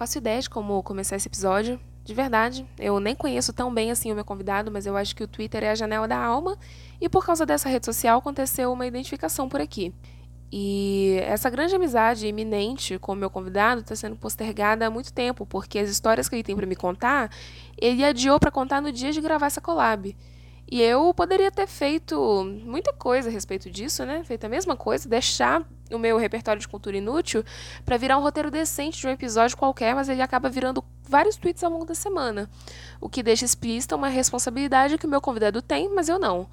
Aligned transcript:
faço 0.00 0.16
ideia 0.16 0.40
de 0.40 0.48
como 0.48 0.82
começar 0.82 1.16
esse 1.16 1.28
episódio. 1.28 1.78
De 2.02 2.14
verdade, 2.14 2.66
eu 2.78 2.98
nem 2.98 3.14
conheço 3.14 3.52
tão 3.52 3.72
bem 3.72 3.90
assim 3.90 4.10
o 4.10 4.14
meu 4.14 4.24
convidado, 4.24 4.70
mas 4.70 4.86
eu 4.86 4.96
acho 4.96 5.14
que 5.14 5.22
o 5.22 5.28
Twitter 5.28 5.62
é 5.62 5.72
a 5.72 5.74
janela 5.74 6.08
da 6.08 6.16
alma 6.16 6.56
e 6.98 7.06
por 7.06 7.22
causa 7.22 7.44
dessa 7.44 7.68
rede 7.68 7.84
social 7.84 8.18
aconteceu 8.18 8.72
uma 8.72 8.86
identificação 8.86 9.46
por 9.46 9.60
aqui. 9.60 9.92
E 10.50 11.18
essa 11.24 11.50
grande 11.50 11.74
amizade 11.74 12.26
iminente 12.26 12.98
com 12.98 13.12
o 13.12 13.14
meu 13.14 13.28
convidado 13.28 13.82
está 13.82 13.94
sendo 13.94 14.16
postergada 14.16 14.86
há 14.86 14.90
muito 14.90 15.12
tempo, 15.12 15.44
porque 15.44 15.78
as 15.78 15.90
histórias 15.90 16.30
que 16.30 16.34
ele 16.34 16.42
tem 16.42 16.56
para 16.56 16.66
me 16.66 16.74
contar, 16.74 17.30
ele 17.76 18.02
adiou 18.02 18.40
para 18.40 18.50
contar 18.50 18.80
no 18.80 18.90
dia 18.90 19.12
de 19.12 19.20
gravar 19.20 19.48
essa 19.48 19.60
collab. 19.60 20.16
E 20.70 20.80
eu 20.80 21.12
poderia 21.12 21.50
ter 21.50 21.66
feito 21.66 22.44
muita 22.64 22.92
coisa 22.92 23.28
a 23.28 23.32
respeito 23.32 23.68
disso, 23.68 24.04
né? 24.04 24.22
Feito 24.22 24.44
a 24.44 24.48
mesma 24.48 24.76
coisa, 24.76 25.08
deixar 25.08 25.66
o 25.90 25.98
meu 25.98 26.16
repertório 26.16 26.60
de 26.60 26.68
cultura 26.68 26.96
inútil 26.96 27.44
para 27.84 27.96
virar 27.96 28.16
um 28.16 28.22
roteiro 28.22 28.52
decente 28.52 29.00
de 29.00 29.06
um 29.08 29.10
episódio 29.10 29.56
qualquer, 29.56 29.96
mas 29.96 30.08
ele 30.08 30.22
acaba 30.22 30.48
virando 30.48 30.84
vários 31.02 31.34
tweets 31.34 31.64
ao 31.64 31.72
longo 31.72 31.84
da 31.84 31.94
semana. 31.94 32.48
O 33.00 33.08
que 33.08 33.20
deixa 33.20 33.44
explícita 33.44 33.96
uma 33.96 34.06
responsabilidade 34.06 34.96
que 34.96 35.06
o 35.06 35.10
meu 35.10 35.20
convidado 35.20 35.60
tem, 35.60 35.92
mas 35.92 36.08
eu 36.08 36.20
não. 36.20 36.48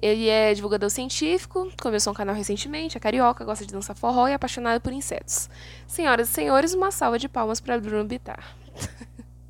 Ele 0.00 0.28
é 0.28 0.54
divulgador 0.54 0.88
científico, 0.88 1.68
começou 1.80 2.12
um 2.12 2.16
canal 2.16 2.36
recentemente, 2.36 2.96
é 2.96 3.00
carioca, 3.00 3.44
gosta 3.44 3.66
de 3.66 3.72
dançar 3.72 3.96
forró 3.96 4.28
e 4.28 4.30
é 4.30 4.34
apaixonado 4.34 4.80
por 4.80 4.92
insetos. 4.92 5.50
Senhoras 5.88 6.28
e 6.28 6.32
senhores, 6.32 6.72
uma 6.72 6.92
salva 6.92 7.18
de 7.18 7.28
palmas 7.28 7.60
para 7.60 7.80
Bruno 7.80 8.04
Bittar. 8.04 8.56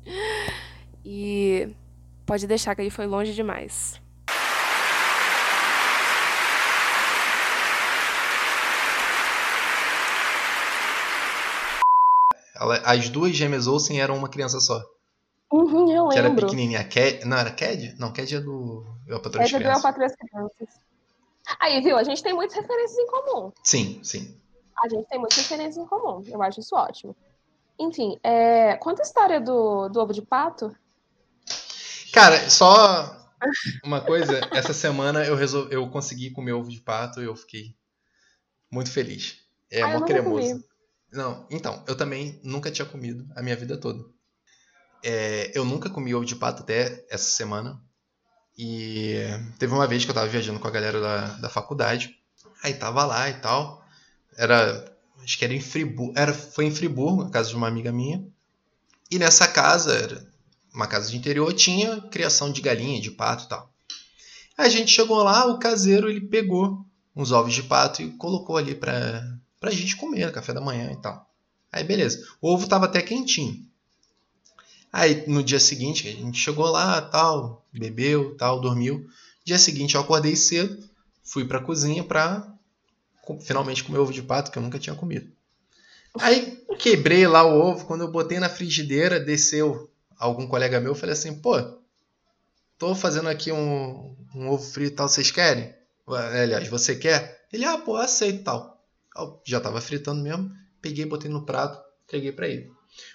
e 1.05 1.69
pode 2.25 2.47
deixar 2.47 2.73
que 2.73 2.81
ele 2.81 2.89
foi 2.89 3.05
longe 3.05 3.33
demais. 3.33 4.06
As 12.83 13.09
duas 13.09 13.35
gêmeas 13.35 13.67
Olsen 13.67 14.01
eram 14.01 14.17
uma 14.17 14.29
criança 14.29 14.59
só. 14.59 14.83
Uhum, 15.51 15.91
eu 15.91 16.09
que 16.09 16.19
lembro. 16.19 16.31
era 16.31 16.35
pequenininha. 16.35 16.83
Cad... 16.83 17.23
Não, 17.25 17.37
era 17.37 17.51
Cad? 17.51 17.95
Não, 17.97 18.11
Cad 18.11 18.35
é 18.35 18.39
do 18.39 18.85
Eu 19.07 19.17
as 19.17 19.21
Crianças. 19.21 19.85
É 19.85 19.91
do 19.91 20.03
Eu 20.03 20.17
Crianças. 20.17 20.69
Aí, 21.59 21.81
viu? 21.81 21.97
A 21.97 22.03
gente 22.03 22.21
tem 22.21 22.33
muitas 22.33 22.57
referências 22.57 22.97
em 22.97 23.07
comum. 23.07 23.53
Sim, 23.63 24.01
sim. 24.03 24.37
A 24.83 24.89
gente 24.89 25.07
tem 25.07 25.17
muitas 25.17 25.37
referências 25.37 25.77
em 25.77 25.87
comum. 25.87 26.21
Eu 26.27 26.41
acho 26.41 26.59
isso 26.59 26.75
ótimo. 26.75 27.15
Enfim, 27.79 28.19
é... 28.21 28.75
conta 28.75 29.01
a 29.01 29.05
história 29.05 29.39
do, 29.39 29.87
do 29.87 30.01
ovo 30.01 30.11
de 30.11 30.21
pato. 30.21 30.75
Cara, 32.11 32.49
só 32.49 33.29
uma 33.83 34.01
coisa. 34.01 34.41
Essa 34.51 34.73
semana 34.73 35.23
eu, 35.23 35.35
resol... 35.35 35.67
eu 35.69 35.87
consegui 35.89 36.31
comer 36.31 36.53
ovo 36.53 36.69
de 36.69 36.81
pato 36.81 37.21
e 37.21 37.25
eu 37.25 37.35
fiquei 37.35 37.75
muito 38.69 38.91
feliz. 38.91 39.37
É 39.71 39.81
ah, 39.81 39.99
mó 39.99 40.05
cremoso. 40.05 40.63
Não, 41.11 41.45
então, 41.49 41.83
eu 41.87 41.95
também 41.95 42.39
nunca 42.43 42.71
tinha 42.71 42.85
comido 42.85 43.27
a 43.35 43.41
minha 43.41 43.55
vida 43.55 43.77
toda. 43.77 44.03
É, 45.03 45.51
eu 45.55 45.63
nunca 45.63 45.89
comi 45.89 46.13
ovo 46.13 46.25
de 46.25 46.35
pato 46.35 46.63
até 46.63 47.05
essa 47.09 47.29
semana. 47.29 47.81
E 48.57 49.15
teve 49.59 49.73
uma 49.73 49.87
vez 49.87 50.03
que 50.03 50.11
eu 50.11 50.15
tava 50.15 50.27
viajando 50.27 50.59
com 50.59 50.67
a 50.67 50.71
galera 50.71 50.99
da, 50.99 51.27
da 51.37 51.49
faculdade. 51.49 52.15
Aí 52.63 52.73
tava 52.73 53.05
lá 53.05 53.29
e 53.29 53.35
tal. 53.35 53.85
Era. 54.35 54.93
Acho 55.23 55.37
que 55.37 55.45
era 55.45 55.53
em 55.53 55.61
Friburgo. 55.61 56.13
Era, 56.15 56.33
foi 56.33 56.65
em 56.65 56.71
Friburgo, 56.71 57.23
a 57.23 57.29
casa 57.29 57.49
de 57.49 57.55
uma 57.55 57.67
amiga 57.67 57.91
minha. 57.91 58.25
E 59.09 59.19
nessa 59.19 59.47
casa, 59.47 59.93
era 59.93 60.27
uma 60.73 60.87
casa 60.87 61.09
de 61.09 61.17
interior, 61.17 61.51
tinha 61.53 62.01
criação 62.01 62.51
de 62.51 62.61
galinha, 62.61 63.01
de 63.01 63.11
pato 63.11 63.45
e 63.45 63.47
tal. 63.47 63.73
Aí 64.57 64.67
a 64.67 64.69
gente 64.69 64.91
chegou 64.91 65.23
lá, 65.23 65.45
o 65.45 65.59
caseiro 65.59 66.09
ele 66.09 66.21
pegou 66.21 66.85
uns 67.15 67.31
ovos 67.31 67.53
de 67.53 67.63
pato 67.63 68.01
e 68.01 68.11
colocou 68.11 68.57
ali 68.57 68.75
pra, 68.75 69.36
pra 69.59 69.71
gente 69.71 69.95
comer, 69.95 70.31
café 70.31 70.53
da 70.53 70.61
manhã 70.61 70.91
e 70.91 70.97
tal. 70.97 71.29
Aí 71.71 71.83
beleza. 71.83 72.25
O 72.41 72.49
ovo 72.53 72.67
tava 72.67 72.85
até 72.85 73.01
quentinho. 73.01 73.65
Aí 74.91 75.25
no 75.27 75.43
dia 75.43 75.59
seguinte, 75.59 76.07
a 76.07 76.11
gente 76.11 76.39
chegou 76.39 76.65
lá, 76.67 77.01
tal, 77.01 77.65
bebeu, 77.71 78.35
tal, 78.37 78.59
dormiu. 78.59 79.07
Dia 79.43 79.59
seguinte 79.59 79.95
eu 79.95 80.01
acordei 80.01 80.35
cedo, 80.35 80.77
fui 81.23 81.45
pra 81.45 81.61
cozinha 81.61 82.03
pra 82.03 82.53
finalmente 83.41 83.83
comer 83.83 83.99
ovo 83.99 84.13
de 84.13 84.21
pato 84.21 84.51
que 84.51 84.57
eu 84.57 84.63
nunca 84.63 84.79
tinha 84.79 84.95
comido. 84.95 85.29
Aí 86.19 86.63
quebrei 86.79 87.27
lá 87.27 87.43
o 87.43 87.59
ovo, 87.59 87.85
quando 87.85 88.01
eu 88.01 88.11
botei 88.11 88.39
na 88.39 88.49
frigideira, 88.49 89.19
desceu 89.19 89.89
algum 90.17 90.47
colega 90.47 90.79
meu, 90.79 90.91
eu 90.91 90.95
falei 90.95 91.13
assim, 91.13 91.35
pô, 91.35 91.55
tô 92.77 92.95
fazendo 92.95 93.29
aqui 93.29 93.51
um, 93.51 94.15
um 94.33 94.49
ovo 94.49 94.63
frito 94.63 94.93
e 94.93 94.95
tal, 94.95 95.09
vocês 95.09 95.29
querem? 95.29 95.75
Aliás, 96.07 96.67
você 96.69 96.95
quer? 96.95 97.45
Ele, 97.51 97.65
ah, 97.65 97.77
pô, 97.77 97.97
aceito 97.97 98.43
tal 98.43 98.76
já 99.45 99.57
estava 99.57 99.81
fritando 99.81 100.21
mesmo, 100.21 100.51
peguei, 100.81 101.05
botei 101.05 101.29
no 101.29 101.45
prato, 101.45 101.81
entreguei 102.05 102.31
para 102.31 102.47
ele. 102.47 102.71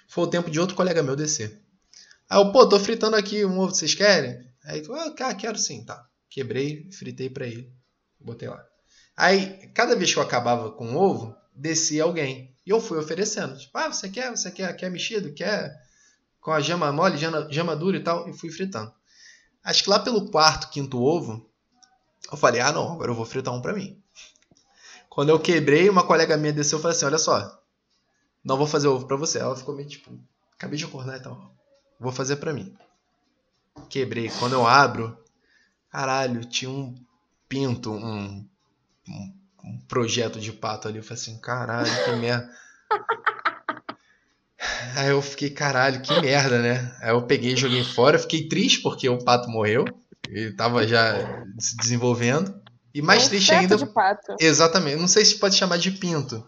Foi 0.07 0.23
o 0.23 0.27
tempo 0.27 0.49
de 0.49 0.59
outro 0.59 0.75
colega 0.75 1.03
meu 1.03 1.15
descer. 1.15 1.61
Aí 2.29 2.39
eu, 2.39 2.51
pô, 2.51 2.67
tô 2.67 2.79
fritando 2.79 3.15
aqui 3.15 3.45
um 3.45 3.59
ovo, 3.59 3.73
vocês 3.73 3.93
querem? 3.93 4.47
Aí 4.65 4.77
ele 4.77 4.85
falou, 4.85 5.01
ah, 5.01 5.33
quero 5.33 5.57
sim, 5.57 5.83
tá. 5.83 6.07
Quebrei, 6.29 6.89
fritei 6.91 7.29
para 7.29 7.45
ele, 7.45 7.71
botei 8.19 8.47
lá. 8.47 8.65
Aí, 9.15 9.69
cada 9.73 9.95
vez 9.95 10.11
que 10.11 10.17
eu 10.17 10.23
acabava 10.23 10.71
com 10.71 10.95
o 10.95 10.97
ovo, 10.97 11.35
descia 11.55 12.03
alguém. 12.03 12.55
E 12.65 12.71
eu 12.71 12.81
fui 12.81 12.97
oferecendo. 12.97 13.57
Tipo, 13.57 13.77
ah, 13.77 13.91
você 13.91 14.09
quer? 14.09 14.31
Você 14.31 14.49
quer? 14.49 14.73
Quer 14.75 14.89
mexido? 14.89 15.33
Quer? 15.33 15.71
Com 16.39 16.51
a 16.51 16.59
gema 16.59 16.91
mole, 16.91 17.17
gema, 17.17 17.47
gema 17.51 17.75
dura 17.75 17.97
e 17.97 18.03
tal. 18.03 18.27
E 18.27 18.33
fui 18.33 18.49
fritando. 18.49 18.91
Acho 19.63 19.83
que 19.83 19.89
lá 19.89 19.99
pelo 19.99 20.29
quarto, 20.31 20.69
quinto 20.69 21.01
ovo, 21.01 21.49
eu 22.31 22.37
falei, 22.37 22.61
ah, 22.61 22.71
não, 22.71 22.93
agora 22.93 23.11
eu 23.11 23.15
vou 23.15 23.25
fritar 23.25 23.53
um 23.53 23.61
para 23.61 23.73
mim. 23.73 24.02
Quando 25.13 25.29
eu 25.29 25.39
quebrei, 25.39 25.87
uma 25.89 26.03
colega 26.03 26.35
minha 26.35 26.51
desceu 26.51 26.79
e 26.79 26.81
falou 26.81 26.95
assim: 26.95 27.05
Olha 27.05 27.19
só, 27.19 27.61
não 28.43 28.57
vou 28.57 28.65
fazer 28.65 28.87
ovo 28.87 29.05
pra 29.05 29.15
você. 29.15 29.37
Ela 29.37 29.55
ficou 29.55 29.75
meio 29.75 29.87
tipo, 29.87 30.11
acabei 30.55 30.75
de 30.75 30.85
acordar 30.85 31.17
e 31.17 31.19
tal. 31.19 31.53
Vou 31.99 32.11
fazer 32.11 32.37
pra 32.37 32.51
mim. 32.51 32.75
Quebrei. 33.89 34.31
Quando 34.39 34.53
eu 34.53 34.65
abro, 34.65 35.15
caralho, 35.91 36.43
tinha 36.43 36.71
um 36.71 36.95
pinto, 37.47 37.91
um, 37.91 38.43
um, 39.07 39.33
um 39.63 39.77
projeto 39.87 40.39
de 40.39 40.51
pato 40.51 40.87
ali. 40.87 40.97
Eu 40.97 41.03
falei 41.03 41.21
assim: 41.21 41.39
caralho, 41.39 42.05
que 42.05 42.11
merda. 42.13 42.49
Aí 44.97 45.09
eu 45.09 45.21
fiquei, 45.21 45.51
caralho, 45.51 46.01
que 46.01 46.19
merda, 46.21 46.59
né? 46.59 46.97
Aí 47.01 47.11
eu 47.11 47.21
peguei 47.21 47.53
e 47.53 47.57
joguei 47.57 47.83
fora. 47.83 48.17
Fiquei 48.17 48.47
triste 48.47 48.81
porque 48.81 49.07
o 49.07 49.23
pato 49.23 49.47
morreu. 49.47 49.85
Ele 50.27 50.53
tava 50.53 50.87
já 50.87 51.45
se 51.59 51.77
desenvolvendo. 51.77 52.62
E 52.93 53.01
mais 53.01 53.23
é 53.23 53.25
um 53.25 53.29
triste 53.29 53.51
ainda. 53.53 53.75
De 53.75 53.85
pato. 53.85 54.35
Exatamente. 54.39 54.97
Não 54.97 55.07
sei 55.07 55.25
se 55.25 55.35
pode 55.35 55.55
chamar 55.55 55.77
de 55.77 55.91
pinto. 55.91 56.45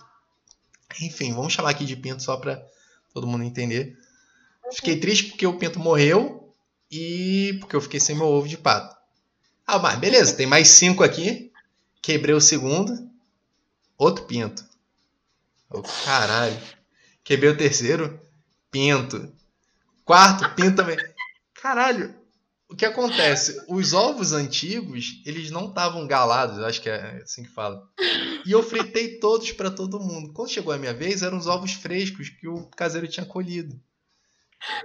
Enfim, 1.01 1.33
vamos 1.33 1.53
chamar 1.53 1.72
aqui 1.72 1.85
de 1.85 1.95
pinto 1.95 2.22
só 2.22 2.38
para 2.38 2.63
todo 3.13 3.25
mundo 3.25 3.44
entender. 3.44 3.97
Uhum. 4.63 4.72
Fiquei 4.72 5.00
triste 5.00 5.29
porque 5.29 5.47
o 5.47 5.57
pinto 5.57 5.79
morreu 5.79 6.53
e 6.91 7.58
porque 7.59 7.75
eu 7.75 7.81
fiquei 7.81 7.99
sem 7.99 8.16
meu 8.16 8.28
ovo 8.28 8.47
de 8.47 8.58
pato. 8.58 8.96
Ah, 9.66 9.79
mas 9.79 9.97
beleza, 9.97 10.35
tem 10.35 10.46
mais 10.46 10.67
cinco 10.67 11.03
aqui. 11.03 11.52
Quebrei 12.02 12.35
o 12.35 12.41
segundo. 12.41 13.09
Outro 13.97 14.25
pinto. 14.25 14.64
Oh, 15.70 15.81
caralho. 15.81 16.58
Quebrei 17.23 17.49
o 17.49 17.58
terceiro. 17.58 18.20
Pinto. 18.70 19.34
Quarto, 20.03 20.47
pinto 20.53 20.75
também. 20.75 20.97
Caralho, 21.55 22.14
o 22.70 22.76
que 22.76 22.85
acontece? 22.85 23.64
Os 23.67 23.94
ovos 23.94 24.34
antigos, 24.34 25.22
eles 25.26 25.52
não 25.52 25.67
estavam 25.67 26.08
galados, 26.08 26.59
acho 26.59 26.82
que 26.82 26.90
é 26.90 27.22
assim 27.23 27.44
que 27.44 27.50
fala. 27.50 27.88
E 28.46 28.52
eu 28.52 28.64
fritei 28.64 29.20
todos 29.20 29.52
para 29.52 29.70
todo 29.70 30.00
mundo. 30.00 30.34
Quando 30.34 30.50
chegou 30.50 30.73
a 30.73 30.78
minha 30.78 30.94
vez, 30.94 31.22
eram 31.22 31.38
os 31.38 31.47
ovos 31.47 31.73
frescos 31.73 32.29
que 32.29 32.47
o 32.47 32.67
caseiro 32.76 33.08
tinha 33.08 33.26
colhido. 33.26 33.79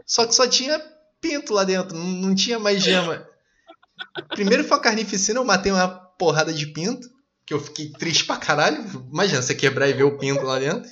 Só 0.05 0.27
que 0.27 0.35
só 0.35 0.47
tinha 0.47 0.79
pinto 1.21 1.55
lá 1.55 1.65
dentro, 1.65 1.97
não, 1.97 2.35
tinha 2.35 2.59
mais 2.59 2.83
gema. 2.83 3.27
Primeiro 4.29 4.65
foi 4.65 4.77
a 4.77 4.81
carnificina, 4.81 5.39
eu 5.39 5.45
matei 5.45 5.73
uma 5.73 5.89
porrada 5.89 6.53
de 6.53 6.67
pinto, 6.67 7.11
que 7.47 7.55
eu 7.55 7.61
fiquei 7.61 7.91
triste 7.91 8.25
pra 8.25 8.37
caralho. 8.37 8.85
Imagina 9.11 9.41
você 9.41 9.55
quebrar 9.55 9.89
e 9.89 9.95
ver 9.95 10.05
o 10.05 10.19
pinto 10.19 10.43
lá 10.43 10.59
dentro. 10.59 10.89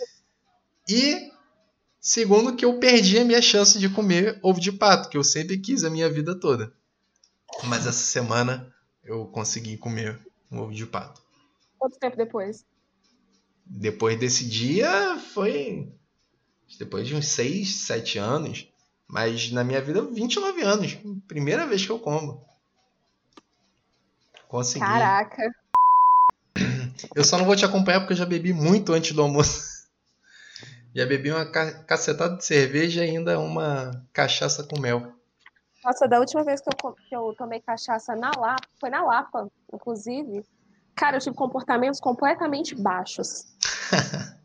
E 0.89 1.31
segundo 2.01 2.57
que 2.57 2.65
eu 2.65 2.79
perdi 2.79 3.19
a 3.19 3.25
minha 3.25 3.43
chance 3.43 3.79
de 3.79 3.89
comer 3.91 4.39
ovo 4.43 4.61
de 4.61 4.73
pato, 4.73 5.11
que 5.11 5.19
eu 5.19 5.25
sempre 5.25 5.59
quis 5.59 5.85
a 5.85 5.91
minha 5.91 6.09
vida 6.09 6.35
toda. 6.35 6.73
Mas 7.65 7.87
essa 7.87 7.93
semana 7.93 8.73
eu 9.05 9.27
consegui 9.27 9.77
comer 9.77 10.21
um 10.51 10.61
ovo 10.61 10.73
de 10.73 10.87
pato. 10.87 11.23
Quanto 11.79 11.99
tempo 11.99 12.17
depois? 12.17 12.65
Depois 13.65 14.19
desse 14.19 14.49
dia 14.49 15.19
foi. 15.35 15.93
Depois 16.79 17.07
de 17.07 17.15
uns 17.15 17.29
6, 17.29 17.69
7 17.69 18.19
anos. 18.19 18.69
Mas 19.07 19.51
na 19.51 19.65
minha 19.65 19.81
vida, 19.81 20.03
29 20.03 20.63
anos. 20.63 20.99
Primeira 21.27 21.67
vez 21.67 21.85
que 21.85 21.91
eu 21.91 21.99
como. 21.99 22.47
Consegui. 24.49 24.85
Caraca. 24.85 25.51
Eu 27.15 27.25
só 27.25 27.39
não 27.39 27.45
vou 27.45 27.57
te 27.57 27.65
acompanhar 27.65 28.01
porque 28.01 28.13
eu 28.13 28.17
já 28.17 28.27
bebi 28.27 28.53
muito 28.53 28.93
antes 28.93 29.13
do 29.13 29.23
almoço. 29.23 29.79
Já 30.95 31.05
bebi 31.05 31.31
uma 31.31 31.45
cacetada 31.47 32.37
de 32.39 32.45
cerveja 32.45 33.05
e 33.05 33.11
ainda 33.11 33.39
uma 33.39 34.05
cachaça 34.13 34.65
com 34.65 34.81
mel. 34.81 35.18
Nossa, 35.85 36.09
da 36.09 36.19
última 36.19 36.43
vez 36.43 36.61
que 36.61 36.69
eu, 36.69 36.93
que 36.93 37.17
eu 37.17 37.35
tomei 37.37 37.61
cachaça 37.61 38.15
na 38.17 38.31
Lapa, 38.37 38.67
foi 38.81 38.91
na 38.91 39.03
Lapa, 39.03 39.49
inclusive, 39.73 40.45
cara, 40.95 41.17
eu 41.17 41.21
tive 41.21 41.37
comportamentos 41.37 42.01
completamente 42.01 42.75
baixos. 42.75 43.47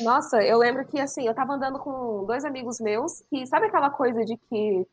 Nossa, 0.00 0.42
eu 0.42 0.58
lembro 0.58 0.84
que 0.86 0.98
assim, 0.98 1.26
eu 1.26 1.34
tava 1.34 1.54
andando 1.54 1.78
com 1.78 2.24
dois 2.26 2.44
amigos 2.44 2.80
meus, 2.80 3.20
que 3.30 3.46
sabe 3.46 3.66
aquela 3.66 3.90
coisa 3.90 4.24
de 4.24 4.36
que 4.36 4.86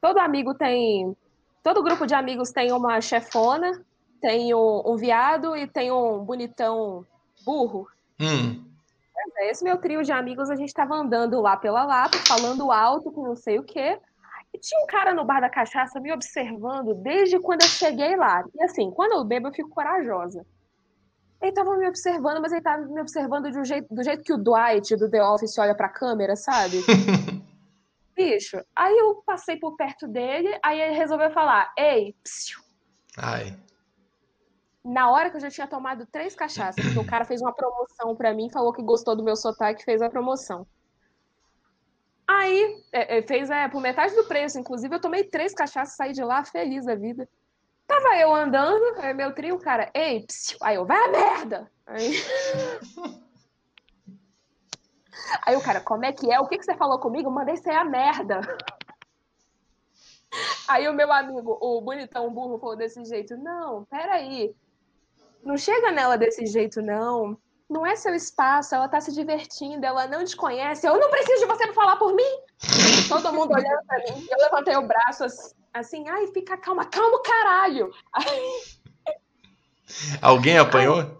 todo 0.00 0.18
amigo 0.18 0.54
tem. 0.54 1.16
Todo 1.62 1.82
grupo 1.82 2.06
de 2.06 2.14
amigos 2.14 2.52
tem 2.52 2.70
uma 2.70 3.00
chefona, 3.00 3.84
tem 4.20 4.54
um, 4.54 4.82
um 4.86 4.96
viado 4.96 5.56
e 5.56 5.66
tem 5.66 5.90
um 5.90 6.24
bonitão 6.24 7.04
burro. 7.44 7.88
Hum. 8.20 8.64
É, 9.38 9.50
esse 9.50 9.64
meu 9.64 9.78
trio 9.78 10.02
de 10.02 10.12
amigos, 10.12 10.48
a 10.48 10.54
gente 10.54 10.72
tava 10.72 10.94
andando 10.94 11.40
lá 11.40 11.56
pela 11.56 11.84
Lapa, 11.84 12.16
falando 12.26 12.70
alto 12.70 13.10
com 13.10 13.26
não 13.26 13.36
sei 13.36 13.58
o 13.58 13.64
quê. 13.64 13.98
E 14.56 14.58
tinha 14.58 14.82
um 14.82 14.86
cara 14.86 15.12
no 15.12 15.22
bar 15.22 15.40
da 15.40 15.50
cachaça 15.50 16.00
me 16.00 16.10
observando 16.10 16.94
desde 16.94 17.38
quando 17.38 17.60
eu 17.60 17.68
cheguei 17.68 18.16
lá. 18.16 18.42
E 18.54 18.64
assim, 18.64 18.90
quando 18.90 19.12
eu 19.12 19.22
bebo, 19.22 19.48
eu 19.48 19.52
fico 19.52 19.68
corajosa. 19.68 20.46
Ele 21.42 21.52
tava 21.52 21.76
me 21.76 21.86
observando, 21.86 22.40
mas 22.40 22.52
ele 22.52 22.62
tava 22.62 22.82
me 22.86 22.98
observando 22.98 23.52
do 23.52 23.64
jeito, 23.66 23.94
do 23.94 24.02
jeito 24.02 24.24
que 24.24 24.32
o 24.32 24.38
Dwight 24.38 24.96
do 24.96 25.10
The 25.10 25.22
Office 25.22 25.58
olha 25.58 25.74
pra 25.74 25.90
câmera, 25.90 26.34
sabe? 26.36 26.78
Bicho, 28.16 28.58
aí 28.74 28.96
eu 28.96 29.22
passei 29.26 29.58
por 29.58 29.76
perto 29.76 30.08
dele, 30.08 30.58
aí 30.64 30.80
ele 30.80 30.96
resolveu 30.96 31.30
falar: 31.32 31.70
Ei, 31.76 32.16
psiu. 32.24 32.58
Ai. 33.18 33.54
Na 34.82 35.10
hora 35.10 35.28
que 35.28 35.36
eu 35.36 35.40
já 35.40 35.50
tinha 35.50 35.66
tomado 35.66 36.06
três 36.06 36.34
cachaças, 36.34 36.82
porque 36.82 36.98
o 36.98 37.06
cara 37.06 37.26
fez 37.26 37.42
uma 37.42 37.52
promoção 37.52 38.16
pra 38.16 38.32
mim, 38.32 38.48
falou 38.50 38.72
que 38.72 38.82
gostou 38.82 39.14
do 39.14 39.22
meu 39.22 39.36
sotaque 39.36 39.84
fez 39.84 40.00
a 40.00 40.08
promoção. 40.08 40.66
Aí, 42.36 42.84
é, 42.92 43.18
é, 43.18 43.22
fez 43.22 43.48
é, 43.48 43.66
por 43.66 43.80
metade 43.80 44.14
do 44.14 44.24
preço, 44.24 44.58
inclusive 44.58 44.94
eu 44.94 45.00
tomei 45.00 45.24
três 45.24 45.54
cachaças, 45.54 45.96
saí 45.96 46.12
de 46.12 46.22
lá 46.22 46.44
feliz 46.44 46.84
da 46.84 46.94
vida. 46.94 47.26
Tava 47.86 48.16
eu 48.18 48.34
andando, 48.34 49.00
aí 49.00 49.14
meu 49.14 49.32
trio, 49.34 49.58
cara, 49.58 49.90
ei, 49.94 50.26
psiu, 50.26 50.58
aí 50.60 50.76
eu, 50.76 50.84
vai 50.84 50.98
a 50.98 51.08
merda! 51.08 51.70
Aí... 51.86 52.12
aí 55.46 55.56
o 55.56 55.62
cara, 55.62 55.80
como 55.80 56.04
é 56.04 56.12
que 56.12 56.30
é? 56.30 56.38
O 56.38 56.46
que, 56.46 56.58
que 56.58 56.64
você 56.64 56.76
falou 56.76 56.98
comigo? 56.98 57.30
Mandei 57.30 57.56
ser 57.56 57.70
a 57.70 57.84
merda. 57.84 58.40
Aí 60.68 60.86
o 60.86 60.92
meu 60.92 61.10
amigo, 61.10 61.56
o 61.62 61.80
bonitão 61.80 62.30
burro, 62.30 62.58
falou 62.58 62.76
desse 62.76 63.02
jeito: 63.06 63.36
Não, 63.38 63.84
peraí. 63.86 64.54
Não 65.42 65.56
chega 65.56 65.92
nela 65.92 66.18
desse 66.18 66.44
jeito, 66.44 66.82
não. 66.82 67.38
Não 67.68 67.84
é 67.84 67.96
seu 67.96 68.14
espaço, 68.14 68.74
ela 68.74 68.88
tá 68.88 69.00
se 69.00 69.12
divertindo, 69.12 69.84
ela 69.84 70.06
não 70.06 70.24
te 70.24 70.36
conhece. 70.36 70.86
Eu 70.86 70.98
não 71.00 71.10
preciso 71.10 71.40
de 71.40 71.46
você 71.46 71.64
pra 71.66 71.74
falar 71.74 71.96
por 71.96 72.14
mim. 72.14 72.22
Todo 73.08 73.32
mundo 73.32 73.52
olhando 73.52 73.84
pra 73.86 73.98
mim. 73.98 74.26
Eu 74.30 74.38
levantei 74.38 74.76
o 74.76 74.86
braço 74.86 75.24
assim, 75.24 75.54
assim, 75.74 76.08
ai, 76.08 76.28
fica 76.28 76.56
calma, 76.56 76.84
calma, 76.84 77.20
caralho. 77.22 77.92
Alguém 80.22 80.58
apanhou? 80.58 81.00
Ai, 81.00 81.16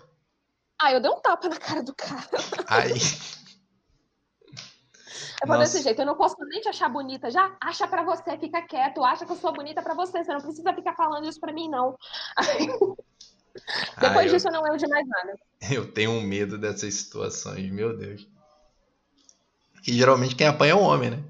ai, 0.83 0.95
eu 0.97 1.01
dei 1.01 1.11
um 1.11 1.21
tapa 1.21 1.49
na 1.49 1.57
cara 1.57 1.83
do 1.83 1.95
cara. 1.95 2.29
Ai. 2.69 2.93
Eu 5.43 5.49
vou 5.49 5.59
desse 5.59 5.83
jeito, 5.83 6.01
eu 6.01 6.07
não 6.07 6.17
posso 6.17 6.37
nem 6.47 6.61
te 6.61 6.69
achar 6.69 6.89
bonita. 6.89 7.31
Já 7.31 7.55
acha 7.61 7.87
pra 7.87 8.03
você, 8.03 8.39
fica 8.39 8.63
quieto. 8.63 9.05
Acha 9.05 9.27
que 9.27 9.33
eu 9.33 9.37
sou 9.37 9.53
bonita 9.53 9.83
pra 9.83 9.95
você. 9.95 10.25
Você 10.25 10.33
não 10.33 10.41
precisa 10.41 10.73
ficar 10.73 10.95
falando 10.95 11.29
isso 11.29 11.39
pra 11.39 11.53
mim, 11.53 11.69
não. 11.69 11.97
Depois 14.01 14.31
disso, 14.31 14.49
eu... 14.49 14.53
eu 14.53 14.57
não 14.57 14.63
lembro 14.63 14.79
de 14.79 14.89
mais 14.89 15.07
nada. 15.07 15.39
Eu 15.71 15.91
tenho 15.91 16.11
um 16.11 16.21
medo 16.21 16.59
dessas 16.59 16.95
situações, 16.95 17.71
meu 17.73 17.97
Deus. 17.97 18.29
Que 19.83 19.93
geralmente 19.93 20.37
quem 20.37 20.47
apanha 20.47 20.73
é 20.73 20.75
o 20.75 20.81
homem, 20.81 21.11
né? 21.11 21.25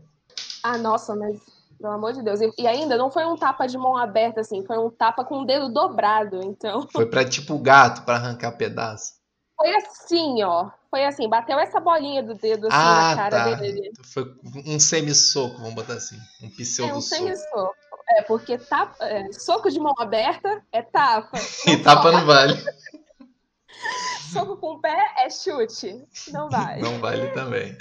Ah, 0.63 0.77
nossa, 0.77 1.15
mas 1.15 1.41
pelo 1.79 1.93
amor 1.93 2.13
de 2.13 2.23
Deus. 2.23 2.41
E, 2.59 2.67
ainda 2.67 2.97
não 2.97 3.11
foi 3.11 3.25
um 3.25 3.37
tapa 3.37 3.67
de 3.67 3.79
mão 3.79 3.97
aberta, 3.97 4.41
assim, 4.41 4.65
foi 4.65 4.79
um 4.79 4.91
tapa 4.91 5.25
com 5.25 5.43
o 5.43 5.47
dedo 5.47 5.69
dobrado, 5.69 6.43
então. 6.43 6.89
Foi 6.91 7.07
pra 7.07 7.25
tipo 7.25 7.59
gato, 7.59 8.03
para 8.03 8.17
arrancar 8.17 8.53
pedaço. 8.53 9.15
Foi 9.57 9.75
assim, 9.75 10.43
ó. 10.43 10.71
Foi 10.91 11.05
assim, 11.05 11.29
bateu 11.29 11.59
essa 11.59 11.81
bolinha 11.81 12.23
do 12.23 12.35
dedo 12.35 12.67
assim 12.67 12.77
ah, 12.77 13.11
na 13.11 13.17
cara 13.17 13.45
tá. 13.45 13.55
dele. 13.55 13.91
Foi 14.05 14.35
um 14.67 14.79
semi-soco, 14.79 15.59
vamos 15.59 15.75
botar 15.75 15.95
assim. 15.95 16.19
Um 16.43 16.51
pseudo 16.51 16.93
é, 16.93 16.97
um 16.97 17.01
semi-soco. 17.01 17.75
É, 18.09 18.23
porque 18.23 18.57
tapa, 18.57 19.05
é, 19.05 19.33
soco 19.33 19.69
de 19.69 19.81
mão 19.81 19.95
aberta 19.99 20.63
é 20.73 20.83
tapa. 20.83 21.37
E 21.67 21.77
tapa 21.79 22.13
não 22.13 22.25
vale. 22.25 22.55
soco 24.33 24.57
com 24.57 24.75
o 24.75 24.81
pé 24.81 24.97
é 25.19 25.31
chute. 25.31 26.07
Não 26.33 26.49
vale. 26.49 26.83
Não 26.83 27.01
vale 27.01 27.31
também. 27.31 27.77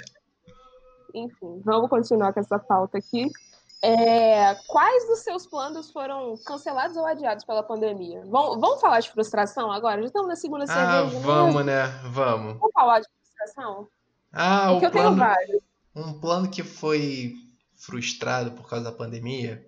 Enfim, 1.14 1.62
vamos 1.64 1.88
continuar 1.88 2.32
com 2.32 2.40
essa 2.40 2.58
pauta 2.58 2.98
aqui. 2.98 3.30
É, 3.82 4.54
quais 4.66 5.06
dos 5.06 5.20
seus 5.20 5.46
planos 5.46 5.90
foram 5.92 6.34
cancelados 6.44 6.96
ou 6.96 7.06
adiados 7.06 7.44
pela 7.44 7.62
pandemia? 7.62 8.22
Vamos, 8.26 8.60
vamos 8.60 8.80
falar 8.80 9.00
de 9.00 9.10
frustração 9.10 9.70
agora? 9.70 10.00
Já 10.00 10.06
estamos 10.06 10.28
na 10.28 10.36
segunda 10.36 10.64
ah, 10.64 10.66
cerveja. 10.66 11.18
Né? 11.18 11.24
Vamos, 11.24 11.64
né? 11.64 11.86
Vamos. 12.04 12.58
Vamos 12.58 12.72
falar 12.72 13.00
de 13.00 13.06
frustração? 13.08 13.88
Ah, 14.32 14.68
Porque 14.72 14.86
o 14.86 14.90
plano, 14.90 15.08
eu 15.08 15.14
tenho 15.14 15.16
vários. 15.16 15.62
Um 15.94 16.20
plano 16.20 16.50
que 16.50 16.62
foi 16.62 17.34
frustrado 17.76 18.52
por 18.52 18.68
causa 18.68 18.86
da 18.86 18.92
pandemia 18.92 19.64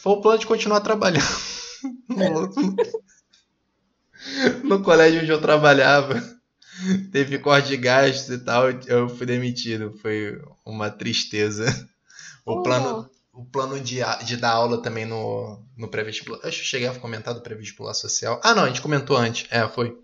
foi 0.00 0.12
o 0.12 0.20
plano 0.20 0.38
de 0.38 0.46
continuar 0.46 0.80
trabalhando. 0.80 1.24
no, 2.08 2.52
no 4.64 4.82
colégio 4.82 5.20
onde 5.22 5.30
eu 5.30 5.40
trabalhava. 5.40 6.22
Teve 7.10 7.38
corte 7.38 7.68
de 7.68 7.76
gastos 7.76 8.28
e 8.34 8.38
tal, 8.38 8.70
eu 8.86 9.08
fui 9.08 9.26
demitido. 9.26 9.96
Foi 9.98 10.40
uma 10.64 10.90
tristeza. 10.90 11.64
O 12.44 12.62
plano, 12.62 13.10
o 13.32 13.44
plano 13.44 13.80
de, 13.80 14.00
de 14.24 14.36
dar 14.36 14.52
aula 14.52 14.82
também 14.82 15.04
no, 15.04 15.62
no 15.76 15.88
pré-vestibular. 15.88 16.40
Acho 16.44 16.60
que 16.60 16.66
cheguei 16.66 16.88
a 16.88 16.94
comentar 16.94 17.34
do 17.34 17.40
pré-vestibular 17.40 17.94
social. 17.94 18.40
Ah, 18.44 18.54
não, 18.54 18.64
a 18.64 18.68
gente 18.68 18.82
comentou 18.82 19.16
antes. 19.16 19.46
É, 19.50 19.66
foi. 19.68 19.98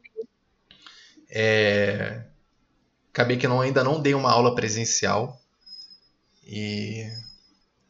É... 1.30 2.24
Acabei 3.10 3.36
que 3.36 3.46
não, 3.46 3.60
ainda 3.60 3.84
não 3.84 4.00
dei 4.00 4.14
uma 4.14 4.30
aula 4.30 4.54
presencial. 4.54 5.40
E. 6.44 7.06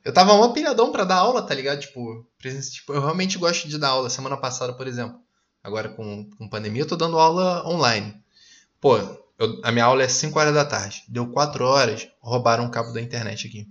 Eu 0.04 0.12
tava 0.12 0.34
um 0.34 0.52
pilhadão 0.52 0.90
pra 0.90 1.04
dar 1.04 1.16
aula, 1.16 1.42
tá 1.42 1.54
ligado? 1.54 1.80
Tipo, 1.80 2.26
tipo, 2.40 2.92
eu 2.92 3.00
realmente 3.00 3.38
gosto 3.38 3.68
de 3.68 3.78
dar 3.78 3.90
aula. 3.90 4.10
Semana 4.10 4.36
passada, 4.36 4.72
por 4.72 4.86
exemplo. 4.86 5.18
Agora 5.62 5.88
com, 5.90 6.28
com 6.36 6.48
pandemia, 6.48 6.82
eu 6.82 6.88
tô 6.88 6.96
dando 6.96 7.18
aula 7.18 7.66
online. 7.68 8.20
Pô, 8.80 8.96
eu, 8.96 9.60
a 9.62 9.70
minha 9.70 9.84
aula 9.84 10.02
é 10.02 10.08
5 10.08 10.36
horas 10.38 10.54
da 10.54 10.64
tarde. 10.64 11.04
Deu 11.08 11.30
4 11.30 11.64
horas, 11.64 12.08
roubaram 12.20 12.66
o 12.66 12.70
cabo 12.70 12.92
da 12.92 13.00
internet 13.00 13.46
aqui. 13.46 13.68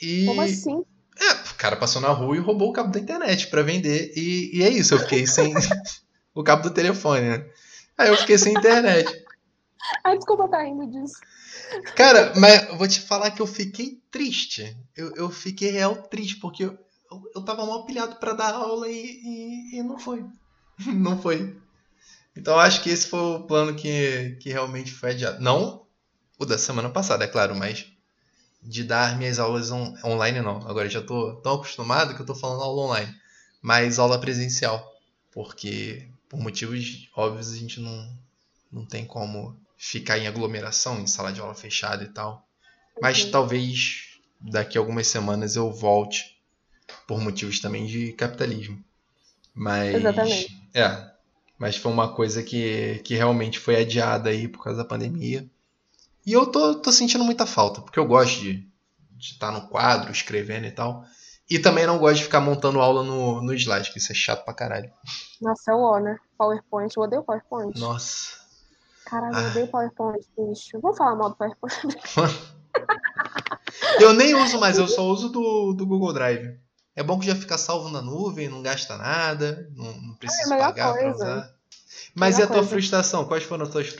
E... 0.00 0.26
Como 0.26 0.40
assim? 0.40 0.84
É, 1.18 1.32
o 1.50 1.54
cara 1.56 1.76
passou 1.76 2.00
na 2.00 2.08
rua 2.08 2.36
e 2.36 2.40
roubou 2.40 2.68
o 2.68 2.72
cabo 2.72 2.92
da 2.92 3.00
internet 3.00 3.48
para 3.48 3.62
vender. 3.62 4.12
E, 4.16 4.58
e, 4.58 4.62
é 4.62 4.68
isso, 4.68 4.94
eu 4.94 5.00
fiquei 5.00 5.26
sem 5.26 5.54
o 6.34 6.44
cabo 6.44 6.62
do 6.62 6.70
telefone, 6.70 7.22
né? 7.22 7.46
Aí 7.98 8.08
eu 8.08 8.16
fiquei 8.16 8.36
sem 8.38 8.52
internet. 8.52 9.10
Ai, 10.04 10.16
desculpa 10.16 10.48
tá 10.48 10.62
rindo 10.62 10.86
disso. 10.86 11.16
Cara, 11.94 12.32
mas 12.36 12.68
eu 12.68 12.76
vou 12.76 12.88
te 12.88 13.00
falar 13.00 13.30
que 13.30 13.40
eu 13.40 13.46
fiquei 13.46 14.00
triste. 14.10 14.76
Eu, 14.96 15.14
eu 15.16 15.30
fiquei 15.30 15.70
real 15.70 15.96
triste, 15.96 16.36
porque 16.36 16.64
eu, 16.64 16.78
eu, 17.34 17.42
tava 17.44 17.64
mal 17.66 17.84
pilhado 17.84 18.16
para 18.16 18.32
dar 18.32 18.54
aula 18.54 18.88
e, 18.88 18.94
e, 18.94 19.78
e, 19.78 19.82
não 19.82 19.98
foi. 19.98 20.24
Não 20.92 21.20
foi. 21.20 21.56
Então 22.36 22.58
acho 22.58 22.82
que 22.82 22.90
esse 22.90 23.06
foi 23.06 23.18
o 23.18 23.44
plano 23.44 23.74
que, 23.74 24.36
que 24.42 24.50
realmente 24.50 24.92
foi 24.92 25.12
adiado. 25.12 25.42
Não 25.42 25.86
o 26.38 26.44
da 26.44 26.58
semana 26.58 26.90
passada, 26.90 27.24
é 27.24 27.28
claro, 27.28 27.56
mas 27.56 27.86
de 28.62 28.84
dar 28.84 29.16
minhas 29.16 29.38
aulas 29.38 29.70
on 29.70 29.94
online, 30.04 30.40
não. 30.42 30.58
Agora 30.68 30.88
já 30.88 31.00
estou 31.00 31.36
tão 31.36 31.54
acostumado 31.54 32.14
que 32.14 32.20
eu 32.20 32.24
estou 32.24 32.36
falando 32.36 32.62
aula 32.62 32.82
online. 32.82 33.14
Mas 33.62 33.98
aula 33.98 34.20
presencial. 34.20 34.92
Porque, 35.32 36.08
por 36.28 36.40
motivos 36.40 37.08
óbvios, 37.14 37.52
a 37.52 37.56
gente 37.56 37.80
não, 37.80 38.18
não 38.70 38.84
tem 38.84 39.06
como 39.06 39.56
ficar 39.76 40.18
em 40.18 40.26
aglomeração, 40.26 41.00
em 41.00 41.06
sala 41.06 41.32
de 41.32 41.40
aula 41.40 41.54
fechada 41.54 42.04
e 42.04 42.08
tal. 42.08 42.46
Mas 43.00 43.24
uhum. 43.24 43.30
talvez 43.30 44.18
daqui 44.40 44.78
a 44.78 44.80
algumas 44.80 45.06
semanas 45.06 45.56
eu 45.56 45.70
volte. 45.72 46.34
Por 47.06 47.20
motivos 47.20 47.60
também 47.60 47.84
de 47.86 48.12
capitalismo. 48.12 48.82
Mas. 49.54 49.96
Exatamente. 49.96 50.68
É. 50.72 51.10
Mas 51.58 51.76
foi 51.76 51.90
uma 51.90 52.14
coisa 52.14 52.42
que, 52.42 53.00
que 53.04 53.14
realmente 53.14 53.58
foi 53.58 53.76
adiada 53.76 54.30
aí 54.30 54.46
por 54.46 54.62
causa 54.62 54.82
da 54.82 54.88
pandemia. 54.88 55.48
E 56.24 56.32
eu 56.32 56.46
tô, 56.46 56.74
tô 56.76 56.92
sentindo 56.92 57.24
muita 57.24 57.46
falta, 57.46 57.80
porque 57.80 57.98
eu 57.98 58.06
gosto 58.06 58.40
de 58.40 58.68
estar 59.18 59.50
no 59.50 59.68
quadro, 59.68 60.12
escrevendo 60.12 60.66
e 60.66 60.70
tal. 60.70 61.04
E 61.48 61.58
também 61.58 61.86
não 61.86 61.98
gosto 61.98 62.18
de 62.18 62.24
ficar 62.24 62.40
montando 62.40 62.80
aula 62.80 63.02
no, 63.02 63.40
no 63.40 63.54
slide, 63.54 63.92
que 63.92 63.98
isso 63.98 64.12
é 64.12 64.14
chato 64.14 64.44
pra 64.44 64.52
caralho. 64.52 64.92
Nossa, 65.40 65.72
é 65.72 66.00
né? 66.02 66.18
PowerPoint, 66.36 66.92
eu 66.96 67.02
odeio 67.02 67.22
PowerPoint. 67.22 67.78
Nossa. 67.78 68.45
Caralho, 69.06 69.38
eu 69.38 69.50
odeio 69.50 69.68
PowerPoint, 69.68 70.26
bicho. 70.36 70.80
Vamos 70.80 70.98
falar 70.98 71.14
mal 71.14 71.30
do 71.30 71.36
PowerPoint. 71.36 71.96
eu 74.00 74.12
nem 74.12 74.34
uso 74.34 74.58
mais, 74.58 74.78
eu 74.78 74.88
só 74.88 75.04
uso 75.04 75.28
do, 75.28 75.72
do 75.72 75.86
Google 75.86 76.12
Drive. 76.12 76.58
É 76.94 77.04
bom 77.04 77.18
que 77.18 77.26
já 77.26 77.36
fica 77.36 77.56
salvo 77.56 77.88
na 77.88 78.02
nuvem, 78.02 78.48
não 78.48 78.62
gasta 78.62 78.96
nada, 78.96 79.70
não, 79.76 79.92
não 80.00 80.14
precisa 80.16 80.54
é 80.54 80.58
pagar 80.58 80.92
coisa. 80.92 81.02
pra 81.02 81.14
usar. 81.14 81.54
Mas 82.16 82.38
e 82.38 82.42
a 82.42 82.46
tua 82.46 82.56
coisa. 82.56 82.70
frustração? 82.70 83.24
Quais 83.26 83.44
foram 83.44 83.64
as 83.64 83.70
tuas 83.70 83.94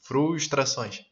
frustrações? 0.00 1.06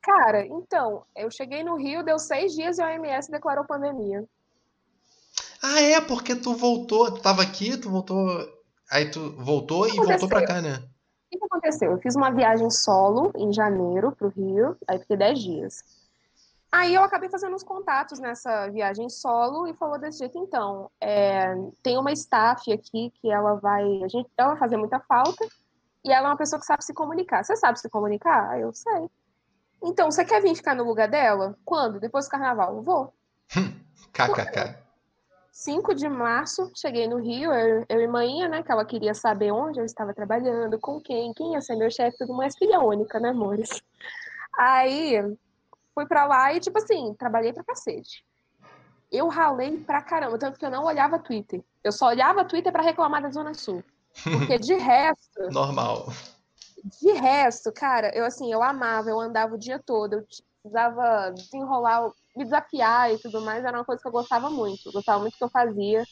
Cara, 0.00 0.46
então, 0.46 1.04
eu 1.16 1.30
cheguei 1.32 1.64
no 1.64 1.76
Rio, 1.76 2.04
deu 2.04 2.18
seis 2.18 2.54
dias 2.54 2.78
e 2.78 2.82
a 2.82 2.86
OMS 2.86 3.30
declarou 3.30 3.64
pandemia. 3.64 4.24
Ah, 5.60 5.80
é? 5.80 6.00
Porque 6.00 6.36
tu 6.36 6.54
voltou, 6.54 7.10
tu 7.10 7.20
tava 7.20 7.42
aqui, 7.42 7.76
tu 7.76 7.90
voltou. 7.90 8.48
Aí 8.90 9.10
tu 9.10 9.34
voltou 9.36 9.88
e 9.88 9.96
voltou 9.96 10.28
pra 10.28 10.46
cá, 10.46 10.62
né? 10.62 10.82
Que, 11.30 11.38
que 11.38 11.44
aconteceu? 11.44 11.92
Eu 11.92 11.98
fiz 11.98 12.16
uma 12.16 12.30
viagem 12.30 12.70
solo 12.70 13.32
em 13.36 13.52
janeiro 13.52 14.12
pro 14.12 14.28
Rio, 14.28 14.76
aí 14.86 14.98
fiquei 14.98 15.16
10 15.16 15.38
dias. 15.38 15.84
Aí 16.70 16.94
eu 16.94 17.02
acabei 17.02 17.30
fazendo 17.30 17.54
uns 17.54 17.62
contatos 17.62 18.18
nessa 18.18 18.68
viagem 18.68 19.08
solo 19.08 19.66
e 19.66 19.74
falou 19.74 19.98
desse 19.98 20.18
jeito, 20.18 20.38
então, 20.38 20.90
é, 21.00 21.54
tem 21.82 21.96
uma 21.96 22.12
staff 22.12 22.70
aqui 22.70 23.10
que 23.20 23.30
ela 23.30 23.54
vai, 23.54 24.02
a 24.02 24.08
gente, 24.08 24.28
ela 24.36 24.50
vai 24.50 24.58
fazer 24.58 24.76
muita 24.76 25.00
falta 25.00 25.46
e 26.04 26.12
ela 26.12 26.28
é 26.28 26.30
uma 26.30 26.36
pessoa 26.36 26.60
que 26.60 26.66
sabe 26.66 26.84
se 26.84 26.92
comunicar. 26.92 27.42
Você 27.42 27.56
sabe 27.56 27.80
se 27.80 27.88
comunicar? 27.88 28.60
Eu 28.60 28.72
sei. 28.72 29.10
Então, 29.82 30.10
você 30.10 30.24
quer 30.24 30.42
vir 30.42 30.54
ficar 30.54 30.74
no 30.74 30.84
lugar 30.84 31.08
dela? 31.08 31.56
Quando? 31.64 32.00
Depois 32.00 32.26
do 32.26 32.30
carnaval? 32.30 32.82
vou. 32.82 33.14
KKK. 34.12 34.87
5 35.58 35.92
de 35.92 36.08
março, 36.08 36.70
cheguei 36.76 37.08
no 37.08 37.16
Rio, 37.16 37.52
eu, 37.52 37.84
eu 37.88 38.00
e 38.00 38.06
manhã, 38.06 38.46
né, 38.46 38.62
que 38.62 38.70
ela 38.70 38.84
queria 38.84 39.12
saber 39.12 39.50
onde 39.50 39.80
eu 39.80 39.84
estava 39.84 40.14
trabalhando, 40.14 40.78
com 40.78 41.00
quem, 41.00 41.34
quem 41.34 41.54
ia 41.54 41.60
ser 41.60 41.74
meu 41.74 41.90
chefe, 41.90 42.16
tudo 42.16 42.32
mais, 42.32 42.56
filha 42.56 42.78
única, 42.78 43.18
né, 43.18 43.30
amores? 43.30 43.82
Aí, 44.56 45.16
fui 45.92 46.06
pra 46.06 46.26
lá 46.26 46.52
e, 46.54 46.60
tipo 46.60 46.78
assim, 46.78 47.12
trabalhei 47.18 47.52
pra 47.52 47.64
cacete. 47.64 48.24
Eu 49.10 49.26
ralei 49.26 49.78
pra 49.78 50.00
caramba, 50.00 50.38
tanto 50.38 50.60
que 50.60 50.64
eu 50.64 50.70
não 50.70 50.84
olhava 50.84 51.18
Twitter. 51.18 51.60
Eu 51.82 51.90
só 51.90 52.06
olhava 52.06 52.44
Twitter 52.44 52.70
para 52.70 52.84
reclamar 52.84 53.20
da 53.20 53.30
Zona 53.30 53.52
Sul. 53.52 53.82
Porque 54.22 54.60
de 54.60 54.74
resto. 54.78 55.50
Normal. 55.50 56.06
De 57.00 57.12
resto, 57.14 57.72
cara, 57.72 58.16
eu 58.16 58.24
assim, 58.24 58.52
eu 58.52 58.62
amava, 58.62 59.10
eu 59.10 59.18
andava 59.18 59.56
o 59.56 59.58
dia 59.58 59.82
todo, 59.84 60.14
eu 60.14 60.26
precisava 60.62 61.32
desenrolar 61.32 62.12
me 62.38 62.44
desafiar 62.44 63.12
e 63.12 63.18
tudo 63.18 63.40
mais 63.40 63.64
era 63.64 63.76
uma 63.76 63.84
coisa 63.84 64.00
que 64.00 64.08
eu 64.08 64.12
gostava 64.12 64.48
muito. 64.48 64.88
Eu 64.88 64.92
gostava 64.92 65.18
muito 65.20 65.34
do 65.34 65.38
que 65.38 65.44
eu 65.44 65.48
fazia. 65.48 66.04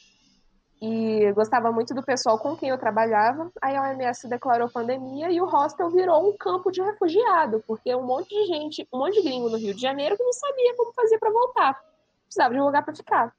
E 0.80 1.32
gostava 1.32 1.72
muito 1.72 1.94
do 1.94 2.02
pessoal 2.02 2.38
com 2.38 2.54
quem 2.54 2.68
eu 2.68 2.76
trabalhava. 2.76 3.50
Aí 3.62 3.74
a 3.74 3.82
OMS 3.82 4.28
declarou 4.28 4.68
pandemia 4.68 5.30
e 5.30 5.40
o 5.40 5.46
hostel 5.46 5.88
virou 5.90 6.28
um 6.28 6.36
campo 6.36 6.70
de 6.70 6.82
refugiado, 6.82 7.64
porque 7.66 7.94
um 7.94 8.02
monte 8.02 8.28
de 8.28 8.44
gente, 8.46 8.86
um 8.92 8.98
monte 8.98 9.14
de 9.14 9.22
gringo 9.22 9.48
no 9.48 9.56
Rio 9.56 9.74
de 9.74 9.80
Janeiro 9.80 10.16
que 10.16 10.22
não 10.22 10.32
sabia 10.32 10.76
como 10.76 10.92
fazer 10.92 11.18
para 11.18 11.30
voltar. 11.30 11.80
Precisava 12.24 12.52
de 12.52 12.60
um 12.60 12.66
lugar 12.66 12.84
para 12.84 12.94
ficar. 12.94 13.32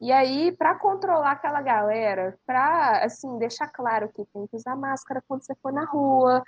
E 0.00 0.10
aí, 0.12 0.52
para 0.52 0.74
controlar 0.74 1.32
aquela 1.32 1.60
galera, 1.60 2.36
para 2.44 3.04
assim 3.04 3.38
deixar 3.38 3.68
claro 3.68 4.08
que 4.08 4.24
tem 4.32 4.46
que 4.46 4.56
usar 4.56 4.76
máscara 4.76 5.22
quando 5.26 5.44
você 5.44 5.54
for 5.56 5.72
na 5.72 5.84
rua, 5.84 6.42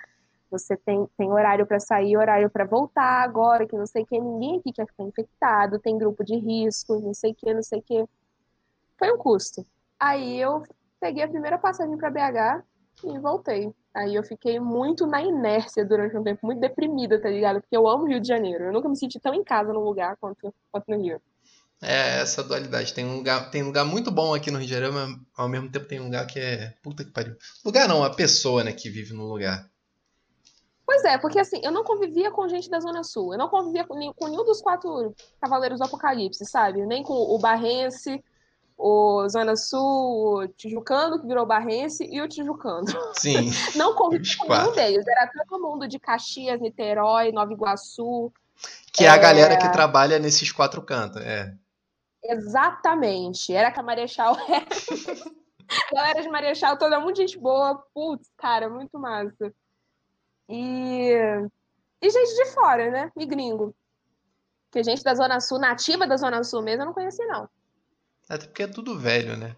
você 0.49 0.77
tem, 0.77 1.07
tem 1.17 1.31
horário 1.31 1.65
para 1.65 1.79
sair, 1.79 2.17
horário 2.17 2.49
para 2.49 2.65
voltar 2.65 3.23
agora, 3.23 3.67
que 3.67 3.75
não 3.75 3.85
sei 3.85 4.03
o 4.03 4.05
que, 4.05 4.19
ninguém 4.19 4.59
aqui 4.59 4.71
quer 4.71 4.85
ficar 4.85 5.03
infectado, 5.03 5.79
tem 5.79 5.97
grupo 5.97 6.23
de 6.23 6.35
risco, 6.35 6.99
não 6.99 7.13
sei 7.13 7.31
o 7.31 7.35
que, 7.35 7.53
não 7.53 7.63
sei 7.63 7.79
o 7.79 7.81
que. 7.81 8.05
Foi 8.97 9.11
um 9.11 9.17
custo. 9.17 9.65
Aí 9.99 10.39
eu 10.39 10.63
peguei 10.99 11.23
a 11.23 11.27
primeira 11.27 11.57
passagem 11.57 11.97
para 11.97 12.09
BH 12.09 12.63
e 13.03 13.19
voltei. 13.19 13.73
Aí 13.93 14.13
eu 14.13 14.23
fiquei 14.23 14.59
muito 14.59 15.07
na 15.07 15.21
inércia 15.21 15.85
durante 15.85 16.17
um 16.17 16.23
tempo, 16.23 16.45
muito 16.45 16.59
deprimida, 16.59 17.21
tá 17.21 17.29
ligado? 17.29 17.61
Porque 17.61 17.75
eu 17.75 17.87
amo 17.87 18.07
Rio 18.07 18.19
de 18.19 18.27
Janeiro. 18.27 18.65
Eu 18.65 18.73
nunca 18.73 18.89
me 18.89 18.97
senti 18.97 19.19
tão 19.19 19.33
em 19.33 19.43
casa 19.43 19.71
no 19.71 19.79
lugar 19.79 20.17
quanto, 20.17 20.53
quanto 20.71 20.89
no 20.89 21.01
Rio. 21.01 21.21
É, 21.81 22.21
essa 22.21 22.43
dualidade. 22.43 22.93
Tem 22.93 23.05
um, 23.05 23.17
lugar, 23.17 23.49
tem 23.51 23.63
um 23.63 23.67
lugar 23.67 23.85
muito 23.85 24.11
bom 24.11 24.33
aqui 24.33 24.51
no 24.51 24.57
Rio 24.57 24.67
de 24.67 24.73
Janeiro, 24.73 24.93
mas 24.93 25.15
ao 25.35 25.47
mesmo 25.47 25.71
tempo 25.71 25.87
tem 25.87 25.99
um 25.99 26.05
lugar 26.05 26.25
que 26.27 26.39
é. 26.39 26.73
Puta 26.81 27.03
que 27.03 27.11
pariu. 27.11 27.35
Lugar 27.63 27.87
não, 27.87 28.03
a 28.03 28.09
pessoa, 28.09 28.63
né, 28.63 28.73
que 28.73 28.89
vive 28.89 29.13
no 29.13 29.25
lugar. 29.25 29.69
Pois 30.85 31.03
é, 31.03 31.17
porque 31.17 31.39
assim, 31.39 31.59
eu 31.63 31.71
não 31.71 31.83
convivia 31.83 32.29
com 32.29 32.47
gente 32.47 32.69
da 32.69 32.79
Zona 32.79 33.03
Sul. 33.03 33.33
Eu 33.33 33.39
não 33.39 33.49
convivia 33.49 33.83
com, 33.83 33.95
nenhum, 33.95 34.13
com 34.13 34.27
nenhum 34.27 34.43
dos 34.45 34.61
quatro 34.61 35.15
Cavaleiros 35.41 35.79
do 35.79 35.85
Apocalipse, 35.85 36.45
sabe? 36.45 36.85
Nem 36.85 37.01
com 37.01 37.13
o 37.13 37.39
Barrense, 37.39 38.23
o 38.77 39.27
Zona 39.27 39.55
Sul, 39.55 40.43
o 40.43 40.47
Tijucano, 40.49 41.19
que 41.19 41.27
virou 41.27 41.45
Barrense, 41.45 42.05
e 42.05 42.21
o 42.21 42.27
Tijucano. 42.27 42.85
Sim. 43.13 43.49
não 43.75 43.95
convivia 43.95 44.37
com 44.37 44.47
nenhum 44.47 44.71
deles. 44.73 45.07
Era 45.07 45.31
todo 45.47 45.61
mundo 45.61 45.87
de 45.87 45.97
Caxias, 45.97 46.61
Niterói, 46.61 47.31
Nova 47.31 47.51
Iguaçu. 47.51 48.31
Que 48.93 49.05
é, 49.05 49.07
é 49.07 49.09
a 49.09 49.17
galera 49.17 49.57
que 49.57 49.71
trabalha 49.71 50.19
nesses 50.19 50.51
quatro 50.51 50.81
cantos, 50.81 51.21
é. 51.21 51.53
Exatamente. 52.23 53.53
Era 53.53 53.71
que 53.71 53.79
a 53.79 53.83
Marechal 53.83 54.37
era. 54.47 54.65
galera 55.91 56.21
de 56.21 56.29
Marechal, 56.29 56.77
toda 56.77 56.99
muita 56.99 57.21
gente 57.21 57.37
boa. 57.39 57.83
Putz, 57.93 58.29
cara, 58.37 58.69
muito 58.69 58.99
massa. 58.99 59.53
E, 60.49 61.11
e 62.01 62.09
gente 62.09 62.35
de 62.35 62.45
fora, 62.53 62.91
né? 62.91 63.11
E 63.17 63.25
gringo. 63.25 63.75
Que 64.71 64.83
gente 64.83 65.03
da 65.03 65.15
Zona 65.15 65.39
Sul, 65.39 65.59
nativa 65.59 66.05
da 66.05 66.17
Zona 66.17 66.43
Sul 66.43 66.61
mesmo, 66.61 66.83
eu 66.83 66.87
não 66.87 66.93
conheci, 66.93 67.25
não. 67.25 67.49
Até 68.27 68.45
porque 68.45 68.63
é 68.63 68.67
tudo 68.67 68.97
velho, 68.97 69.37
né? 69.37 69.55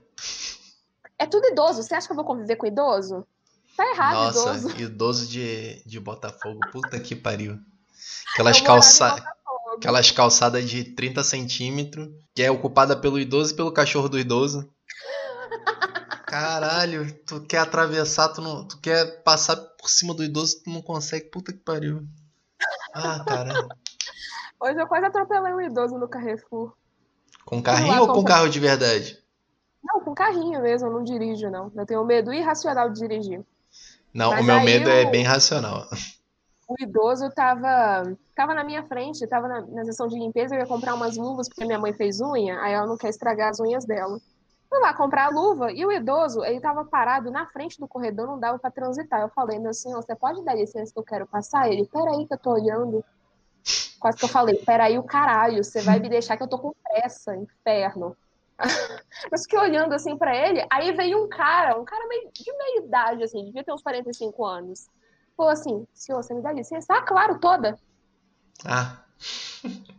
É 1.17 1.25
tudo 1.25 1.47
idoso. 1.47 1.81
Você 1.81 1.95
acha 1.95 2.07
que 2.07 2.11
eu 2.11 2.15
vou 2.15 2.25
conviver 2.25 2.55
com 2.55 2.67
idoso? 2.67 3.25
Tá 3.75 3.89
errado, 3.91 4.15
Nossa, 4.15 4.57
idoso. 4.57 4.81
idoso 4.81 5.27
de, 5.27 5.83
de 5.85 5.99
Botafogo. 5.99 6.59
Puta 6.71 6.99
que 6.99 7.15
pariu. 7.15 7.59
Aquelas, 8.33 8.61
calça... 8.61 9.23
Aquelas 9.75 10.11
calçadas 10.11 10.69
de 10.69 10.83
30 10.83 11.23
centímetros, 11.23 12.09
que 12.33 12.43
é 12.43 12.49
ocupada 12.49 12.95
pelo 12.95 13.19
idoso 13.19 13.53
e 13.53 13.55
pelo 13.55 13.71
cachorro 13.71 14.09
do 14.09 14.19
idoso. 14.19 14.67
Caralho, 16.27 17.09
tu 17.25 17.39
quer 17.39 17.59
atravessar, 17.59 18.27
tu, 18.27 18.41
não, 18.41 18.67
tu 18.67 18.77
quer 18.81 19.23
passar 19.23 19.55
por 19.55 19.89
cima 19.89 20.13
do 20.13 20.21
idoso, 20.21 20.61
tu 20.61 20.69
não 20.69 20.81
consegue. 20.81 21.29
Puta 21.29 21.53
que 21.53 21.59
pariu. 21.59 22.05
Ah, 22.93 23.23
caralho. 23.25 23.69
Hoje 24.59 24.77
eu 24.77 24.87
quase 24.87 25.05
atropelei 25.05 25.53
um 25.53 25.61
idoso 25.61 25.97
no 25.97 26.05
Carrefour. 26.09 26.73
Com 27.45 27.63
carrinho 27.63 28.01
ou 28.01 28.07
com 28.13 28.25
carro 28.25 28.49
de 28.49 28.59
verdade? 28.59 29.17
Não, 29.81 30.01
com 30.01 30.13
carrinho 30.13 30.61
mesmo, 30.61 30.89
eu 30.89 30.91
não 30.91 31.03
dirijo, 31.03 31.49
não. 31.49 31.71
Eu 31.73 31.85
tenho 31.85 32.03
medo 32.03 32.33
irracional 32.33 32.89
de 32.89 32.99
dirigir. 32.99 33.41
Não, 34.13 34.31
Mas 34.31 34.41
o 34.41 34.43
meu 34.43 34.59
medo 34.59 34.89
é 34.89 35.05
bem 35.05 35.23
racional. 35.23 35.87
O 36.67 36.75
idoso 36.77 37.29
tava, 37.29 38.03
tava 38.35 38.53
na 38.53 38.65
minha 38.65 38.83
frente, 38.83 39.25
tava 39.27 39.47
na, 39.47 39.61
na 39.61 39.85
sessão 39.85 40.09
de 40.09 40.19
limpeza, 40.19 40.55
eu 40.55 40.59
ia 40.59 40.67
comprar 40.67 40.93
umas 40.93 41.15
luvas 41.15 41.47
porque 41.47 41.63
minha 41.63 41.79
mãe 41.79 41.93
fez 41.93 42.19
unha, 42.19 42.59
aí 42.59 42.73
ela 42.73 42.85
não 42.85 42.97
quer 42.97 43.07
estragar 43.07 43.51
as 43.51 43.61
unhas 43.61 43.85
dela. 43.85 44.19
Fui 44.69 44.79
lá 44.79 44.93
comprar 44.93 45.25
a 45.25 45.29
luva 45.29 45.71
e 45.71 45.85
o 45.85 45.91
idoso, 45.91 46.43
ele 46.43 46.59
tava 46.59 46.83
parado 46.83 47.31
na 47.31 47.45
frente 47.47 47.79
do 47.79 47.87
corredor, 47.87 48.27
não 48.27 48.39
dava 48.39 48.59
para 48.59 48.69
transitar. 48.69 49.21
Eu 49.21 49.29
falei, 49.29 49.59
meu 49.59 49.73
senhor, 49.73 50.01
você 50.01 50.15
pode 50.15 50.43
dar 50.43 50.55
licença 50.55 50.91
que 50.91 50.99
eu 50.99 51.03
quero 51.03 51.25
passar? 51.25 51.71
Ele, 51.71 51.85
peraí 51.85 52.27
que 52.27 52.33
eu 52.33 52.37
tô 52.37 52.51
olhando. 52.51 53.03
Quase 53.99 54.17
que 54.17 54.25
eu 54.25 54.29
falei, 54.29 54.55
peraí 54.57 54.99
o 54.99 55.03
caralho, 55.03 55.63
você 55.63 55.81
vai 55.81 55.99
me 55.99 56.07
deixar 56.07 56.37
que 56.37 56.43
eu 56.43 56.47
tô 56.47 56.59
com 56.59 56.73
pressa, 56.83 57.35
inferno. 57.35 58.15
Mas 59.31 59.43
fiquei 59.43 59.59
olhando 59.59 59.93
assim 59.93 60.17
para 60.17 60.35
ele, 60.35 60.65
aí 60.69 60.91
veio 60.91 61.23
um 61.23 61.29
cara, 61.29 61.79
um 61.79 61.85
cara 61.85 62.07
meio, 62.07 62.29
de 62.31 62.51
meia 62.51 62.85
idade, 62.85 63.23
assim, 63.23 63.45
devia 63.45 63.63
ter 63.63 63.73
uns 63.73 63.81
45 63.81 64.45
anos. 64.45 64.87
Falou 65.35 65.51
assim, 65.51 65.87
senhor, 65.93 66.21
você 66.21 66.33
me 66.33 66.41
dá 66.41 66.51
licença? 66.51 66.93
Ah, 66.93 67.01
claro, 67.01 67.39
toda. 67.39 67.77
Ah 68.65 69.03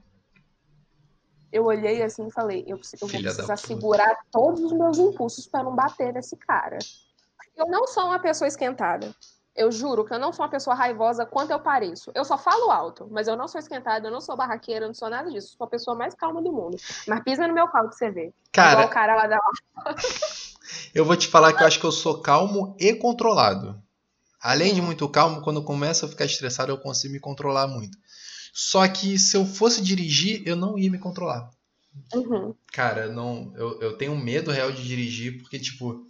eu 1.53 1.65
olhei 1.65 2.03
assim 2.03 2.27
e 2.27 2.33
falei, 2.33 2.65
eu, 2.67 2.77
eu 2.77 3.09
vou 3.09 3.09
precisar 3.09 3.57
segurar 3.57 4.17
todos 4.31 4.61
os 4.61 4.73
meus 4.73 4.99
impulsos 4.99 5.47
para 5.47 5.63
não 5.63 5.75
bater 5.75 6.13
nesse 6.13 6.37
cara. 6.37 6.79
Eu 7.57 7.67
não 7.67 7.87
sou 7.87 8.05
uma 8.05 8.19
pessoa 8.19 8.47
esquentada. 8.47 9.15
Eu 9.57 9.73
juro 9.73 10.05
que 10.05 10.15
eu 10.15 10.21
não 10.21 10.33
sou 10.33 10.45
uma 10.45 10.51
pessoa 10.51 10.77
raivosa 10.77 11.27
quanto 11.27 11.51
eu 11.51 11.59
pareço. 11.59 12.13
Eu 12.15 12.25
só 12.25 12.39
falo 12.39 12.71
alto, 12.71 13.09
mas 13.11 13.27
eu 13.27 13.37
não 13.37 13.49
sou 13.49 13.59
esquentada, 13.59 14.07
eu 14.07 14.13
não 14.13 14.21
sou 14.21 14.37
barraqueira, 14.37 14.85
eu 14.85 14.89
não 14.89 14.95
sou 14.95 15.11
nada 15.11 15.29
disso. 15.29 15.49
Eu 15.55 15.57
sou 15.59 15.67
a 15.67 15.71
pessoa 15.71 15.97
mais 15.97 16.15
calma 16.15 16.41
do 16.41 16.53
mundo. 16.53 16.77
Mas 17.09 17.25
pisa 17.25 17.49
no 17.49 17.55
meu 17.55 17.67
carro 17.67 17.89
pra 17.89 17.97
você 17.97 18.09
ver. 18.09 18.33
Cara, 18.53 18.73
Igual 18.73 18.87
o 18.87 18.91
cara 18.91 19.17
lá 19.17 19.27
da. 19.27 19.39
eu 20.95 21.05
vou 21.05 21.17
te 21.17 21.27
falar 21.27 21.53
que 21.55 21.63
eu 21.65 21.67
acho 21.67 21.81
que 21.81 21.87
eu 21.87 21.91
sou 21.91 22.23
calmo 22.23 22.77
e 22.79 22.95
controlado. 22.95 23.83
Além 24.41 24.73
de 24.73 24.81
muito 24.81 25.09
calmo, 25.09 25.43
quando 25.43 25.59
eu 25.59 25.65
começo 25.65 26.05
a 26.05 26.09
ficar 26.09 26.25
estressado, 26.25 26.71
eu 26.71 26.79
consigo 26.79 27.13
me 27.13 27.19
controlar 27.19 27.67
muito. 27.67 27.99
Só 28.59 28.89
que 28.89 29.17
se 29.21 29.37
eu 29.37 29.47
fosse 29.47 29.81
dirigir, 29.81 30.43
eu 30.45 30.57
não 30.57 30.77
ia 30.77 30.91
me 30.91 30.99
controlar. 30.99 31.49
Uhum. 32.13 32.53
Cara, 32.73 33.07
não, 33.07 33.53
eu, 33.55 33.81
eu 33.81 33.97
tenho 33.97 34.17
medo 34.17 34.51
real 34.51 34.73
de 34.73 34.83
dirigir, 34.83 35.39
porque, 35.39 35.61
tipo, 35.61 36.05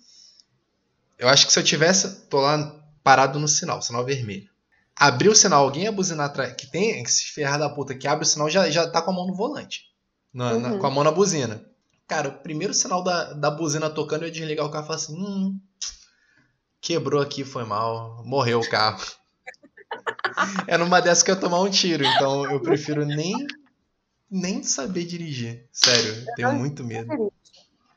eu 1.18 1.28
acho 1.28 1.46
que 1.46 1.52
se 1.52 1.58
eu 1.58 1.62
tivesse, 1.62 2.22
tô 2.22 2.40
lá 2.40 2.74
parado 3.04 3.38
no 3.38 3.46
sinal, 3.46 3.82
sinal 3.82 4.02
vermelho. 4.02 4.48
Abriu 4.96 5.32
o 5.32 5.36
sinal, 5.36 5.62
alguém 5.62 5.82
ia 5.82 5.92
buzinar 5.92 6.24
atrás, 6.24 6.54
que 6.54 6.66
tem 6.66 7.02
que 7.02 7.12
se 7.12 7.26
ferrar 7.34 7.58
da 7.58 7.68
puta, 7.68 7.94
que 7.94 8.08
abre 8.08 8.24
o 8.24 8.26
sinal, 8.26 8.48
já, 8.48 8.70
já 8.70 8.88
tá 8.88 9.02
com 9.02 9.10
a 9.10 9.14
mão 9.14 9.26
no 9.26 9.34
volante. 9.34 9.82
Na, 10.32 10.54
uhum. 10.54 10.60
na, 10.60 10.78
com 10.78 10.86
a 10.86 10.90
mão 10.90 11.04
na 11.04 11.12
buzina. 11.12 11.62
Cara, 12.06 12.30
o 12.30 12.38
primeiro 12.38 12.72
sinal 12.72 13.04
da, 13.04 13.34
da 13.34 13.50
buzina 13.50 13.90
tocando, 13.90 14.24
eu 14.24 14.30
desligar 14.30 14.64
o 14.64 14.70
carro 14.70 14.84
e 14.84 14.86
falar 14.86 14.96
assim, 14.96 15.14
hum, 15.14 15.60
quebrou 16.80 17.20
aqui, 17.20 17.44
foi 17.44 17.64
mal, 17.64 18.24
morreu 18.24 18.58
o 18.58 18.70
carro. 18.70 19.04
É 20.66 20.76
numa 20.76 21.00
dessas 21.00 21.22
que 21.22 21.30
eu 21.30 21.38
tomar 21.38 21.60
um 21.60 21.70
tiro, 21.70 22.04
então 22.04 22.50
eu 22.50 22.60
prefiro 22.60 23.04
nem 23.04 23.46
nem 24.30 24.62
saber 24.62 25.04
dirigir. 25.04 25.66
Sério, 25.72 26.24
eu 26.28 26.34
tenho 26.34 26.52
muito 26.54 26.84
medo. 26.84 27.10
A 27.10 27.16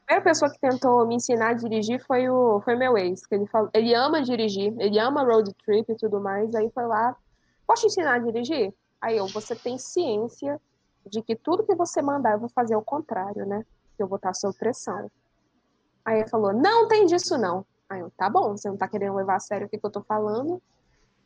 primeira 0.06 0.24
pessoa 0.24 0.52
que 0.52 0.60
tentou 0.60 1.06
me 1.06 1.16
ensinar 1.16 1.50
a 1.50 1.54
dirigir 1.54 2.04
foi 2.06 2.30
o 2.30 2.62
foi 2.62 2.76
meu 2.76 2.98
ex, 2.98 3.26
que 3.26 3.36
ele 3.36 3.48
falou, 3.48 3.70
ele 3.74 3.94
ama 3.94 4.22
dirigir, 4.22 4.74
ele 4.80 5.00
ama 5.00 5.24
road 5.24 5.54
trip 5.66 5.92
e 5.92 5.96
tudo 5.96 6.20
mais, 6.20 6.54
aí 6.56 6.70
foi 6.74 6.86
lá, 6.86 7.16
posso 7.68 7.84
te 7.84 7.88
ensinar 7.88 8.16
a 8.16 8.20
dirigir? 8.20 8.74
Aí 9.02 9.18
eu, 9.18 9.28
você 9.28 9.56
tem 9.56 9.78
ciência 9.78 10.60
de 11.10 11.22
que 11.22 11.36
tudo 11.36 11.66
que 11.66 11.76
você 11.76 12.02
mandar 12.02 12.34
eu 12.34 12.40
vou 12.40 12.50
fazer 12.50 12.76
o 12.76 12.82
contrário, 12.82 13.46
né? 13.46 13.66
Que 13.98 14.04
eu 14.04 14.08
vou 14.08 14.18
estar 14.18 14.34
sob 14.34 14.56
pressão. 14.58 15.10
Aí 16.06 16.20
ele 16.20 16.30
falou, 16.30 16.54
não 16.54 16.88
tem 16.88 17.06
disso 17.06 17.38
não. 17.38 17.66
Aí 17.90 18.00
eu, 18.00 18.12
tá 18.12 18.30
bom, 18.30 18.56
você 18.56 18.70
não 18.70 18.78
tá 18.78 18.88
querendo 18.88 19.16
levar 19.16 19.36
a 19.36 19.40
sério 19.40 19.68
o 19.68 19.70
que, 19.70 19.78
que 19.78 19.86
eu 19.86 19.92
tô 19.92 20.02
falando. 20.02 20.62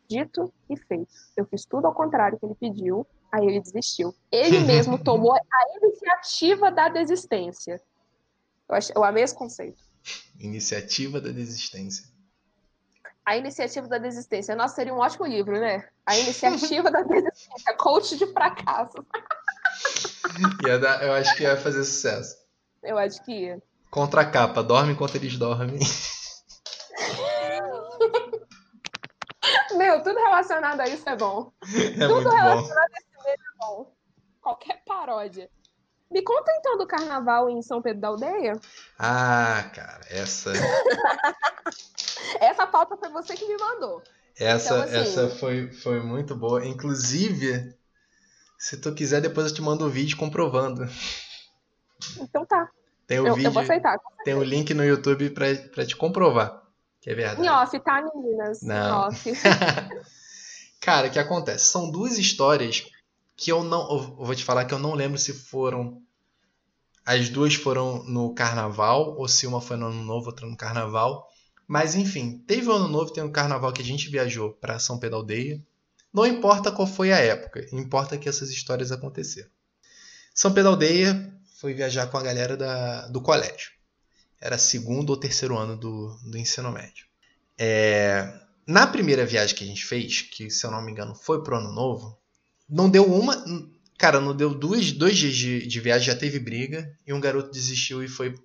Dito 0.07 0.53
e 0.69 0.77
feito. 0.77 1.07
Eu 1.35 1.45
fiz 1.45 1.65
tudo 1.65 1.85
ao 1.85 1.93
contrário 1.93 2.37
que 2.37 2.45
ele 2.45 2.55
pediu, 2.55 3.05
aí 3.31 3.45
ele 3.45 3.59
desistiu. 3.59 4.13
Ele 4.31 4.59
mesmo 4.59 4.97
tomou 4.97 5.33
a 5.33 5.77
iniciativa 5.77 6.71
da 6.71 6.89
desistência. 6.89 7.81
Eu, 8.69 8.75
acho, 8.75 8.91
eu 8.95 9.03
amei 9.03 9.23
esse 9.23 9.35
conceito. 9.35 9.83
Iniciativa 10.39 11.19
da 11.19 11.31
desistência. 11.31 12.05
A 13.25 13.37
iniciativa 13.37 13.87
da 13.87 13.97
desistência. 13.97 14.55
Nossa, 14.55 14.75
seria 14.75 14.93
um 14.93 14.99
ótimo 14.99 15.25
livro, 15.25 15.59
né? 15.59 15.87
A 16.05 16.15
iniciativa 16.17 16.91
da 16.91 17.01
desistência. 17.03 17.75
Coach 17.77 18.17
de 18.17 18.27
fracasso. 18.27 19.05
Ia 20.65 20.77
dar, 20.77 21.03
eu 21.03 21.13
acho 21.13 21.35
que 21.35 21.43
ia 21.43 21.57
fazer 21.57 21.83
sucesso. 21.83 22.37
Eu 22.83 22.97
acho 22.97 23.23
que 23.23 23.31
ia. 23.31 23.61
Contra 23.89 24.21
a 24.21 24.25
capa, 24.25 24.61
dorme 24.61 24.93
enquanto 24.93 25.15
eles 25.15 25.37
dormem. 25.37 25.79
Meu, 29.75 30.01
tudo 30.03 30.17
relacionado 30.17 30.79
a 30.81 30.87
isso 30.87 31.07
é 31.09 31.15
bom. 31.15 31.51
É 31.65 32.07
tudo 32.07 32.29
relacionado 32.29 32.63
bom. 32.67 32.73
a 32.73 32.85
esse 32.99 33.23
meio 33.25 33.35
é 33.35 33.57
bom. 33.59 33.91
Qualquer 34.41 34.83
paródia. 34.85 35.49
Me 36.11 36.21
conta 36.21 36.51
então 36.59 36.77
do 36.77 36.85
carnaval 36.87 37.49
em 37.49 37.61
São 37.61 37.81
Pedro 37.81 37.99
da 38.01 38.07
Aldeia. 38.09 38.53
Ah, 38.97 39.69
cara, 39.73 40.01
essa. 40.09 40.51
Essa 42.39 42.67
pauta 42.67 42.95
foi 42.97 43.09
você 43.09 43.33
que 43.35 43.45
me 43.45 43.57
mandou. 43.57 44.01
Essa, 44.37 44.73
Então, 44.75 44.83
assim- 44.83 44.95
essa 44.97 45.29
foi, 45.29 45.71
foi 45.71 45.99
muito 46.01 46.35
boa. 46.35 46.65
Inclusive, 46.65 47.73
se 48.57 48.77
tu 48.77 48.93
quiser, 48.93 49.21
depois 49.21 49.47
eu 49.47 49.53
te 49.53 49.61
mando 49.61 49.85
o 49.85 49.89
vídeo 49.89 50.17
comprovando. 50.17 50.87
Então 52.19 52.45
tá. 52.45 52.69
Tem 53.07 53.19
o 53.19 53.27
Eu, 53.27 53.35
vídeo, 53.35 53.47
eu 53.47 53.51
vou 53.51 53.63
aceitar. 53.63 53.97
tem 54.23 54.33
o 54.33 54.43
link 54.43 54.73
no 54.73 54.83
YouTube 54.83 55.29
pra, 55.31 55.45
pra 55.73 55.85
te 55.85 55.95
comprovar. 55.95 56.61
Que 57.05 57.11
é 57.11 57.13
verdade. 57.13 57.45
Em 57.45 57.49
off, 57.51 57.79
tá, 57.81 58.01
meninas? 58.01 58.63
Não. 58.63 59.07
Off. 59.07 59.31
Cara, 60.81 61.07
o 61.07 61.11
que 61.11 61.19
acontece? 61.19 61.65
São 61.65 61.91
duas 61.91 62.17
histórias 62.17 62.83
que 63.37 63.51
eu 63.51 63.63
não. 63.63 63.81
Eu 63.91 64.25
vou 64.25 64.33
te 64.33 64.43
falar 64.43 64.65
que 64.65 64.73
eu 64.73 64.79
não 64.79 64.95
lembro 64.95 65.19
se 65.19 65.31
foram. 65.31 66.01
As 67.05 67.29
duas 67.29 67.53
foram 67.53 68.03
no 68.05 68.33
carnaval, 68.33 69.15
ou 69.19 69.27
se 69.27 69.45
uma 69.45 69.61
foi 69.61 69.77
no 69.77 69.85
ano 69.85 70.03
novo, 70.03 70.31
outra 70.31 70.47
no 70.47 70.57
carnaval. 70.57 71.29
Mas 71.67 71.93
enfim, 71.93 72.39
teve 72.47 72.69
o 72.69 72.73
ano 72.73 72.87
novo, 72.87 73.13
tem 73.13 73.23
o 73.23 73.31
carnaval 73.31 73.71
que 73.71 73.83
a 73.83 73.85
gente 73.85 74.09
viajou 74.09 74.53
para 74.53 74.79
São 74.79 74.97
Pedro 74.97 75.17
Aldeia. 75.17 75.63
Não 76.11 76.25
importa 76.25 76.71
qual 76.71 76.87
foi 76.87 77.11
a 77.11 77.19
época, 77.19 77.67
importa 77.71 78.17
que 78.17 78.27
essas 78.27 78.49
histórias 78.49 78.91
aconteceram. 78.91 79.49
São 80.33 80.51
Pedro 80.51 80.71
Aldeia 80.71 81.31
foi 81.59 81.75
viajar 81.75 82.07
com 82.07 82.17
a 82.17 82.23
galera 82.23 82.57
da, 82.57 83.07
do 83.09 83.21
colégio. 83.21 83.75
Era 84.39 84.57
segundo 84.57 85.09
ou 85.09 85.17
terceiro 85.17 85.57
ano 85.57 85.75
do, 85.75 86.15
do 86.23 86.37
ensino 86.37 86.71
médio. 86.71 87.05
É, 87.57 88.33
na 88.67 88.87
primeira 88.87 89.25
viagem 89.25 89.55
que 89.55 89.63
a 89.63 89.67
gente 89.67 89.85
fez, 89.85 90.21
que 90.21 90.49
se 90.49 90.65
eu 90.65 90.71
não 90.71 90.83
me 90.83 90.91
engano 90.91 91.15
foi 91.15 91.43
pro 91.43 91.57
ano 91.57 91.71
novo, 91.71 92.17
não 92.69 92.89
deu 92.89 93.05
uma. 93.05 93.43
Cara, 93.97 94.19
não 94.19 94.35
deu 94.35 94.53
dois, 94.53 94.91
dois 94.91 95.17
dias 95.17 95.35
de, 95.35 95.67
de 95.67 95.79
viagem, 95.79 96.07
já 96.07 96.15
teve 96.15 96.39
briga, 96.39 96.91
e 97.07 97.13
um 97.13 97.19
garoto 97.19 97.51
desistiu 97.51 98.03
e 98.03 98.07
foi 98.07 98.35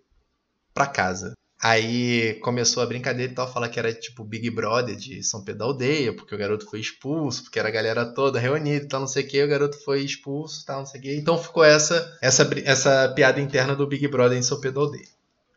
pra 0.72 0.86
casa. 0.86 1.32
Aí 1.62 2.34
começou 2.40 2.82
a 2.82 2.86
brincadeira 2.86 3.32
e 3.32 3.34
tal, 3.34 3.52
falar 3.52 3.68
que 3.68 3.78
era 3.78 3.92
tipo 3.92 4.24
Big 4.24 4.48
Brother 4.48 4.96
de 4.96 5.22
São 5.22 5.44
Pedro 5.44 5.58
da 5.58 5.64
Aldeia, 5.66 6.14
porque 6.14 6.34
o 6.34 6.38
garoto 6.38 6.64
foi 6.64 6.80
expulso, 6.80 7.42
porque 7.42 7.58
era 7.58 7.68
a 7.68 7.72
galera 7.72 8.06
toda 8.06 8.40
reunida 8.40 8.84
e 8.84 8.88
tal, 8.88 9.00
não 9.00 9.06
sei 9.06 9.24
o 9.24 9.28
que, 9.28 9.42
o 9.42 9.48
garoto 9.48 9.76
foi 9.84 10.02
expulso 10.02 10.64
tal, 10.64 10.78
não 10.78 10.86
sei 10.86 11.00
o 11.00 11.02
que. 11.02 11.16
Então 11.16 11.36
ficou 11.36 11.62
essa, 11.62 12.18
essa, 12.22 12.48
essa 12.64 13.12
piada 13.14 13.40
interna 13.40 13.76
do 13.76 13.86
Big 13.86 14.08
Brother 14.08 14.38
em 14.38 14.42
São 14.42 14.58
Pedro 14.58 14.80
da 14.80 14.86
Aldeia. 14.86 15.08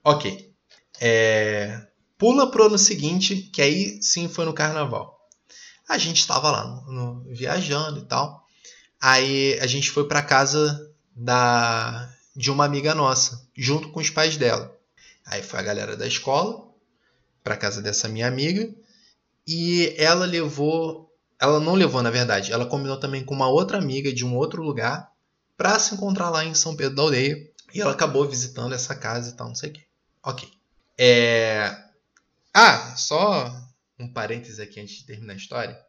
Ok. 0.03 0.53
É, 1.01 1.87
Pula 2.17 2.49
pro 2.49 2.65
ano 2.65 2.77
seguinte, 2.77 3.35
que 3.53 3.61
aí 3.61 4.01
sim 4.01 4.29
foi 4.29 4.45
no 4.45 4.53
carnaval. 4.53 5.19
A 5.89 5.97
gente 5.97 6.19
estava 6.19 6.49
lá 6.51 6.65
no- 6.65 6.91
no- 6.91 7.23
viajando 7.33 7.99
e 7.99 8.05
tal. 8.05 8.45
Aí 9.01 9.59
a 9.59 9.67
gente 9.67 9.91
foi 9.91 10.07
pra 10.07 10.21
casa 10.21 10.91
da 11.15 12.09
de 12.35 12.49
uma 12.49 12.65
amiga 12.65 12.95
nossa, 12.95 13.47
junto 13.55 13.89
com 13.91 13.99
os 13.99 14.09
pais 14.09 14.37
dela. 14.37 14.75
Aí 15.25 15.43
foi 15.43 15.59
a 15.59 15.63
galera 15.63 15.95
da 15.97 16.07
escola 16.07 16.67
pra 17.43 17.57
casa 17.57 17.81
dessa 17.81 18.07
minha 18.07 18.27
amiga 18.27 18.73
e 19.47 19.93
ela 19.97 20.25
levou, 20.25 21.11
ela 21.39 21.59
não 21.59 21.75
levou 21.75 22.01
na 22.01 22.09
verdade, 22.09 22.51
ela 22.51 22.65
combinou 22.65 22.99
também 22.99 23.23
com 23.23 23.35
uma 23.35 23.47
outra 23.49 23.77
amiga 23.77 24.11
de 24.13 24.25
um 24.25 24.35
outro 24.35 24.63
lugar 24.63 25.11
pra 25.57 25.77
se 25.79 25.93
encontrar 25.95 26.29
lá 26.29 26.43
em 26.45 26.53
São 26.55 26.75
Pedro 26.75 26.95
da 26.95 27.01
Aldeia 27.03 27.37
e 27.73 27.81
ela 27.81 27.91
acabou 27.91 28.27
visitando 28.27 28.73
essa 28.73 28.95
casa 28.95 29.29
e 29.31 29.33
tal, 29.33 29.47
não 29.49 29.55
sei 29.55 29.69
o 29.69 29.73
quê. 29.73 29.81
Ok. 30.23 30.49
É... 30.97 31.75
Ah, 32.53 32.95
só 32.95 33.51
um 33.99 34.11
parêntese 34.11 34.61
aqui 34.61 34.79
antes 34.79 34.97
de 34.97 35.05
terminar 35.05 35.33
a 35.33 35.37
história. 35.37 35.79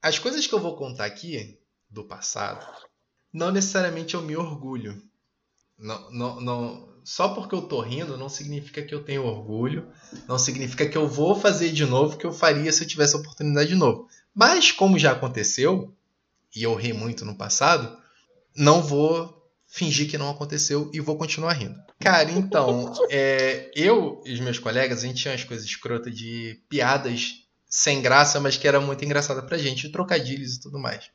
As 0.00 0.18
coisas 0.18 0.46
que 0.46 0.54
eu 0.54 0.60
vou 0.60 0.76
contar 0.76 1.04
aqui 1.04 1.58
do 1.90 2.04
passado, 2.04 2.66
não 3.32 3.50
necessariamente 3.50 4.14
eu 4.14 4.22
me 4.22 4.36
orgulho. 4.36 5.02
Não, 5.78 6.10
não, 6.10 6.40
não, 6.40 6.94
só 7.04 7.28
porque 7.28 7.54
eu 7.54 7.62
tô 7.62 7.80
rindo 7.80 8.16
não 8.16 8.28
significa 8.28 8.82
que 8.82 8.94
eu 8.94 9.04
tenho 9.04 9.24
orgulho, 9.24 9.92
não 10.26 10.38
significa 10.38 10.88
que 10.88 10.96
eu 10.96 11.08
vou 11.08 11.34
fazer 11.34 11.72
de 11.72 11.84
novo, 11.84 12.16
que 12.16 12.24
eu 12.24 12.32
faria 12.32 12.72
se 12.72 12.82
eu 12.82 12.88
tivesse 12.88 13.14
a 13.14 13.18
oportunidade 13.18 13.68
de 13.68 13.74
novo. 13.74 14.08
Mas 14.34 14.72
como 14.72 14.98
já 14.98 15.12
aconteceu, 15.12 15.94
e 16.54 16.62
eu 16.62 16.74
ri 16.74 16.92
muito 16.92 17.24
no 17.24 17.36
passado, 17.36 17.98
não 18.56 18.82
vou 18.82 19.43
fingir 19.74 20.08
que 20.08 20.16
não 20.16 20.30
aconteceu 20.30 20.88
e 20.94 21.00
vou 21.00 21.18
continuar 21.18 21.54
rindo. 21.54 21.76
Cara, 21.98 22.30
então, 22.30 22.92
é, 23.10 23.72
eu 23.74 24.22
e 24.24 24.32
os 24.32 24.38
meus 24.38 24.56
colegas, 24.56 25.02
a 25.02 25.06
gente 25.08 25.20
tinha 25.20 25.32
umas 25.32 25.42
coisas 25.42 25.66
escrotas 25.66 26.14
de 26.14 26.62
piadas 26.68 27.42
sem 27.68 28.00
graça, 28.00 28.38
mas 28.38 28.56
que 28.56 28.68
era 28.68 28.80
muito 28.80 29.04
engraçada 29.04 29.42
pra 29.42 29.58
gente, 29.58 29.88
trocadilhos 29.88 30.54
e 30.54 30.60
tudo 30.60 30.78
mais. 30.78 31.10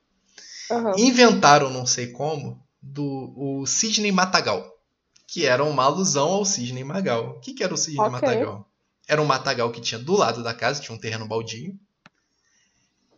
Aham. 0.70 0.92
Inventaram, 0.98 1.70
não 1.70 1.86
sei 1.86 2.08
como, 2.08 2.62
do 2.82 3.34
o 3.38 3.66
Sidney 3.66 4.12
Matagal, 4.12 4.78
que 5.26 5.46
era 5.46 5.64
uma 5.64 5.86
alusão 5.86 6.28
ao 6.28 6.44
Sidney 6.44 6.84
Magal. 6.84 7.38
O 7.38 7.40
que, 7.40 7.54
que 7.54 7.64
era 7.64 7.74
o 7.74 7.78
Sidney 7.78 8.08
Ok. 8.08 8.12
Matagal? 8.12 8.70
Era 9.08 9.22
um 9.22 9.26
matagal 9.26 9.72
que 9.72 9.80
tinha 9.80 9.98
do 9.98 10.18
lado 10.18 10.44
da 10.44 10.54
casa, 10.54 10.82
tinha 10.82 10.94
um 10.94 11.00
terreno 11.00 11.26
baldio. 11.26 11.80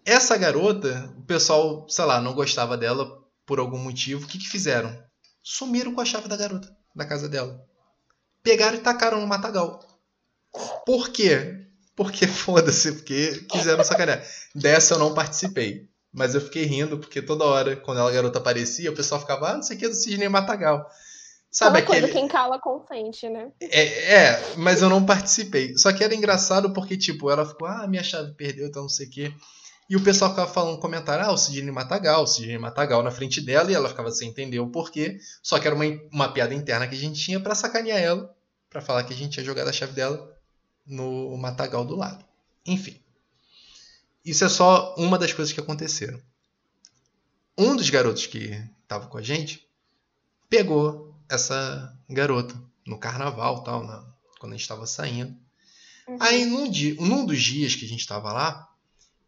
Essa 0.06 0.38
garota, 0.38 1.12
o 1.18 1.24
pessoal, 1.24 1.90
sei 1.90 2.06
lá, 2.06 2.22
não 2.22 2.36
gostava 2.36 2.78
dela 2.78 3.24
por 3.44 3.58
algum 3.60 3.80
motivo. 3.80 4.26
O 4.26 4.28
que, 4.28 4.38
que 4.38 4.48
fizeram? 4.48 4.96
Sumiram 5.44 5.94
com 5.94 6.02
a 6.02 6.06
chave 6.06 6.28
da 6.28 6.38
garota 6.38 6.76
da 6.96 7.06
casa 7.06 7.28
dela. 7.28 7.64
Pegaram 8.44 8.78
e 8.78 8.82
tacaram 8.82 9.22
no 9.22 9.28
matagal. 9.28 9.80
Por 10.86 11.10
quê? 11.10 11.66
Porque 11.96 12.26
foda-se, 12.28 12.92
porque 12.94 13.46
quiseram 13.50 13.84
sacanear. 13.84 14.24
Dessa 14.54 14.96
eu 14.96 15.00
não 15.00 15.14
participei. 15.14 15.90
Mas 16.14 16.36
eu 16.36 16.42
fiquei 16.42 16.66
rindo, 16.66 16.98
porque 16.98 17.22
toda 17.22 17.46
hora, 17.46 17.76
quando 17.78 18.02
a 18.02 18.12
garota 18.12 18.40
aparecia, 18.40 18.92
o 18.92 18.96
pessoal 18.96 19.22
ficava, 19.22 19.52
ah, 19.52 19.56
não 19.56 19.64
sei 19.64 19.78
o 19.78 19.80
que 19.80 19.86
é 19.86 19.90
do 19.90 19.96
Sidney 19.96 20.28
Matagal. 20.28 20.86
Sabe 21.50 21.80
Aquela 21.80 21.98
aquele. 21.98 22.12
coisa, 22.14 22.20
quem 22.20 22.28
cala 22.28 22.60
consente, 22.60 23.30
né? 23.30 23.50
É, 23.62 24.14
é, 24.14 24.56
mas 24.58 24.82
eu 24.82 24.90
não 24.90 25.06
participei. 25.06 25.78
Só 25.78 25.92
que 25.94 26.04
era 26.04 26.14
engraçado 26.16 26.74
porque, 26.74 26.98
tipo, 26.98 27.30
ela 27.30 27.46
ficou, 27.46 27.68
ah, 27.68 27.88
minha 27.88 28.04
chave 28.04 28.34
perdeu, 28.34 28.68
então 28.68 28.84
não 28.84 28.90
sei 28.90 29.08
o 29.08 29.10
quê. 29.10 29.34
E 29.92 29.96
o 29.98 30.02
pessoal 30.02 30.30
ficava 30.30 30.50
falando 30.50 30.80
comentário, 30.80 31.26
ah, 31.26 31.34
o 31.34 31.38
Sidney 31.38 31.70
Matagal, 31.70 32.24
o 32.24 32.26
Sidney 32.28 32.58
Matagal 32.58 33.04
na 33.04 33.12
frente 33.12 33.42
dela, 33.42 33.70
e 33.70 33.74
ela 33.74 33.90
ficava 33.90 34.10
sem 34.10 34.30
entender 34.30 34.58
o 34.58 34.70
porquê. 34.70 35.20
Só 35.44 35.60
que 35.60 35.68
era 35.68 35.76
uma, 35.76 35.84
uma 36.10 36.32
piada 36.32 36.54
interna 36.54 36.88
que 36.88 36.96
a 36.96 36.98
gente 36.98 37.20
tinha 37.20 37.42
pra 37.42 37.54
sacanear 37.54 38.00
ela, 38.00 38.34
pra 38.70 38.80
falar 38.82 39.04
que 39.04 39.12
a 39.14 39.16
gente 39.18 39.34
tinha 39.34 39.46
jogado 39.46 39.68
a 39.68 39.74
chave 39.74 39.92
dela 39.92 40.34
no 40.88 41.36
Matagal 41.36 41.84
do 41.84 41.98
lado. 41.98 42.24
Enfim. 42.66 43.02
Isso 44.24 44.46
é 44.46 44.48
só 44.48 44.96
uma 44.98 45.20
das 45.20 45.34
coisas 45.34 45.54
que 45.54 45.60
aconteceram. 45.60 46.22
Um 47.58 47.76
dos 47.76 47.90
garotos 47.90 48.26
que 48.28 48.64
estava 48.84 49.08
com 49.08 49.18
a 49.18 49.22
gente 49.22 49.68
pegou 50.50 51.14
essa 51.28 51.94
garota 52.10 52.56
no 52.88 52.98
carnaval, 52.98 53.62
tal, 53.62 53.84
na- 53.84 54.06
quando 54.40 54.54
a 54.54 54.56
gente 54.56 54.62
estava 54.64 54.88
saindo. 54.88 55.36
Uhum. 56.08 56.18
Aí 56.22 56.46
num, 56.46 56.72
dia, 56.72 56.96
num 56.96 57.26
dos 57.26 57.42
dias 57.42 57.76
que 57.76 57.84
a 57.84 57.90
gente 57.90 58.00
estava 58.00 58.32
lá, 58.32 58.71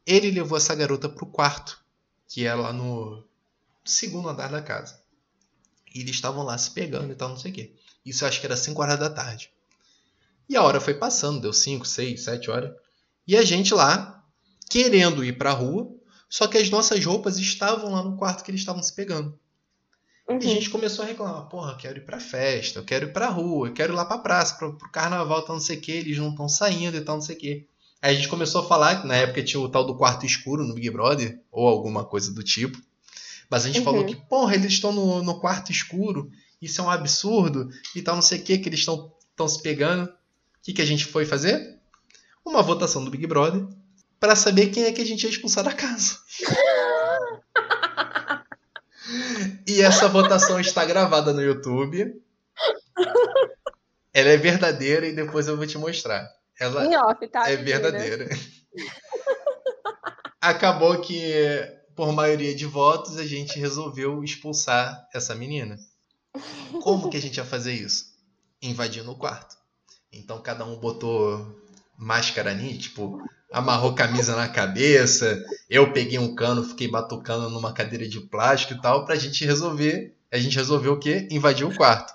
ele 0.06 0.32
levou 0.32 0.58
essa 0.58 0.76
garota 0.76 1.08
pro 1.08 1.26
quarto, 1.26 1.80
que 2.28 2.46
é 2.46 2.54
lá 2.54 2.74
no 2.74 3.24
segundo 3.86 4.30
andar 4.30 4.50
da 4.50 4.62
casa. 4.62 5.02
E 5.94 6.02
eles 6.02 6.16
estavam 6.16 6.44
lá 6.44 6.58
se 6.58 6.72
pegando 6.72 7.12
e 7.12 7.16
tal, 7.16 7.30
não 7.30 7.38
sei 7.38 7.52
o 7.52 7.54
quê. 7.54 7.74
Isso 8.06 8.24
eu 8.24 8.28
acho 8.28 8.40
que 8.40 8.46
era 8.46 8.58
5 8.58 8.82
horas 8.82 9.00
da 9.00 9.10
tarde. 9.10 9.52
E 10.50 10.56
a 10.56 10.64
hora 10.64 10.82
foi 10.82 10.94
passando, 10.94 11.42
deu 11.42 11.54
5, 11.54 11.86
6, 11.86 12.22
7 12.22 12.52
horas. 12.52 12.76
E 13.26 13.38
a 13.38 13.44
gente 13.44 13.74
lá, 13.74 14.24
querendo 14.70 15.24
ir 15.24 15.38
pra 15.38 15.52
rua, 15.52 15.90
só 16.30 16.48
que 16.48 16.58
as 16.58 16.70
nossas 16.70 17.04
roupas 17.06 17.38
estavam 17.38 17.92
lá 17.92 18.04
no 18.04 18.18
quarto 18.18 18.44
que 18.44 18.52
eles 18.52 18.62
estavam 18.62 18.84
se 18.84 18.94
pegando. 18.94 19.40
Uhum. 20.28 20.40
E 20.42 20.46
a 20.48 20.50
gente 20.56 20.70
começou 20.70 21.04
a 21.04 21.08
reclamar, 21.08 21.48
porra, 21.48 21.74
eu 21.74 21.78
quero 21.78 21.98
ir 22.00 22.06
pra 22.06 22.20
festa, 22.20 22.80
eu 22.80 22.84
quero 22.84 23.08
ir 23.08 23.14
pra 23.14 23.30
rua, 23.30 23.68
eu 23.68 23.74
quero 23.74 23.94
ir 23.94 23.96
lá 23.96 24.06
pra 24.06 24.18
praça, 24.18 24.56
pro, 24.56 24.74
pro 24.78 24.92
carnaval, 24.92 25.44
tal, 25.44 25.56
não 25.56 25.62
sei 25.62 25.78
o 25.78 25.82
que, 25.82 25.92
eles 25.92 26.18
não 26.18 26.32
estão 26.32 26.50
saindo 26.50 26.98
e 26.98 27.02
tal, 27.02 27.16
não 27.16 27.22
sei 27.22 27.36
o 27.36 27.40
que. 27.40 27.68
Aí 28.04 28.12
a 28.12 28.16
gente 28.16 28.28
começou 28.28 28.62
a 28.62 28.68
falar 28.68 29.02
que 29.02 29.08
na 29.08 29.16
época 29.16 29.42
tinha 29.42 29.62
o 29.62 29.70
tal 29.70 29.86
do 29.86 29.96
quarto 29.96 30.26
escuro 30.26 30.68
no 30.68 30.74
Big 30.74 30.90
Brother, 30.90 31.40
ou 31.50 31.66
alguma 31.70 32.04
coisa 32.04 32.34
do 32.34 32.44
tipo. 32.44 32.78
Mas 33.50 33.64
a 33.64 33.68
gente 33.68 33.80
Uhum. 33.80 33.86
falou 33.86 34.06
que, 34.06 34.14
porra, 34.14 34.56
eles 34.56 34.74
estão 34.74 34.92
no, 34.92 35.24
no 35.24 35.40
quarto 35.40 35.72
escuro, 35.72 36.30
isso 36.62 36.82
é 36.82 36.84
um 36.84 36.90
absurdo, 36.90 37.70
e 37.96 38.02
tal, 38.02 38.16
não 38.16 38.22
sei 38.22 38.40
o 38.40 38.44
que, 38.44 38.58
que 38.58 38.68
eles 38.68 38.82
estão 38.82 39.14
se 39.48 39.62
pegando. 39.62 40.10
O 40.10 40.14
que, 40.64 40.74
que 40.74 40.82
a 40.82 40.86
gente 40.86 41.06
foi 41.06 41.26
fazer? 41.26 41.80
Uma 42.46 42.62
votação 42.62 43.06
do 43.06 43.12
Big 43.12 43.26
Brother 43.26 43.66
para 44.20 44.36
saber 44.36 44.68
quem 44.68 44.84
é 44.84 44.92
que 44.92 45.02
a 45.02 45.06
gente 45.06 45.24
ia 45.24 45.30
expulsar 45.30 45.64
da 45.64 45.72
casa. 45.72 46.18
e 49.66 49.82
essa 49.82 50.10
votação 50.10 50.60
está 50.60 50.84
gravada 50.84 51.32
no 51.32 51.42
YouTube. 51.42 52.22
Ela 54.14 54.30
é 54.30 54.38
verdadeira 54.38 55.08
e 55.08 55.16
depois 55.16 55.48
eu 55.48 55.56
vou 55.56 55.66
te 55.66 55.78
mostrar. 55.78 56.28
Ela 56.60 57.10
off, 57.10 57.28
tá, 57.28 57.50
é 57.50 57.56
verdadeira. 57.56 58.30
Acabou 60.42 61.00
que, 61.00 61.32
por 61.96 62.12
maioria 62.12 62.54
de 62.54 62.66
votos, 62.66 63.18
a 63.18 63.26
gente 63.26 63.58
resolveu 63.60 64.24
expulsar 64.24 65.08
essa 65.14 65.34
menina. 65.34 65.78
Como 66.82 67.10
que 67.10 67.18
a 67.18 67.22
gente 67.22 67.38
ia 67.38 67.46
fazer 67.46 67.74
isso? 67.74 68.14
Invadindo 68.62 69.12
o 69.12 69.16
quarto. 69.16 69.56
Então 70.12 70.42
cada 70.42 70.66
um 70.66 70.76
botou 70.78 71.60
máscara 71.98 72.52
ali, 72.52 72.78
tipo, 72.78 73.22
amarrou 73.52 73.96
camisa 73.96 74.36
na 74.36 74.50
cabeça. 74.50 75.44
Eu 75.70 75.94
peguei 75.94 76.20
um 76.20 76.36
cano, 76.36 76.64
fiquei 76.64 76.88
batucando 76.88 77.50
numa 77.50 77.74
cadeira 77.74 78.08
de 78.08 78.20
plástico 78.20 78.74
e 78.74 78.82
tal, 78.82 79.06
pra 79.06 79.16
gente 79.16 79.46
resolver. 79.46 80.16
A 80.32 80.38
gente 80.38 80.58
resolveu 80.58 80.94
o 80.94 81.00
quê? 81.00 81.28
Invadir 81.32 81.66
o 81.66 81.76
quarto. 81.76 82.14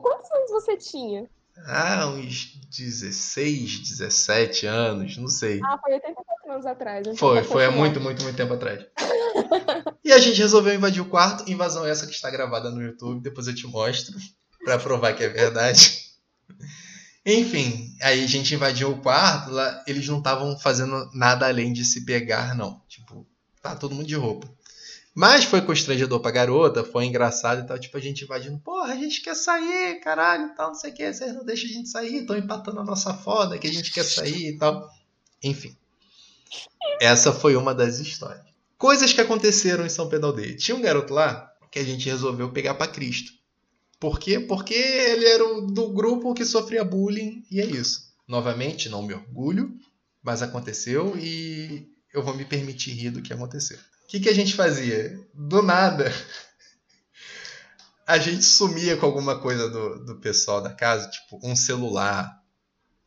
Quantos 0.00 0.30
anos 0.30 0.50
você 0.50 0.76
tinha? 0.76 1.28
Ah, 1.66 2.06
uns 2.08 2.58
16, 2.70 3.80
17 3.80 4.66
anos, 4.66 5.16
não 5.16 5.28
sei. 5.28 5.60
Ah, 5.62 5.78
foi 5.78 5.94
84 5.94 6.52
anos 6.52 6.66
atrás. 6.66 7.00
Então 7.00 7.16
foi, 7.16 7.42
foi 7.44 7.64
há 7.64 7.70
muito, 7.70 8.00
muito, 8.00 8.22
muito 8.22 8.36
tempo 8.36 8.54
atrás. 8.54 8.84
e 10.04 10.12
a 10.12 10.18
gente 10.18 10.38
resolveu 10.38 10.74
invadir 10.74 11.00
o 11.00 11.08
quarto. 11.08 11.50
Invasão 11.50 11.86
essa 11.86 12.06
que 12.06 12.12
está 12.12 12.30
gravada 12.30 12.70
no 12.70 12.82
YouTube, 12.82 13.22
depois 13.22 13.46
eu 13.46 13.54
te 13.54 13.66
mostro, 13.66 14.16
para 14.64 14.78
provar 14.78 15.14
que 15.14 15.24
é 15.24 15.28
verdade. 15.28 16.00
Enfim, 17.24 17.96
aí 18.02 18.24
a 18.24 18.26
gente 18.26 18.54
invadiu 18.54 18.90
o 18.90 18.98
quarto, 19.00 19.50
lá 19.50 19.84
eles 19.86 20.08
não 20.08 20.18
estavam 20.18 20.58
fazendo 20.58 21.08
nada 21.14 21.46
além 21.46 21.72
de 21.72 21.84
se 21.84 22.04
pegar, 22.04 22.54
não. 22.56 22.82
Tipo, 22.88 23.24
tá 23.62 23.76
todo 23.76 23.94
mundo 23.94 24.08
de 24.08 24.16
roupa. 24.16 24.48
Mas 25.14 25.44
foi 25.44 25.60
constrangedor 25.60 26.20
pra 26.20 26.30
garota, 26.30 26.82
foi 26.82 27.04
engraçado 27.04 27.62
e 27.62 27.66
tal, 27.66 27.78
tipo, 27.78 27.96
a 27.96 28.00
gente 28.00 28.24
invadindo, 28.24 28.58
porra, 28.60 28.94
a 28.94 28.96
gente 28.96 29.20
quer 29.20 29.34
sair, 29.34 30.00
caralho, 30.00 30.54
tal, 30.54 30.68
não 30.68 30.74
sei 30.74 30.90
o 30.90 30.94
que, 30.94 31.12
vocês 31.12 31.34
não 31.34 31.44
deixam 31.44 31.68
a 31.68 31.72
gente 31.72 31.88
sair, 31.90 32.20
estão 32.20 32.36
empatando 32.36 32.80
a 32.80 32.84
nossa 32.84 33.12
foda, 33.12 33.58
que 33.58 33.66
a 33.66 33.72
gente 33.72 33.92
quer 33.92 34.04
sair 34.04 34.54
e 34.54 34.58
tal. 34.58 34.88
Enfim. 35.42 35.76
Essa 36.98 37.30
foi 37.32 37.56
uma 37.56 37.74
das 37.74 37.98
histórias. 37.98 38.42
Coisas 38.78 39.12
que 39.12 39.20
aconteceram 39.20 39.84
em 39.84 39.90
São 39.90 40.08
Pedro 40.08 40.28
Aldeia. 40.28 40.56
Tinha 40.56 40.76
um 40.76 40.80
garoto 40.80 41.12
lá 41.12 41.52
que 41.70 41.78
a 41.78 41.84
gente 41.84 42.08
resolveu 42.08 42.50
pegar 42.50 42.74
para 42.74 42.90
Cristo. 42.90 43.32
Por 44.00 44.18
quê? 44.18 44.40
Porque 44.40 44.74
ele 44.74 45.26
era 45.26 45.44
o 45.44 45.60
do 45.66 45.88
grupo 45.90 46.34
que 46.34 46.44
sofria 46.44 46.84
bullying 46.84 47.44
e 47.50 47.60
é 47.60 47.66
isso. 47.66 48.12
Novamente, 48.26 48.88
não 48.88 49.02
me 49.02 49.14
orgulho, 49.14 49.76
mas 50.22 50.42
aconteceu 50.42 51.16
e 51.18 51.86
eu 52.12 52.22
vou 52.22 52.34
me 52.34 52.44
permitir 52.44 52.92
rir 52.92 53.10
do 53.10 53.22
que 53.22 53.32
aconteceu 53.32 53.78
que, 54.12 54.20
que 54.20 54.28
a 54.28 54.34
gente 54.34 54.54
fazia? 54.54 55.18
Do 55.32 55.62
nada, 55.62 56.12
a 58.06 58.18
gente 58.18 58.44
sumia 58.44 58.94
com 58.94 59.06
alguma 59.06 59.38
coisa 59.38 59.70
do, 59.70 60.04
do 60.04 60.20
pessoal 60.20 60.60
da 60.60 60.70
casa, 60.70 61.08
tipo 61.08 61.40
um 61.42 61.56
celular, 61.56 62.38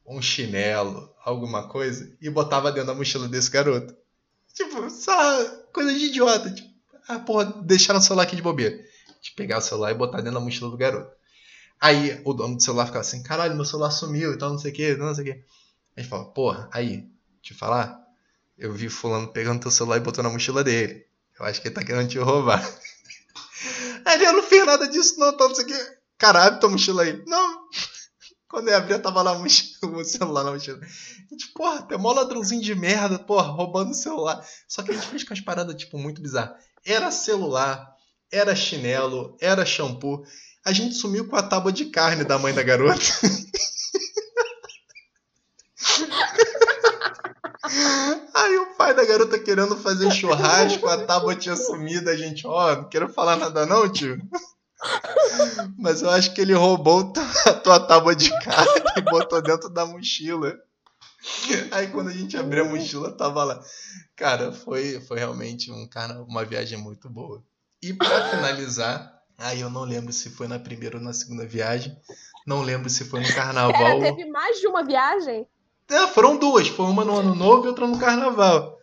um 0.04 0.20
chinelo, 0.20 1.14
alguma 1.24 1.68
coisa, 1.68 2.12
e 2.20 2.28
botava 2.28 2.72
dentro 2.72 2.88
da 2.88 2.96
mochila 2.96 3.28
desse 3.28 3.52
garoto. 3.52 3.96
Tipo, 4.52 4.82
lá, 5.08 5.46
coisa 5.72 5.94
de 5.94 6.06
idiota. 6.06 6.50
Tipo, 6.52 6.70
ah, 7.08 7.20
porra, 7.20 7.54
deixaram 7.64 8.00
o 8.00 8.02
celular 8.02 8.24
aqui 8.24 8.36
de 8.36 8.42
bobeira. 8.42 8.76
De 9.22 9.32
pegar 9.36 9.60
o 9.60 9.62
celular 9.62 9.92
e 9.92 9.96
botar 9.96 10.18
dentro 10.18 10.40
da 10.40 10.40
mochila 10.40 10.72
do 10.72 10.78
garoto. 10.78 11.12
Aí 11.80 12.20
o 12.26 12.34
dono 12.34 12.56
do 12.56 12.64
celular 12.64 12.88
ficava 12.88 13.02
assim, 13.02 13.22
caralho, 13.22 13.56
meu 13.56 13.66
celular 13.66 13.92
sumiu 13.92 14.34
e 14.34 14.38
tal, 14.40 14.50
não 14.50 14.58
sei 14.58 14.72
o 14.72 14.74
que, 14.74 14.96
não 14.96 15.14
sei 15.14 15.24
o 15.24 15.28
que. 15.28 15.44
A 15.96 16.02
gente 16.02 16.10
fala, 16.10 16.26
porra, 16.26 16.68
aí, 16.74 17.08
te 17.44 17.54
falar, 17.54 18.05
eu 18.58 18.74
vi 18.74 18.90
fulano 18.90 19.28
pegando 19.28 19.62
teu 19.62 19.72
celular 19.72 19.98
e 19.98 20.02
botou 20.02 20.24
na 20.24 20.30
mochila 20.30 20.64
dele. 20.64 21.06
Eu 21.38 21.46
acho 21.46 21.62
que 21.62 21.68
ele 21.68 21.76
tá 21.76 21.84
querendo 21.84 22.10
te 22.10 22.18
roubar. 22.18 22.64
Aí 24.06 24.24
eu 24.24 24.34
não 24.34 24.44
fiz 24.44 24.66
nada 24.66 24.88
disso 24.88 25.20
não, 25.20 25.36
tá, 25.36 25.48
não 25.48 25.56
sei 25.56 25.66
o 25.66 25.68
que. 25.68 25.98
Caralho, 26.18 26.60
tua 26.60 26.70
mochila 26.70 27.04
aí. 27.04 27.24
Não. 27.26 27.68
Quando 28.48 28.70
eu 28.70 28.78
abri, 28.78 28.98
tava 29.00 29.22
lá 29.22 29.34
o 29.38 30.04
celular 30.06 30.44
na 30.44 30.52
mochila. 30.52 30.80
A 30.80 31.34
gente, 31.34 31.52
porra, 31.54 31.82
tem 31.82 31.98
mó 31.98 32.14
ladrãozinho 32.14 32.62
de 32.62 32.74
merda, 32.74 33.20
porra, 33.20 33.48
roubando 33.48 33.92
o 33.92 33.96
celular. 33.96 34.46
Só 34.68 34.82
que 34.82 34.92
a 34.92 34.94
gente 34.94 35.08
fez 35.08 35.24
com 35.24 35.34
as 35.34 35.42
paradas, 35.42 35.76
tipo, 35.76 35.98
muito 35.98 36.22
bizarras. 36.22 36.56
Era 36.86 37.12
celular, 37.12 37.94
era 38.32 38.56
chinelo, 38.56 39.36
era 39.42 39.66
shampoo. 39.66 40.24
A 40.64 40.72
gente 40.72 40.96
sumiu 40.96 41.28
com 41.28 41.36
a 41.36 41.44
tábua 41.44 41.72
de 41.72 41.86
carne 41.86 42.24
da 42.24 42.40
mãe 42.40 42.54
da 42.54 42.64
garota. 42.64 43.02
Garota 49.06 49.40
querendo 49.40 49.78
fazer 49.78 50.12
churrasco, 50.12 50.88
a 50.88 51.06
tábua 51.06 51.36
tinha 51.36 51.56
sumido, 51.58 52.10
a 52.10 52.16
gente, 52.16 52.46
ó, 52.46 52.72
oh, 52.72 52.76
não 52.76 52.90
quero 52.90 53.10
falar 53.10 53.36
nada 53.36 53.66
não, 53.66 53.88
tio. 53.90 54.18
Mas 55.80 56.02
eu 56.02 56.10
acho 56.10 56.34
que 56.34 56.42
ele 56.42 56.54
roubou 56.54 57.14
a 57.46 57.54
tua 57.54 57.80
tábua 57.80 58.16
de 58.16 58.30
carne 58.42 58.84
e 58.98 59.02
botou 59.02 59.42
dentro 59.42 59.70
da 59.70 59.86
mochila. 59.86 60.54
Aí 61.72 61.88
quando 61.88 62.10
a 62.10 62.14
gente 62.14 62.38
abriu 62.38 62.66
a 62.66 62.68
mochila, 62.70 63.12
tava 63.12 63.44
lá. 63.44 63.64
Cara, 64.16 64.52
foi, 64.52 65.02
foi 65.02 65.18
realmente 65.18 65.72
um 65.72 65.88
cara, 65.88 66.22
uma 66.24 66.46
viagem 66.46 66.78
muito 66.78 67.10
boa. 67.10 67.44
E 67.82 67.94
para 67.94 68.30
finalizar, 68.30 69.22
aí 69.38 69.62
eu 69.62 69.70
não 69.70 69.84
lembro 69.84 70.14
se 70.14 70.30
foi 70.30 70.48
na 70.48 70.60
primeira 70.60 70.98
ou 70.98 71.04
na 71.04 71.14
segunda 71.14 71.46
viagem. 71.46 71.96
Não 72.46 72.62
lembro 72.62 72.90
se 72.90 73.06
foi 73.06 73.22
no 73.22 73.34
carnaval. 73.34 73.74
Pera, 73.74 74.00
teve 74.16 74.30
mais 74.30 74.60
de 74.60 74.68
uma 74.68 74.84
viagem? 74.84 75.48
É, 75.90 76.08
foram 76.08 76.38
duas. 76.38 76.68
Foi 76.68 76.86
uma 76.86 77.06
no 77.06 77.18
Ano 77.18 77.36
Novo 77.36 77.66
e 77.66 77.68
outra 77.68 77.88
no 77.88 78.00
Carnaval. 78.00 78.75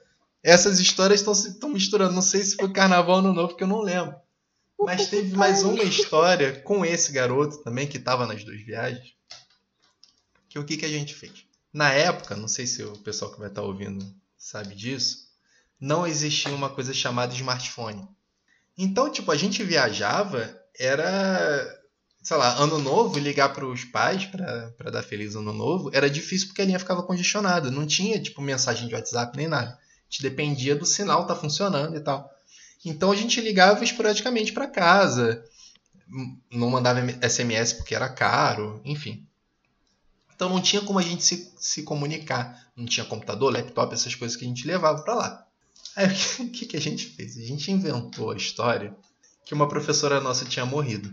Essas 0.43 0.81
histórias 0.81 1.21
estão 1.21 1.69
misturando. 1.71 2.15
Não 2.15 2.23
sei 2.23 2.43
se 2.43 2.57
foi 2.57 2.73
Carnaval 2.73 3.17
ou 3.17 3.19
Ano 3.21 3.33
Novo, 3.33 3.57
que 3.57 3.63
eu 3.63 3.69
não 3.69 3.81
lembro. 3.81 4.17
Mas 4.79 5.07
teve 5.07 5.37
mais 5.37 5.63
uma 5.63 5.85
história 5.85 6.61
com 6.61 6.85
esse 6.85 7.13
garoto 7.13 7.59
também, 7.59 7.87
que 7.87 7.99
estava 7.99 8.27
nas 8.27 8.43
duas 8.43 8.61
viagens. 8.63 9.15
Que 10.49 10.59
o 10.59 10.65
que, 10.65 10.77
que 10.77 10.85
a 10.85 10.89
gente 10.89 11.15
fez? 11.15 11.45
Na 11.73 11.93
época, 11.93 12.37
não 12.37 12.49
sei 12.49 12.67
se 12.67 12.83
o 12.83 12.99
pessoal 12.99 13.33
que 13.33 13.39
vai 13.39 13.49
estar 13.49 13.63
ouvindo 13.63 14.05
sabe 14.37 14.75
disso, 14.75 15.29
não 15.81 16.07
existia 16.07 16.53
uma 16.53 16.69
coisa 16.69 16.93
chamada 16.93 17.33
smartphone. 17.33 18.07
Então, 18.77 19.11
tipo, 19.11 19.31
a 19.31 19.37
gente 19.37 19.63
viajava, 19.63 20.61
era 20.77 21.81
sei 22.23 22.37
lá, 22.37 22.55
ano 22.57 22.79
novo, 22.79 23.19
ligar 23.19 23.53
para 23.53 23.67
os 23.67 23.85
pais 23.85 24.27
para 24.27 24.91
dar 24.91 25.03
feliz 25.03 25.35
ano 25.35 25.53
novo, 25.53 25.91
era 25.93 26.09
difícil 26.09 26.49
porque 26.49 26.63
a 26.63 26.65
linha 26.65 26.79
ficava 26.79 27.03
congestionada. 27.03 27.71
Não 27.71 27.87
tinha, 27.87 28.21
tipo, 28.21 28.41
mensagem 28.41 28.87
de 28.87 28.95
WhatsApp 28.95 29.37
nem 29.37 29.49
nada. 29.49 29.77
Gente 30.13 30.23
dependia 30.23 30.77
do 30.77 30.85
sinal 30.85 31.27
tá 31.27 31.35
funcionando 31.35 31.97
e 31.97 32.01
tal. 32.01 32.31
Então 32.85 33.11
a 33.11 33.17
gente 33.17 33.41
ligava 33.41 33.83
esporadicamente 33.83 34.53
para 34.53 34.67
casa. 34.67 35.43
Não 36.51 36.69
mandava 36.69 37.01
SMS 37.27 37.73
porque 37.73 37.95
era 37.95 38.11
caro, 38.11 38.83
enfim. 38.85 39.27
Então 40.35 40.51
não 40.51 40.61
tinha 40.61 40.83
como 40.83 40.99
a 40.99 41.03
gente 41.03 41.25
se, 41.25 41.51
se 41.59 41.83
comunicar. 41.83 42.71
Não 42.77 42.85
tinha 42.85 43.07
computador, 43.07 43.51
laptop, 43.51 43.95
essas 43.95 44.15
coisas 44.15 44.37
que 44.37 44.45
a 44.45 44.49
gente 44.49 44.67
levava 44.67 45.03
para 45.03 45.15
lá. 45.15 45.47
Aí 45.97 46.09
o 46.41 46.51
que, 46.51 46.67
que 46.67 46.77
a 46.77 46.81
gente 46.81 47.07
fez? 47.07 47.39
A 47.39 47.43
gente 47.43 47.73
inventou 47.73 48.33
a 48.33 48.37
história 48.37 48.95
que 49.47 49.55
uma 49.55 49.67
professora 49.67 50.21
nossa 50.21 50.45
tinha 50.45 50.67
morrido. 50.67 51.11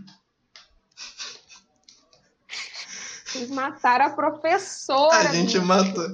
Eles 3.34 3.48
mataram 3.48 4.06
a 4.06 4.10
professora. 4.10 5.30
A 5.30 5.32
gente 5.32 5.58
matou. 5.60 6.04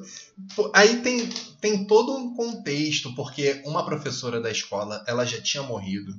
Aí 0.73 1.01
tem, 1.03 1.29
tem 1.61 1.87
todo 1.87 2.13
um 2.13 2.35
contexto, 2.35 3.15
porque 3.15 3.63
uma 3.65 3.85
professora 3.85 4.41
da 4.41 4.51
escola, 4.51 5.05
ela 5.07 5.25
já 5.25 5.41
tinha 5.41 5.63
morrido 5.63 6.13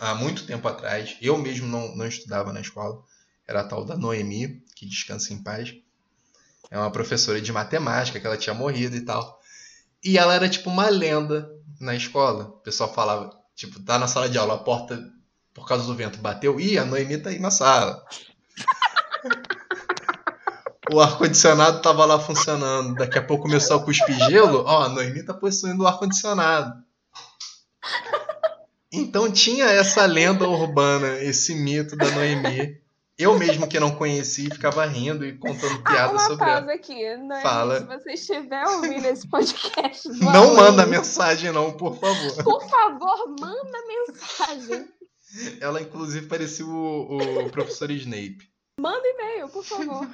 há 0.00 0.14
muito 0.14 0.46
tempo 0.46 0.66
atrás. 0.68 1.16
Eu 1.20 1.38
mesmo 1.38 1.66
não, 1.66 1.94
não 1.96 2.06
estudava 2.06 2.52
na 2.52 2.60
escola. 2.60 3.02
Era 3.46 3.60
a 3.60 3.64
tal 3.64 3.84
da 3.84 3.96
Noemi, 3.96 4.62
que 4.74 4.86
descansa 4.86 5.32
em 5.32 5.42
paz. 5.42 5.74
É 6.70 6.78
uma 6.78 6.90
professora 6.90 7.40
de 7.40 7.52
matemática, 7.52 8.18
que 8.18 8.26
ela 8.26 8.36
tinha 8.36 8.54
morrido 8.54 8.96
e 8.96 9.00
tal. 9.00 9.40
E 10.02 10.18
ela 10.18 10.34
era 10.34 10.48
tipo 10.48 10.70
uma 10.70 10.88
lenda 10.88 11.50
na 11.80 11.94
escola. 11.94 12.44
O 12.44 12.60
pessoal 12.60 12.92
falava, 12.92 13.30
tipo, 13.54 13.80
tá 13.80 13.98
na 13.98 14.08
sala 14.08 14.28
de 14.28 14.38
aula, 14.38 14.54
a 14.54 14.58
porta, 14.58 15.02
por 15.52 15.66
causa 15.66 15.86
do 15.86 15.94
vento, 15.94 16.18
bateu. 16.18 16.58
Ih, 16.58 16.78
a 16.78 16.84
Noemi 16.84 17.18
tá 17.18 17.30
aí 17.30 17.38
na 17.38 17.50
sala 17.50 18.04
o 20.92 21.00
ar-condicionado 21.00 21.80
tava 21.80 22.04
lá 22.04 22.18
funcionando. 22.18 22.94
Daqui 22.94 23.18
a 23.18 23.22
pouco 23.22 23.44
começou 23.44 23.76
a 23.78 23.84
cuspir 23.84 24.16
gelo. 24.28 24.64
Ó, 24.66 24.82
a 24.82 24.88
Noemi 24.88 25.24
tá 25.24 25.32
possuindo 25.32 25.84
o 25.84 25.86
ar-condicionado. 25.86 26.72
Então 28.92 29.32
tinha 29.32 29.64
essa 29.64 30.04
lenda 30.04 30.46
urbana, 30.46 31.18
esse 31.22 31.54
mito 31.54 31.96
da 31.96 32.10
Noemi. 32.10 32.80
Eu 33.18 33.38
mesmo 33.38 33.68
que 33.68 33.78
não 33.78 33.94
conheci, 33.94 34.50
ficava 34.50 34.84
rindo 34.84 35.24
e 35.24 35.36
contando 35.38 35.82
piada 35.82 36.16
ah, 36.16 36.18
sobre 36.18 36.50
ela. 36.50 36.72
aqui, 36.72 37.16
Noemi, 37.16 37.42
Fala. 37.42 37.78
se 37.78 37.86
você 37.86 38.12
estiver 38.12 38.66
ouvindo 38.66 39.06
esse 39.06 39.28
podcast... 39.28 40.08
Não 40.18 40.56
manda 40.56 40.86
mensagem 40.86 41.52
não, 41.52 41.72
por 41.72 41.96
favor. 41.98 42.42
Por 42.42 42.68
favor, 42.68 43.36
manda 43.38 43.78
mensagem. 43.86 44.88
Ela 45.60 45.80
inclusive 45.80 46.26
parecia 46.26 46.66
o, 46.66 47.44
o 47.46 47.50
professor 47.50 47.90
Snape. 47.90 48.50
Manda 48.80 49.06
e-mail, 49.06 49.48
por 49.48 49.64
favor. 49.64 50.08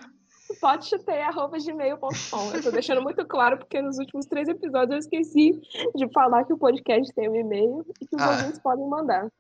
podchutei.gmail.com. 0.60 2.54
Eu 2.54 2.62
tô 2.62 2.70
deixando 2.70 3.02
muito 3.02 3.24
claro 3.26 3.58
porque 3.58 3.80
nos 3.82 3.98
últimos 3.98 4.26
três 4.26 4.48
episódios 4.48 4.90
eu 4.92 4.98
esqueci 4.98 5.60
de 5.94 6.08
falar 6.12 6.44
que 6.44 6.52
o 6.52 6.58
podcast 6.58 7.12
tem 7.14 7.28
um 7.28 7.36
e-mail 7.36 7.84
e 8.00 8.06
que 8.06 8.16
os 8.16 8.22
ah. 8.22 8.30
ouvintes 8.30 8.58
podem 8.60 8.88
mandar. 8.88 9.30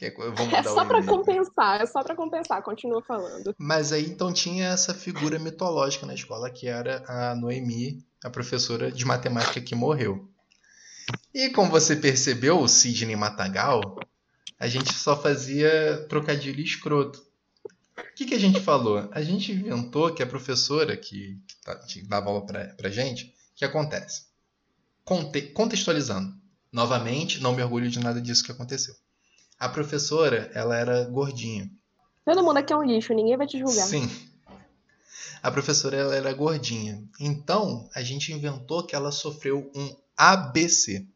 é 0.00 0.62
só 0.62 0.84
para 0.84 1.04
compensar, 1.04 1.80
é 1.82 1.86
só 1.86 2.02
para 2.02 2.14
compensar, 2.14 2.62
continua 2.62 3.02
falando. 3.02 3.54
Mas 3.58 3.92
aí 3.92 4.06
então 4.06 4.32
tinha 4.32 4.68
essa 4.68 4.94
figura 4.94 5.38
mitológica 5.38 6.06
na 6.06 6.14
escola 6.14 6.50
que 6.50 6.68
era 6.68 7.04
a 7.06 7.34
Noemi, 7.34 8.04
a 8.24 8.30
professora 8.30 8.90
de 8.90 9.04
matemática 9.04 9.60
que 9.60 9.74
morreu. 9.74 10.28
E 11.34 11.50
como 11.50 11.70
você 11.70 11.96
percebeu, 11.96 12.60
o 12.60 12.68
Sidney 12.68 13.16
Matagal, 13.16 13.98
a 14.58 14.66
gente 14.66 14.92
só 14.92 15.16
fazia 15.16 16.04
trocadilho 16.08 16.60
escroto. 16.60 17.27
O 17.98 18.14
que, 18.14 18.26
que 18.26 18.34
a 18.34 18.38
gente 18.38 18.60
falou? 18.60 19.08
A 19.12 19.22
gente 19.22 19.52
inventou 19.52 20.12
que 20.12 20.22
a 20.22 20.26
professora 20.26 20.96
que, 20.96 21.40
que, 21.46 21.56
tá, 21.64 21.80
dava 22.04 22.30
aula 22.30 22.46
pra, 22.46 22.64
pra 22.74 22.90
gente, 22.90 23.26
o 23.26 23.56
que 23.56 23.64
acontece? 23.64 24.26
Conte, 25.04 25.42
contextualizando. 25.42 26.36
Novamente, 26.70 27.40
não 27.40 27.54
me 27.54 27.62
orgulho 27.62 27.88
de 27.88 27.98
nada 27.98 28.20
disso 28.20 28.44
que 28.44 28.52
aconteceu. 28.52 28.94
A 29.58 29.68
professora, 29.68 30.50
ela 30.54 30.76
era 30.76 31.04
gordinha. 31.04 31.70
Todo 32.24 32.44
mundo 32.44 32.58
aqui 32.58 32.72
é 32.72 32.76
um 32.76 32.84
lixo, 32.84 33.14
ninguém 33.14 33.36
vai 33.36 33.46
te 33.46 33.58
julgar. 33.58 33.86
Sim. 33.86 34.08
A 35.42 35.50
professora, 35.50 35.96
ela 35.96 36.14
era 36.14 36.32
gordinha. 36.32 37.02
Então, 37.18 37.88
a 37.94 38.02
gente 38.02 38.32
inventou 38.32 38.84
que 38.84 38.94
ela 38.94 39.10
sofreu 39.10 39.70
um 39.74 39.96
ABC. 40.16 41.06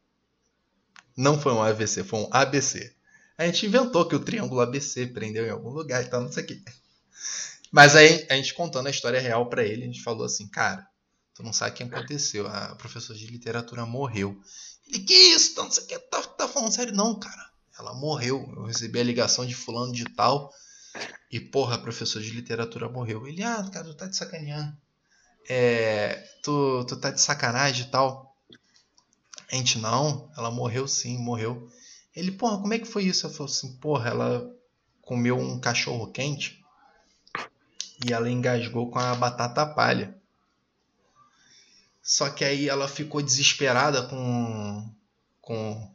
Não 1.17 1.39
foi 1.39 1.53
um 1.53 1.63
AVC, 1.63 2.03
foi 2.03 2.21
um 2.21 2.29
ABC. 2.31 2.95
A 3.37 3.47
gente 3.47 3.67
inventou 3.67 4.07
que 4.07 4.15
o 4.15 4.21
triângulo 4.21 4.61
ABC 4.61 5.07
prendeu 5.07 5.47
em 5.47 5.51
algum 5.51 5.71
lugar 5.71 6.03
e 6.03 6.09
tal, 6.09 6.21
não 6.21 6.33
sei 6.33 6.45
o 6.45 6.47
quê. 6.47 6.63
Mas 7.71 7.97
aí 7.97 8.27
a 8.29 8.35
gente 8.37 8.55
contando 8.55 8.87
a 8.87 8.91
história 8.91 9.21
real 9.21 9.49
para 9.49 9.65
ele, 9.65 9.85
a 9.85 9.87
gente 9.87 10.03
falou 10.03 10.27
assim, 10.27 10.47
cara, 10.47 10.87
tu 11.35 11.43
não 11.43 11.53
sabe 11.53 11.73
o 11.73 11.75
que 11.75 11.83
aconteceu, 11.83 12.47
a 12.47 12.75
professora 12.77 13.19
de 13.19 13.27
literatura 13.27 13.87
morreu. 13.87 14.39
Ele, 14.87 15.01
que 15.01 15.15
isso? 15.15 15.57
Não 15.57 15.71
sei 15.71 15.85
o 15.85 15.87
que, 15.87 15.99
tá, 15.99 16.23
tá 16.23 16.47
falando 16.47 16.73
sério? 16.73 16.95
Não, 16.95 17.19
cara, 17.19 17.51
ela 17.79 17.95
morreu. 17.95 18.47
Eu 18.55 18.65
recebi 18.65 19.01
a 19.01 19.05
ligação 19.05 19.47
de 19.47 19.55
fulano 19.55 19.93
de 19.93 20.05
tal 20.05 20.53
e, 21.31 21.41
porra, 21.41 21.77
a 21.77 21.79
professora 21.79 22.23
de 22.23 22.31
literatura 22.31 22.89
morreu. 22.89 23.27
Ele, 23.27 23.43
ah, 23.43 23.67
cara, 23.73 23.87
tu 23.87 23.95
tá 23.95 24.07
de 24.07 24.17
sacaneando. 24.17 24.77
É, 25.49 26.23
tu, 26.43 26.85
tu 26.85 26.97
tá 26.97 27.11
de 27.11 27.21
sacanagem 27.21 27.87
e 27.87 27.91
tal. 27.91 28.37
A 29.51 29.57
gente, 29.57 29.79
não, 29.79 30.31
ela 30.37 30.51
morreu 30.51 30.87
sim, 30.87 31.19
morreu. 31.19 31.69
Ele, 32.15 32.31
porra, 32.31 32.59
como 32.59 32.75
é 32.75 32.79
que 32.79 32.87
foi 32.87 33.05
isso? 33.05 33.27
Eu 33.27 33.31
falei 33.31 33.53
assim, 33.53 33.77
porra, 33.77 34.11
ela 34.11 34.55
comeu 35.01 35.39
um 35.39 35.59
cachorro 35.59 36.11
quente 36.13 36.63
e 38.05 38.13
ela 38.13 38.31
engasgou 38.31 38.91
com 38.91 38.99
a 38.99 39.15
batata 39.15 39.65
palha. 39.67 40.15
Só 42.03 42.29
que 42.29 42.45
aí 42.45 42.69
ela 42.69 42.89
ficou 42.89 43.23
desesperada 43.23 44.03
com, 44.03 44.91
com, 45.41 45.91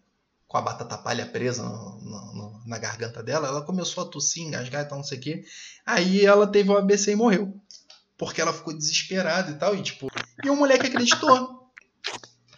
com 0.47 0.57
a 0.57 0.61
batata 0.61 0.97
palha 0.97 1.25
presa 1.25 1.63
no, 1.63 2.01
no, 2.01 2.61
na 2.65 2.77
garganta 2.77 3.21
dela. 3.21 3.49
Ela 3.49 3.61
começou 3.61 4.03
a 4.03 4.07
tossir, 4.07 4.43
engasgar 4.43 4.83
e 4.83 4.87
tal, 4.87 4.97
não 4.97 5.05
sei 5.05 5.17
o 5.17 5.21
quê. 5.21 5.45
Aí 5.85 6.25
ela 6.25 6.47
teve 6.47 6.69
o 6.69 6.77
ABC 6.77 7.11
e 7.11 7.15
morreu. 7.15 7.53
Porque 8.17 8.41
ela 8.41 8.53
ficou 8.53 8.73
desesperada 8.73 9.51
e 9.51 9.55
tal. 9.55 9.75
E 9.75 9.83
tipo, 9.83 10.07
e 10.43 10.49
o 10.49 10.55
moleque 10.55 10.87
acreditou. 10.87 11.66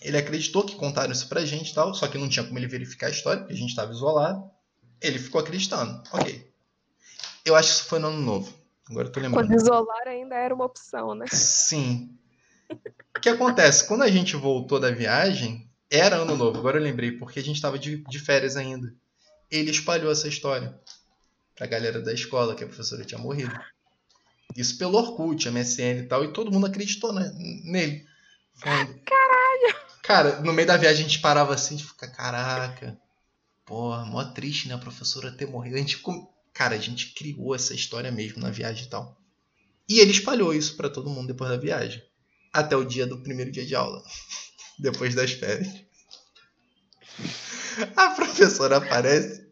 Ele 0.02 0.18
acreditou 0.18 0.64
que 0.64 0.76
contaram 0.76 1.12
isso 1.12 1.28
pra 1.28 1.46
gente 1.46 1.72
e 1.72 1.74
tal, 1.74 1.94
só 1.94 2.08
que 2.08 2.18
não 2.18 2.30
tinha 2.30 2.46
como 2.46 2.58
ele 2.58 2.68
verificar 2.68 3.08
a 3.08 3.12
história, 3.12 3.42
porque 3.42 3.54
a 3.54 3.58
gente 3.58 3.70
estava 3.70 3.92
isolado. 3.92 4.50
Ele 5.02 5.20
ficou 5.20 5.42
acreditando. 5.42 6.02
Ok. 6.12 6.50
Eu 7.46 7.56
acho 7.56 7.70
que 7.70 7.76
isso 7.76 7.86
foi 7.86 8.00
no 8.00 8.08
ano 8.08 8.22
novo. 8.22 8.54
Agora 8.90 9.08
eu 9.08 9.12
tô 9.12 9.20
lembrando. 9.20 9.48
Quando 9.48 9.60
isolar 9.60 10.08
ainda 10.08 10.36
era 10.36 10.54
uma 10.54 10.66
opção, 10.66 11.14
né? 11.14 11.26
Sim. 11.32 12.18
O 13.16 13.20
que 13.20 13.30
acontece? 13.30 13.88
Quando 13.88 14.04
a 14.04 14.10
gente 14.10 14.36
voltou 14.36 14.80
da 14.80 14.92
viagem, 14.92 15.70
era 15.90 16.18
ano 16.18 16.36
novo, 16.36 16.60
agora 16.60 16.78
eu 16.78 16.84
lembrei, 16.84 17.12
porque 17.12 17.40
a 17.40 17.44
gente 17.44 17.56
estava 17.56 17.78
de, 17.78 17.98
de 17.98 18.20
férias 18.20 18.56
ainda. 18.56 18.94
Ele 19.50 19.72
espalhou 19.72 20.12
essa 20.12 20.28
história 20.28 20.80
pra 21.56 21.68
galera 21.68 22.02
da 22.02 22.14
escola, 22.14 22.56
que 22.56 22.64
a 22.64 22.68
professora 22.68 23.04
tinha 23.04 23.20
morrido. 23.20 23.54
Isso 24.56 24.78
pelo 24.78 24.98
Orkut, 24.98 25.50
MSN 25.50 26.00
e 26.00 26.08
tal, 26.08 26.24
e 26.24 26.34
todo 26.34 26.52
mundo 26.52 26.68
acreditou 26.68 27.12
né, 27.12 27.32
nele. 27.64 28.06
Caralho! 28.62 29.00
Cara, 30.10 30.42
no 30.42 30.52
meio 30.52 30.68
da 30.68 30.76
viagem 30.76 31.06
a 31.06 31.08
gente 31.08 31.20
parava 31.20 31.54
assim 31.54 31.76
e 31.76 31.84
fica, 31.84 32.08
caraca, 32.08 33.00
porra, 33.64 34.04
mó 34.06 34.24
triste, 34.24 34.68
né? 34.68 34.74
A 34.74 34.80
professora 34.80 35.32
ter 35.32 35.46
morrido. 35.46 35.76
A 35.76 35.80
gente, 35.80 36.02
cara, 36.52 36.74
a 36.74 36.80
gente 36.80 37.14
criou 37.14 37.54
essa 37.54 37.76
história 37.76 38.12
mesmo 38.12 38.42
na 38.42 38.50
viagem 38.50 38.86
e 38.86 38.90
tal. 38.90 39.22
E 39.88 40.00
ele 40.00 40.10
espalhou 40.10 40.52
isso 40.52 40.76
para 40.76 40.90
todo 40.90 41.12
mundo 41.12 41.28
depois 41.28 41.52
da 41.52 41.58
viagem. 41.58 42.02
Até 42.52 42.76
o 42.76 42.84
dia 42.84 43.06
do 43.06 43.22
primeiro 43.22 43.52
dia 43.52 43.64
de 43.64 43.76
aula. 43.76 44.04
depois 44.80 45.14
das 45.14 45.34
férias. 45.34 45.72
A 47.96 48.10
professora 48.10 48.78
aparece. 48.78 49.48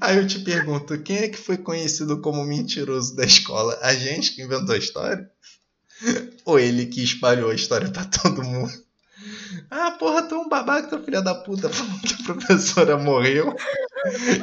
Aí 0.00 0.16
eu 0.16 0.26
te 0.26 0.38
pergunto, 0.38 0.98
quem 1.02 1.18
é 1.18 1.28
que 1.28 1.36
foi 1.36 1.58
conhecido 1.58 2.22
como 2.22 2.42
mentiroso 2.42 3.14
da 3.14 3.26
escola? 3.26 3.78
A 3.82 3.92
gente 3.92 4.32
que 4.32 4.40
inventou 4.40 4.74
a 4.74 4.78
história? 4.78 5.30
Ou 6.46 6.58
ele 6.58 6.86
que 6.86 7.04
espalhou 7.04 7.50
a 7.50 7.54
história 7.54 7.90
para 7.90 8.06
todo 8.06 8.42
mundo? 8.42 8.90
Ah, 9.70 9.92
porra, 9.92 10.22
tu 10.22 10.34
é 10.34 10.38
um 10.38 10.48
babaca, 10.48 10.96
é 10.96 11.02
filha 11.02 11.22
da 11.22 11.34
puta, 11.34 11.68
a 11.68 12.24
professora 12.24 12.96
morreu. 12.96 13.54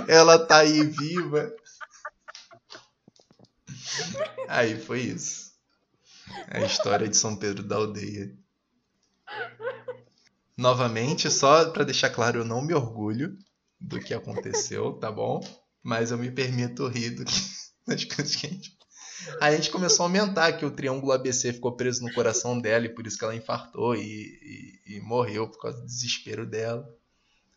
Ela 0.08 0.40
tá 0.40 0.60
aí 0.60 0.84
viva. 0.84 1.54
Aí 4.48 4.80
foi 4.80 5.02
isso. 5.02 5.52
A 6.48 6.62
história 6.62 7.08
de 7.08 7.18
São 7.18 7.36
Pedro 7.36 7.64
da 7.64 7.76
Aldeia. 7.76 8.36
Novamente, 10.58 11.30
só 11.32 11.70
para 11.70 11.86
deixar 11.86 12.10
claro, 12.10 12.40
eu 12.40 12.46
não 12.46 12.62
me 12.62 12.74
orgulho 12.74 13.38
do 13.80 14.00
que 14.00 14.14
aconteceu, 14.14 14.94
tá 14.94 15.12
bom? 15.12 15.40
Mas 15.82 16.12
eu 16.12 16.18
me 16.18 16.30
permito 16.30 16.88
rir 16.88 17.12
do 17.12 17.26
que, 17.26 17.34
das 17.88 18.04
coisas 18.04 18.36
que 18.36 18.48
a 18.48 18.50
gente 18.50 18.79
Aí 19.40 19.54
a 19.54 19.56
gente 19.56 19.72
começou 19.72 20.04
a 20.04 20.08
aumentar 20.08 20.54
que 20.54 20.66
o 20.66 20.72
triângulo 20.72 21.12
ABC 21.12 21.54
ficou 21.54 21.74
preso 21.74 22.04
no 22.04 22.14
coração 22.14 22.60
dela 22.60 22.86
e 22.86 22.94
por 22.94 23.06
isso 23.06 23.18
que 23.18 23.24
ela 23.24 23.36
infartou 23.36 23.96
e, 23.96 24.80
e, 24.88 24.98
e 24.98 25.02
morreu 25.02 25.50
por 25.50 25.60
causa 25.60 25.80
do 25.80 25.86
desespero 25.86 26.46
dela. 26.46 26.88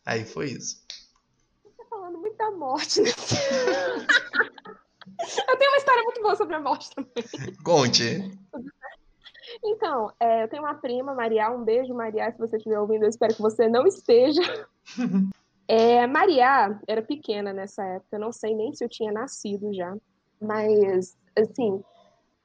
Aí 0.05 0.25
foi 0.25 0.47
isso. 0.47 0.83
Você 1.63 1.71
tá 1.77 1.85
falando 1.89 2.19
muito 2.19 2.35
da 2.35 2.51
morte, 2.51 3.01
né? 3.01 3.09
eu 5.47 5.57
tenho 5.57 5.71
uma 5.71 5.77
história 5.77 6.03
muito 6.03 6.21
boa 6.21 6.35
sobre 6.35 6.55
a 6.55 6.59
morte 6.59 6.89
também. 6.93 7.23
Conte. 7.63 8.37
Então, 9.63 10.11
é, 10.19 10.43
eu 10.43 10.47
tenho 10.47 10.63
uma 10.63 10.75
prima, 10.75 11.13
Maria. 11.13 11.51
Um 11.51 11.63
beijo, 11.63 11.93
Maria. 11.93 12.31
Se 12.31 12.37
você 12.37 12.57
estiver 12.57 12.79
ouvindo, 12.79 13.03
eu 13.03 13.09
espero 13.09 13.33
que 13.33 13.41
você 13.41 13.67
não 13.67 13.85
esteja. 13.85 14.41
É, 15.65 16.05
Maria 16.05 16.77
era 16.85 17.01
pequena 17.01 17.53
nessa 17.53 17.85
época. 17.85 18.17
Eu 18.17 18.19
não 18.19 18.33
sei 18.33 18.53
nem 18.53 18.73
se 18.73 18.83
eu 18.83 18.89
tinha 18.89 19.13
nascido 19.13 19.73
já. 19.73 19.95
Mas 20.39 21.17
assim, 21.37 21.83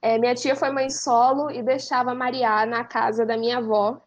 é, 0.00 0.16
minha 0.18 0.34
tia 0.34 0.54
foi 0.54 0.70
mãe 0.70 0.88
solo 0.90 1.50
e 1.50 1.62
deixava 1.62 2.14
Maria 2.14 2.64
na 2.66 2.84
casa 2.84 3.26
da 3.26 3.36
minha 3.36 3.58
avó. 3.58 4.00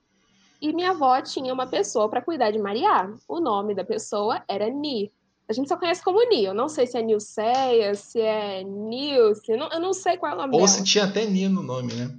E 0.62 0.72
minha 0.74 0.92
avó 0.92 1.20
tinha 1.22 1.54
uma 1.54 1.68
pessoa 1.68 2.08
para 2.08 2.22
cuidar 2.22 2.52
de 2.52 2.60
Maria. 2.60 3.14
O 3.28 3.40
nome 3.40 3.76
da 3.76 3.84
pessoa 3.84 4.44
era 4.48 4.70
Ni. 4.70 5.12
A 5.50 5.54
gente 5.54 5.68
só 5.68 5.76
conhece 5.76 6.04
como 6.04 6.24
Ni. 6.30 6.46
Eu 6.46 6.54
não 6.54 6.70
sei 6.70 6.88
se 6.88 6.98
é 6.98 7.02
Nilceia, 7.02 7.94
se 7.96 8.22
é 8.22 8.64
Nilce, 8.64 9.52
eu 9.52 9.58
não, 9.58 9.70
eu 9.70 9.80
não 9.80 9.92
sei 9.92 10.18
qual 10.18 10.32
é 10.32 10.36
o 10.36 10.38
nome 10.38 10.54
Ou 10.54 10.60
dela. 10.60 10.68
se 10.68 10.84
tinha 10.84 11.06
até 11.06 11.26
Ni 11.26 11.50
no 11.50 11.62
nome, 11.62 11.94
né? 11.94 12.10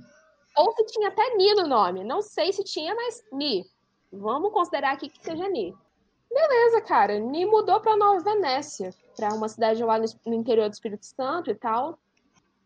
Ou 0.57 0.71
se 0.73 0.85
tinha 0.87 1.09
até 1.09 1.35
Ni 1.37 1.55
no 1.55 1.67
nome. 1.67 2.05
Não 2.05 2.21
sei 2.21 2.53
se 2.53 2.63
tinha, 2.63 2.95
mas 2.95 3.23
Ni. 3.33 3.65
Vamos 4.13 4.53
considerar 4.53 4.93
aqui 4.93 5.09
que 5.09 5.25
seja 5.25 5.49
Ni. 5.49 5.75
Beleza, 6.31 6.83
cara. 6.83 7.19
Ni 7.19 7.47
mudou 7.47 7.81
para 7.81 7.97
Nova 7.97 8.21
Venécia, 8.23 8.91
para 9.17 9.33
uma 9.33 9.49
cidade 9.49 9.83
lá 9.83 9.99
no 9.99 10.35
interior 10.35 10.69
do 10.69 10.73
Espírito 10.75 11.07
Santo 11.07 11.51
e 11.51 11.55
tal 11.55 11.99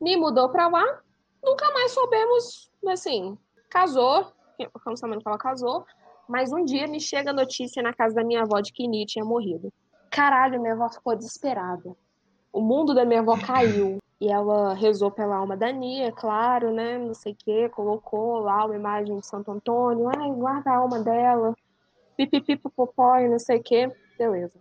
me 0.01 0.17
mudou 0.17 0.49
pra 0.49 0.69
lá, 0.69 1.01
nunca 1.43 1.73
mais 1.73 1.93
soubemos, 1.93 2.71
assim, 2.89 3.37
casou, 3.71 4.33
ficamos 4.57 5.01
sabendo 5.01 5.21
que 5.21 5.29
ela 5.29 5.39
casou, 5.39 5.85
mas 6.29 6.53
um 6.53 6.65
dia 6.65 6.87
me 6.87 7.01
chega 7.01 7.31
a 7.31 7.35
notícia 7.35 7.83
na 7.83 7.93
casa 7.93 8.17
da 8.17 8.25
minha 8.25 8.43
avó 8.43 8.61
de 8.61 8.73
que 8.73 8.89
Ni 8.89 9.07
tinha 9.07 9.25
morrido. 9.25 9.73
Caralho, 10.11 10.61
minha 10.61 10.75
avó 10.75 10.89
ficou 10.89 11.15
desesperada. 11.15 11.95
O 12.53 12.61
mundo 12.61 12.95
da 12.95 13.05
minha 13.05 13.21
avó 13.21 13.37
caiu. 13.39 13.99
E 14.19 14.29
ela 14.29 14.73
rezou 14.73 15.11
pela 15.11 15.37
alma 15.37 15.57
da 15.57 15.71
Nia, 15.71 16.11
claro, 16.11 16.73
né? 16.73 16.97
Não 16.97 17.13
sei 17.13 17.33
o 17.33 17.37
quê, 17.37 17.69
colocou 17.69 18.39
lá 18.39 18.65
uma 18.65 18.75
imagem 18.75 19.19
de 19.19 19.27
Santo 19.27 19.51
Antônio. 19.51 20.09
Ai, 20.09 20.31
guarda 20.33 20.71
a 20.71 20.77
alma 20.77 21.01
dela. 21.01 21.55
Pipipi, 22.17 22.57
popopó 22.57 23.21
não 23.21 23.39
sei 23.39 23.59
o 23.59 23.63
quê. 23.63 23.93
Beleza. 24.19 24.55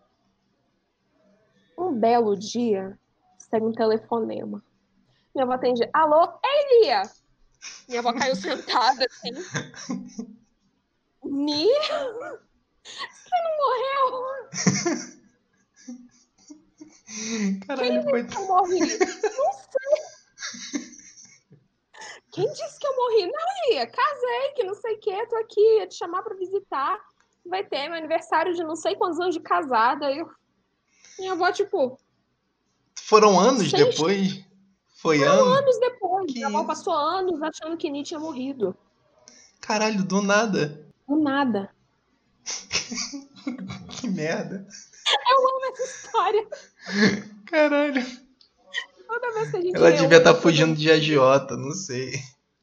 Um 1.78 1.93
belo 1.93 2.36
dia, 2.36 3.00
segue 3.38 3.65
um 3.65 3.71
telefonema. 3.71 4.62
Minha 5.36 5.43
avó 5.43 5.54
atende, 5.54 5.88
alô, 5.91 6.39
ei, 6.45 6.80
Lia! 6.80 7.02
Minha 7.89 8.00
avó 8.00 8.13
caiu 8.13 8.36
sentada, 8.38 9.06
assim. 9.06 9.32
Ni? 11.26 11.67
Você 11.67 13.36
não 13.43 13.58
morreu? 13.58 14.50
Caralho, 17.67 17.91
Quem 17.91 18.04
foi... 18.04 18.21
eu 18.21 18.48
morri? 18.48 18.80
Não 18.80 19.54
sei. 19.54 20.15
Quem 22.32 22.48
disse 22.52 22.80
que 22.80 22.88
eu 22.88 22.95
morri? 22.95 23.26
Não, 23.28 23.74
ia, 23.74 23.88
casei, 23.88 24.52
que 24.56 24.63
não 24.63 24.76
sei 24.76 24.95
o 24.95 25.00
que, 25.00 25.28
tô 25.28 25.36
aqui, 25.38 25.78
ia 25.80 25.88
te 25.88 25.95
chamar 25.95 26.24
pra 26.24 26.36
visitar. 26.36 26.98
Vai 27.45 27.63
ter 27.65 27.89
meu 27.89 27.98
aniversário 27.98 28.54
de 28.54 28.63
não 28.63 28.76
sei 28.76 28.95
quantos 28.95 29.19
anos 29.19 29.36
de 29.36 29.41
casada. 29.41 30.10
Eu... 30.12 30.30
Minha 31.19 31.34
avó, 31.34 31.52
tipo. 31.52 32.00
Foram 32.95 33.38
anos 33.38 33.71
depois? 33.71 34.44
Foi 35.06 35.20
Foram 35.20 35.54
anos, 35.54 35.80
depois. 35.80 36.34
Que 36.34 36.44
avó 36.44 36.63
passou 36.63 36.91
anos 36.91 37.39
achando 37.39 37.78
que 37.78 37.91
Nietzsche 37.91 38.15
tinha 38.15 38.20
morrido. 38.20 38.76
Caralho, 39.62 40.04
do 40.04 40.20
nada. 40.20 40.84
Do 41.08 41.20
nada. 41.20 41.70
que 44.02 44.08
merda. 44.08 44.65
Eu 45.30 45.48
amo 45.48 45.74
essa 45.74 45.84
história. 45.84 46.48
Caralho. 47.46 48.04
Toda 49.08 49.34
vez 49.36 49.52
que 49.52 49.58
a 49.58 49.62
gente 49.62 49.76
Ela 49.76 49.91
devia 49.91 50.18
estar 50.18 50.34
tá 50.34 50.41
fugindo 50.41 50.76
de 50.76 50.89
agiota, 50.89 51.56
não 51.56 51.70
sei. 51.70 52.13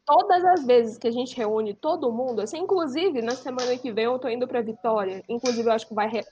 Todas 0.05 0.45
as 0.45 0.67
vezes 0.67 0.99
que 0.99 1.07
a 1.07 1.13
gente 1.13 1.37
reúne 1.37 1.75
todo 1.75 2.11
mundo, 2.11 2.43
assim, 2.43 2.59
inclusive 2.59 3.23
na 3.23 3.37
semana 3.37 3.79
que 3.79 3.93
vem 3.93 4.07
eu 4.07 4.19
tô 4.19 4.29
indo 4.29 4.49
pra 4.49 4.61
Vitória. 4.61 5.23
Inclusive, 5.29 5.69
eu 5.69 5.73
acho 5.73 5.87
que 5.87 5.95
vai 5.95 6.09
re... 6.09 6.25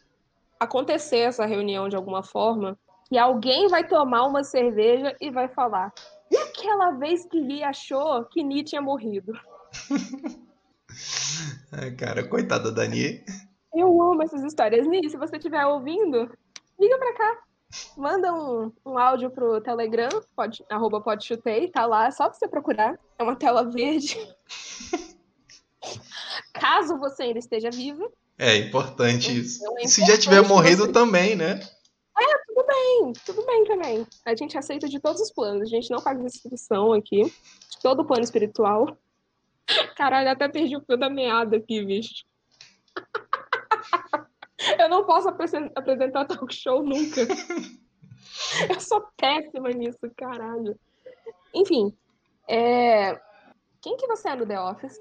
acontecer 0.59 1.19
essa 1.19 1.47
reunião 1.47 1.89
de 1.89 1.95
alguma 1.95 2.25
forma. 2.25 2.77
E 3.11 3.19
alguém 3.19 3.67
vai 3.69 3.87
tomar 3.87 4.25
uma 4.27 4.45
cerveja 4.45 5.17
e 5.21 5.31
vai 5.31 5.49
falar. 5.49 5.93
E 6.31 6.37
aquela 6.37 6.93
vez 6.93 7.25
que 7.27 7.41
Lee 7.41 7.65
achou 7.65 8.25
que 8.27 8.43
Ni 8.43 8.63
tinha 8.63 8.81
morrido? 8.81 9.33
Ai, 11.73 11.91
cara, 11.93 12.27
coitada 12.29 12.71
da 12.71 12.87
Ni. 12.87 13.25
Eu 13.75 14.01
amo 14.01 14.23
essas 14.23 14.45
histórias. 14.45 14.87
Ni, 14.87 15.09
se 15.09 15.17
você 15.17 15.37
estiver 15.37 15.67
ouvindo, 15.67 16.31
liga 16.79 16.99
pra 16.99 17.15
cá. 17.15 17.39
Manda 17.97 18.33
um, 18.33 18.73
um 18.85 18.99
áudio 18.99 19.31
pro 19.31 19.61
Telegram, 19.61 20.09
pode, 20.35 20.65
arroba 20.69 21.01
pode 21.01 21.25
chutei, 21.25 21.69
tá 21.69 21.87
lá, 21.87 22.07
é 22.07 22.11
só 22.11 22.25
pra 22.25 22.33
você 22.33 22.49
procurar. 22.49 22.99
É 23.19 23.23
uma 23.23 23.37
tela 23.37 23.63
verde. 23.71 24.17
Caso 26.53 26.99
você 26.99 27.25
ainda 27.25 27.39
esteja 27.39 27.71
vivo. 27.71 28.13
É 28.39 28.57
importante 28.57 29.39
isso. 29.39 29.59
Então, 29.59 29.79
é 29.79 29.83
importante 29.83 29.91
Se 29.91 30.05
já 30.05 30.19
tiver 30.19 30.43
morrido 30.43 30.87
você... 30.87 30.93
também, 30.93 31.37
né? 31.37 31.61
É, 32.21 32.39
tudo 32.47 32.67
bem, 32.67 33.13
tudo 33.25 33.47
bem 33.47 33.65
também. 33.65 34.07
A 34.27 34.35
gente 34.35 34.59
aceita 34.59 34.87
de 34.87 35.01
todos 35.01 35.23
os 35.23 35.33
planos. 35.33 35.63
A 35.63 35.67
gente 35.67 35.91
não 35.91 36.01
faz 36.01 36.21
inscrição 36.21 36.93
aqui. 36.93 37.25
De 37.25 37.81
todo 37.83 38.01
o 38.01 38.05
plano 38.05 38.23
espiritual. 38.23 38.99
Caralho, 39.97 40.29
até 40.29 40.49
perdi 40.49 40.77
o 40.77 40.83
fio 40.83 40.99
da 40.99 41.09
meada 41.09 41.57
aqui, 41.57 41.83
bicho. 41.85 42.25
Eu 44.79 44.91
não 44.91 45.07
posso 45.07 45.27
apresentar 45.29 46.27
talk 46.27 46.55
show 46.55 46.83
nunca. 46.83 47.23
Eu 48.69 48.79
sou 48.81 49.03
péssima 49.17 49.71
nisso, 49.71 49.99
caralho. 50.17 50.79
Enfim, 51.55 51.97
é... 52.47 53.19
quem 53.81 53.97
que 53.97 54.07
você 54.07 54.29
é 54.29 54.37
no 54.37 54.47
The 54.47 54.61
Office? 54.61 55.01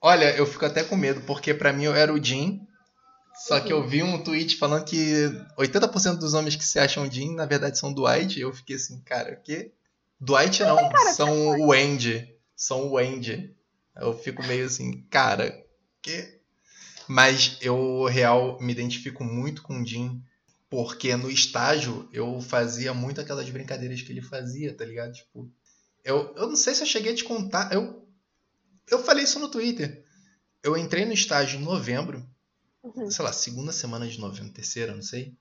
Olha, 0.00 0.36
eu 0.36 0.46
fico 0.46 0.64
até 0.66 0.84
com 0.84 0.96
medo, 0.96 1.22
porque 1.22 1.54
para 1.54 1.72
mim 1.72 1.84
eu 1.84 1.94
era 1.94 2.12
o 2.12 2.22
Jim. 2.22 2.66
Só 3.34 3.60
que 3.60 3.72
eu 3.72 3.86
vi 3.86 4.02
um 4.02 4.22
tweet 4.22 4.56
falando 4.56 4.84
que 4.84 5.30
80% 5.58 6.18
dos 6.18 6.34
homens 6.34 6.56
que 6.56 6.64
se 6.64 6.78
acham 6.78 7.10
Jim, 7.10 7.34
na 7.34 7.46
verdade, 7.46 7.78
são 7.78 7.92
Dwight. 7.92 8.38
E 8.38 8.42
eu 8.42 8.52
fiquei 8.52 8.76
assim, 8.76 9.00
cara, 9.00 9.34
o 9.34 9.42
quê? 9.42 9.72
Dwight 10.20 10.62
não, 10.62 10.78
são 11.12 11.60
o 11.60 11.72
Andy. 11.72 12.32
São 12.56 12.90
o 12.90 12.98
Andy. 12.98 13.54
Eu 13.96 14.16
fico 14.16 14.42
meio 14.44 14.66
assim, 14.66 15.02
cara, 15.10 15.64
que 16.00 16.40
mas 17.06 17.58
eu, 17.60 18.04
real, 18.04 18.58
me 18.60 18.72
identifico 18.72 19.22
muito 19.22 19.62
com 19.62 19.80
o 19.80 19.86
Jim, 19.86 20.22
porque 20.70 21.14
no 21.16 21.30
estágio 21.30 22.08
eu 22.12 22.40
fazia 22.40 22.94
muito 22.94 23.20
aquelas 23.20 23.48
brincadeiras 23.50 24.00
que 24.00 24.10
ele 24.10 24.22
fazia, 24.22 24.74
tá 24.74 24.84
ligado? 24.84 25.12
Tipo, 25.12 25.50
eu, 26.02 26.34
eu 26.36 26.48
não 26.48 26.56
sei 26.56 26.74
se 26.74 26.82
eu 26.82 26.86
cheguei 26.86 27.12
a 27.12 27.14
te 27.14 27.24
contar, 27.24 27.72
eu, 27.72 28.06
eu 28.90 29.02
falei 29.02 29.24
isso 29.24 29.38
no 29.38 29.50
Twitter. 29.50 30.04
Eu 30.62 30.76
entrei 30.76 31.04
no 31.04 31.12
estágio 31.12 31.60
em 31.60 31.64
novembro, 31.64 32.26
uhum. 32.84 33.10
sei 33.10 33.24
lá, 33.24 33.32
segunda 33.32 33.72
semana 33.72 34.06
de 34.06 34.20
novembro, 34.20 34.52
terceira, 34.52 34.94
não 34.94 35.02
sei. 35.02 35.34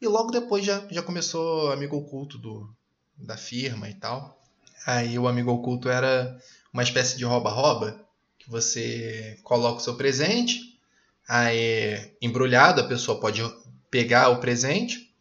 E 0.00 0.06
logo 0.06 0.30
depois 0.30 0.64
já, 0.64 0.86
já 0.90 1.02
começou 1.02 1.68
o 1.68 1.72
amigo 1.72 1.96
oculto 1.96 2.38
do, 2.38 2.68
da 3.16 3.36
firma 3.36 3.88
e 3.88 3.94
tal. 3.94 4.38
Aí 4.86 5.18
o 5.18 5.26
amigo 5.26 5.50
oculto 5.50 5.88
era 5.88 6.38
uma 6.72 6.82
espécie 6.82 7.16
de 7.16 7.24
rouba-rouba, 7.24 8.00
que 8.38 8.50
você 8.50 9.38
coloca 9.42 9.80
o 9.80 9.82
seu 9.82 9.96
presente, 9.96 10.78
aí, 11.28 12.14
embrulhado, 12.22 12.80
a 12.80 12.86
pessoa 12.86 13.18
pode 13.18 13.42
pegar 13.90 14.28
o 14.28 14.38
presente 14.38 15.12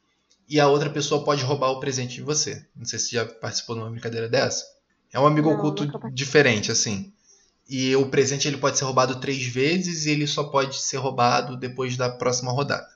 e 0.47 0.59
a 0.59 0.67
outra 0.67 0.89
pessoa 0.89 1.23
pode 1.23 1.43
roubar 1.43 1.71
o 1.71 1.79
presente 1.79 2.15
de 2.15 2.21
você. 2.21 2.65
Não 2.75 2.85
sei 2.85 2.99
se 2.99 3.11
já 3.11 3.25
participou 3.25 3.75
de 3.75 3.81
uma 3.81 3.91
brincadeira 3.91 4.29
dessa. 4.29 4.65
É 5.11 5.19
um 5.19 5.25
amigo 5.25 5.49
Não, 5.49 5.57
oculto 5.57 5.87
diferente, 6.11 6.71
assim. 6.71 7.13
E 7.69 7.95
o 7.95 8.10
presente 8.10 8.47
ele 8.47 8.58
pode 8.58 8.77
ser 8.77 8.86
roubado 8.86 9.19
três 9.19 9.45
vezes 9.45 10.06
e 10.06 10.12
ele 10.12 10.25
só 10.25 10.45
pode 10.45 10.77
ser 10.77 10.97
roubado 10.97 11.58
depois 11.58 11.97
da 11.97 12.10
próxima 12.10 12.51
rodada. 12.51 12.88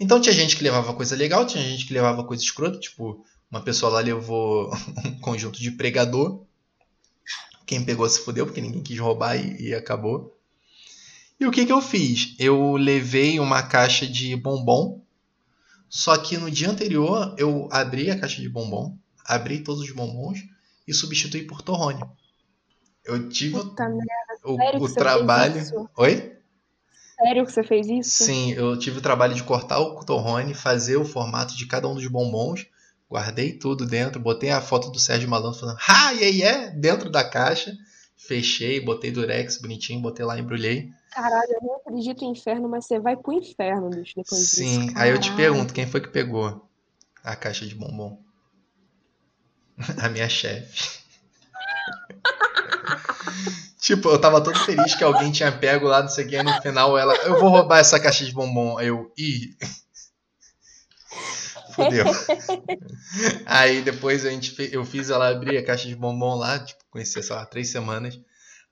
Então 0.00 0.20
tinha 0.20 0.34
gente 0.34 0.56
que 0.56 0.62
levava 0.62 0.94
coisa 0.94 1.16
legal, 1.16 1.46
tinha 1.46 1.62
gente 1.62 1.86
que 1.86 1.92
levava 1.92 2.24
coisa 2.24 2.42
escrota, 2.42 2.78
tipo, 2.78 3.24
uma 3.50 3.60
pessoa 3.60 3.92
lá 3.92 4.00
levou 4.00 4.70
um 5.04 5.18
conjunto 5.20 5.60
de 5.60 5.70
pregador. 5.70 6.44
Quem 7.66 7.84
pegou 7.84 8.08
se 8.08 8.20
fudeu, 8.20 8.46
porque 8.46 8.60
ninguém 8.60 8.82
quis 8.82 8.98
roubar 8.98 9.36
e, 9.36 9.68
e 9.68 9.74
acabou. 9.74 10.36
E 11.38 11.46
o 11.46 11.50
que, 11.50 11.66
que 11.66 11.72
eu 11.72 11.82
fiz? 11.82 12.34
Eu 12.38 12.76
levei 12.76 13.38
uma 13.38 13.62
caixa 13.62 14.06
de 14.06 14.34
bombom, 14.36 15.02
só 15.88 16.16
que 16.16 16.38
no 16.38 16.50
dia 16.50 16.70
anterior 16.70 17.34
eu 17.36 17.68
abri 17.70 18.10
a 18.10 18.18
caixa 18.18 18.40
de 18.40 18.48
bombom, 18.48 18.96
abri 19.24 19.60
todos 19.60 19.82
os 19.82 19.90
bombons 19.90 20.38
e 20.86 20.94
substituí 20.94 21.42
por 21.42 21.60
torrone. 21.60 22.00
Eu 23.06 23.28
tive 23.28 23.60
Puta 23.60 23.88
o, 24.44 24.54
o, 24.54 24.84
o 24.84 24.94
trabalho. 24.94 25.88
Oi? 25.96 26.36
Sério 27.16 27.46
que 27.46 27.52
você 27.52 27.62
fez 27.62 27.86
isso? 27.86 28.24
Sim, 28.24 28.52
eu 28.52 28.78
tive 28.78 28.98
o 28.98 29.02
trabalho 29.02 29.34
de 29.34 29.42
cortar 29.42 29.80
o 29.80 30.04
torrone, 30.04 30.52
fazer 30.52 30.96
o 30.96 31.04
formato 31.04 31.56
de 31.56 31.66
cada 31.66 31.88
um 31.88 31.94
dos 31.94 32.06
bombons, 32.08 32.66
guardei 33.08 33.54
tudo 33.54 33.86
dentro, 33.86 34.20
botei 34.20 34.50
a 34.50 34.60
foto 34.60 34.90
do 34.90 34.98
Sérgio 34.98 35.28
Malandro 35.28 35.58
falando 35.58 35.78
ha, 35.88 36.10
yeah, 36.10 36.36
yeah, 36.36 36.70
dentro 36.76 37.08
da 37.08 37.24
caixa, 37.24 37.72
fechei, 38.16 38.84
botei 38.84 39.10
durex 39.10 39.58
bonitinho, 39.58 40.02
botei 40.02 40.26
lá, 40.26 40.38
embrulhei. 40.38 40.90
Caralho, 41.10 41.52
eu 41.52 41.62
não 41.62 41.76
acredito 41.76 42.24
em 42.24 42.32
inferno, 42.32 42.68
mas 42.68 42.84
você 42.84 43.00
vai 43.00 43.16
pro 43.16 43.32
inferno, 43.32 43.88
bicho, 43.88 44.12
depois 44.14 44.42
Sim, 44.42 44.64
disso. 44.64 44.90
Sim, 44.90 44.94
aí 44.96 45.10
eu 45.10 45.18
te 45.18 45.32
pergunto, 45.34 45.72
quem 45.72 45.86
foi 45.86 46.02
que 46.02 46.08
pegou 46.08 46.68
a 47.24 47.34
caixa 47.34 47.64
de 47.64 47.74
bombom? 47.74 48.20
a 50.02 50.08
minha 50.10 50.28
chefe. 50.28 51.05
Tipo, 53.80 54.08
eu 54.08 54.20
tava 54.20 54.40
todo 54.40 54.58
feliz 54.58 54.94
que 54.94 55.04
alguém 55.04 55.30
tinha 55.30 55.52
pego 55.52 55.86
lá, 55.86 56.02
não 56.02 56.08
sei 56.08 56.24
o 56.24 56.28
que, 56.28 56.36
aí 56.36 56.42
no 56.42 56.62
final 56.62 56.96
ela, 56.98 57.14
eu 57.18 57.38
vou 57.38 57.48
roubar 57.48 57.78
essa 57.78 58.00
caixa 58.00 58.24
de 58.24 58.32
bombom. 58.32 58.78
Aí 58.78 58.88
eu, 58.88 59.12
ih. 59.16 59.56
Fudeu. 61.74 62.06
aí 63.44 63.82
depois 63.82 64.24
a 64.24 64.30
gente, 64.30 64.54
eu 64.72 64.84
fiz 64.84 65.10
ela 65.10 65.28
abrir 65.28 65.58
a 65.58 65.64
caixa 65.64 65.86
de 65.86 65.94
bombom 65.94 66.34
lá, 66.34 66.58
tipo, 66.58 66.82
conheci, 66.90 67.22
sei 67.22 67.36
lá, 67.36 67.44
três 67.44 67.68
semanas. 67.68 68.18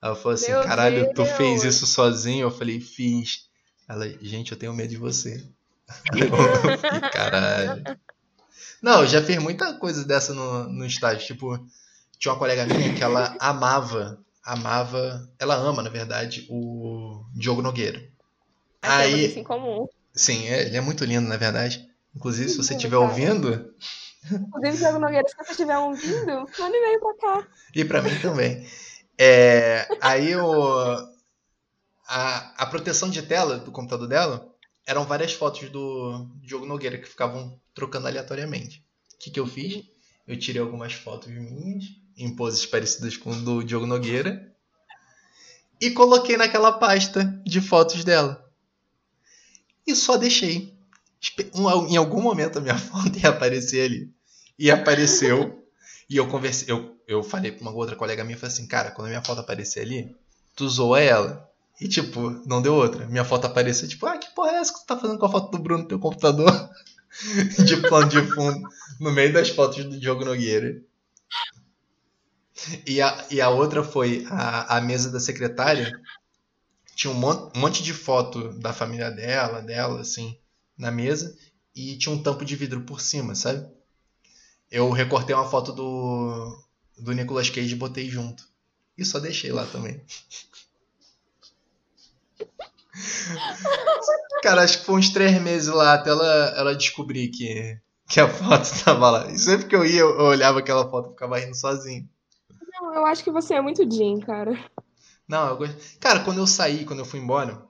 Ela 0.01 0.15
falou 0.15 0.33
assim: 0.33 0.51
Meu 0.51 0.61
caralho, 0.63 1.03
Deus. 1.03 1.13
tu 1.15 1.25
fez 1.25 1.63
isso 1.63 1.87
sozinho? 1.87 2.43
Eu 2.43 2.51
falei: 2.51 2.79
fiz. 2.79 3.45
Ela, 3.87 4.07
gente, 4.21 4.51
eu 4.51 4.57
tenho 4.57 4.73
medo 4.73 4.89
de 4.89 4.97
você. 4.97 5.43
Eu, 6.15 6.29
caralho. 7.11 7.83
Não, 8.81 9.01
eu 9.01 9.07
já 9.07 9.21
fiz 9.21 9.37
muita 9.37 9.73
coisa 9.79 10.05
dessa 10.05 10.33
no, 10.33 10.69
no 10.69 10.85
estágio. 10.85 11.25
Tipo, 11.25 11.59
tinha 12.19 12.31
uma 12.31 12.39
colega 12.39 12.65
minha 12.65 12.93
que 12.93 13.03
ela 13.03 13.35
amava, 13.39 14.19
amava, 14.45 15.27
ela 15.39 15.55
ama, 15.55 15.81
na 15.81 15.89
verdade, 15.89 16.45
o 16.49 17.25
Diogo 17.33 17.61
Nogueira. 17.63 18.07
Aí, 18.81 19.25
assim 19.25 19.43
comum. 19.43 19.87
Sim, 20.13 20.47
é, 20.47 20.67
ele 20.67 20.77
é 20.77 20.81
muito 20.81 21.03
lindo, 21.03 21.27
na 21.27 21.35
verdade. 21.35 21.89
Inclusive, 22.15 22.49
se 22.49 22.57
você 22.57 22.75
estiver 22.75 22.97
ouvindo. 22.97 23.73
Inclusive, 24.31 24.77
Diogo 24.77 24.99
Nogueira, 24.99 25.27
se 25.27 25.35
você 25.35 25.51
estiver 25.51 25.77
ouvindo, 25.77 26.47
manda 26.59 26.77
e-mail 26.77 26.99
pra 26.99 27.13
cá. 27.15 27.47
E 27.73 27.83
pra 27.83 28.01
mim 28.01 28.17
também. 28.21 28.65
É, 29.17 29.87
aí 29.99 30.35
o, 30.35 30.77
a, 32.07 32.63
a 32.63 32.65
proteção 32.67 33.09
de 33.09 33.21
tela 33.23 33.57
do 33.57 33.71
computador 33.71 34.07
dela 34.07 34.47
eram 34.85 35.05
várias 35.05 35.33
fotos 35.33 35.69
do 35.69 36.29
Diogo 36.41 36.65
Nogueira 36.65 36.97
que 36.97 37.07
ficavam 37.07 37.59
trocando 37.73 38.07
aleatoriamente. 38.07 38.85
O 39.15 39.17
que, 39.17 39.31
que 39.31 39.39
eu 39.39 39.47
fiz? 39.47 39.83
Eu 40.27 40.37
tirei 40.37 40.61
algumas 40.61 40.93
fotos 40.93 41.29
minhas, 41.29 41.85
em 42.17 42.35
poses 42.35 42.65
parecidas 42.65 43.17
com 43.17 43.31
o 43.31 43.41
do 43.41 43.63
Diogo 43.63 43.85
Nogueira, 43.85 44.53
e 45.79 45.91
coloquei 45.91 46.37
naquela 46.37 46.71
pasta 46.71 47.23
de 47.45 47.59
fotos 47.59 48.03
dela. 48.03 48.43
E 49.85 49.95
só 49.95 50.17
deixei. 50.17 50.73
Em 51.89 51.97
algum 51.97 52.21
momento 52.21 52.59
a 52.59 52.61
minha 52.61 52.77
foto 52.79 53.17
ia 53.17 53.29
aparecer 53.29 53.85
ali. 53.85 54.11
E 54.57 54.71
apareceu. 54.71 55.63
E 56.09 56.17
eu 56.17 56.27
conversei, 56.27 56.71
eu, 56.71 56.95
eu 57.07 57.23
falei 57.23 57.51
com 57.51 57.61
uma 57.61 57.71
outra 57.71 57.95
colega 57.95 58.23
minha, 58.23 58.37
falei 58.37 58.53
assim, 58.53 58.67
cara, 58.67 58.91
quando 58.91 59.07
a 59.07 59.09
minha 59.09 59.23
foto 59.23 59.41
aparecer 59.41 59.81
ali, 59.81 60.15
tu 60.55 60.69
zoa 60.69 61.01
ela. 61.01 61.49
E 61.81 61.87
tipo, 61.87 62.29
não 62.45 62.61
deu 62.61 62.73
outra. 62.73 63.05
Minha 63.07 63.25
foto 63.25 63.45
apareceu, 63.45 63.87
tipo, 63.87 64.05
ah, 64.05 64.17
que 64.17 64.33
porra 64.33 64.51
é 64.51 64.55
essa 64.55 64.71
que 64.71 64.79
tu 64.79 64.85
tá 64.85 64.97
fazendo 64.97 65.19
com 65.19 65.25
a 65.25 65.31
foto 65.31 65.51
do 65.51 65.61
Bruno 65.61 65.83
no 65.83 65.87
teu 65.87 65.99
computador? 65.99 66.69
de 67.65 67.77
plano 67.77 68.07
de 68.09 68.21
fundo, 68.21 68.67
no 68.99 69.11
meio 69.11 69.33
das 69.33 69.49
fotos 69.49 69.83
do 69.83 69.99
Diogo 69.99 70.25
Nogueira. 70.25 70.81
E 72.87 73.01
a, 73.01 73.25
e 73.29 73.41
a 73.41 73.49
outra 73.49 73.83
foi 73.83 74.25
a, 74.29 74.77
a 74.77 74.81
mesa 74.81 75.11
da 75.11 75.19
secretária. 75.19 75.99
Tinha 76.95 77.11
um 77.11 77.17
monte, 77.55 77.83
de 77.83 77.93
foto 77.93 78.53
da 78.53 78.71
família 78.71 79.11
dela, 79.11 79.61
dela, 79.61 79.99
assim, 80.01 80.37
na 80.77 80.89
mesa. 80.89 81.37
E 81.75 81.97
tinha 81.97 82.15
um 82.15 82.23
tampo 82.23 82.45
de 82.45 82.55
vidro 82.55 82.81
por 82.81 83.01
cima, 83.01 83.35
sabe? 83.35 83.67
Eu 84.71 84.89
recortei 84.91 85.35
uma 85.35 85.49
foto 85.49 85.73
do, 85.73 86.57
do 86.97 87.11
Nicolas 87.11 87.49
Cage 87.49 87.73
e 87.73 87.77
botei 87.77 88.09
junto. 88.09 88.47
E 88.97 89.03
só 89.03 89.19
deixei 89.19 89.51
lá 89.51 89.65
também. 89.65 90.01
Cara, 94.41 94.63
acho 94.63 94.79
que 94.79 94.85
foi 94.85 94.95
uns 94.95 95.09
três 95.09 95.41
meses 95.41 95.67
lá 95.67 95.95
até 95.95 96.11
ela, 96.11 96.53
ela 96.55 96.75
descobrir 96.75 97.27
que, 97.27 97.77
que 98.07 98.21
a 98.21 98.29
foto 98.29 98.69
tava 98.85 99.09
lá. 99.09 99.29
E 99.29 99.37
sempre 99.37 99.67
que 99.67 99.75
eu 99.75 99.85
ia, 99.85 99.99
eu 99.99 100.21
olhava 100.21 100.59
aquela 100.59 100.89
foto 100.89 101.09
e 101.09 101.11
ficava 101.11 101.37
rindo 101.37 101.55
sozinho. 101.55 102.07
Não, 102.81 102.93
eu 102.93 103.05
acho 103.05 103.23
que 103.23 103.31
você 103.31 103.55
é 103.55 103.61
muito 103.61 103.89
Jim, 103.89 104.19
cara. 104.19 104.51
Não, 105.27 105.47
eu 105.47 105.57
gosto. 105.57 105.99
Cara, 105.99 106.23
quando 106.23 106.39
eu 106.39 106.47
saí, 106.47 106.85
quando 106.85 106.99
eu 106.99 107.05
fui 107.05 107.19
embora, 107.19 107.63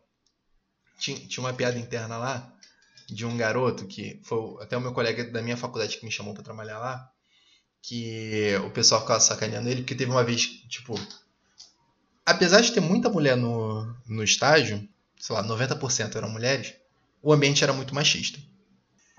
tinha, 0.98 1.18
tinha 1.18 1.44
uma 1.44 1.54
piada 1.54 1.78
interna 1.78 2.18
lá 2.18 2.52
de 3.08 3.26
um 3.26 3.38
garoto 3.38 3.86
que 3.86 4.20
foi 4.24 4.64
até 4.64 4.76
o 4.76 4.82
meu 4.82 4.94
colega 4.94 5.24
da 5.26 5.42
minha 5.42 5.56
faculdade 5.56 5.98
que 5.98 6.06
me 6.06 6.12
chamou 6.12 6.34
para 6.34 6.44
trabalhar 6.44 6.80
lá. 6.80 7.12
Que 7.82 8.56
o 8.66 8.72
pessoal 8.72 9.02
ficava 9.02 9.20
sacaneando 9.20 9.70
ele, 9.70 9.82
porque 9.82 9.94
teve 9.94 10.10
uma 10.10 10.24
vez, 10.24 10.42
tipo. 10.68 10.96
Apesar 12.26 12.62
de 12.62 12.72
ter 12.72 12.80
muita 12.80 13.10
mulher 13.10 13.38
no, 13.38 13.86
no 14.08 14.24
estágio, 14.24 14.90
sei 15.20 15.36
lá, 15.36 15.44
90% 15.44 16.16
eram 16.16 16.28
mulheres, 16.28 16.74
o 17.22 17.32
ambiente 17.32 17.64
era 17.64 17.72
muito 17.72 17.94
machista. 17.94 18.40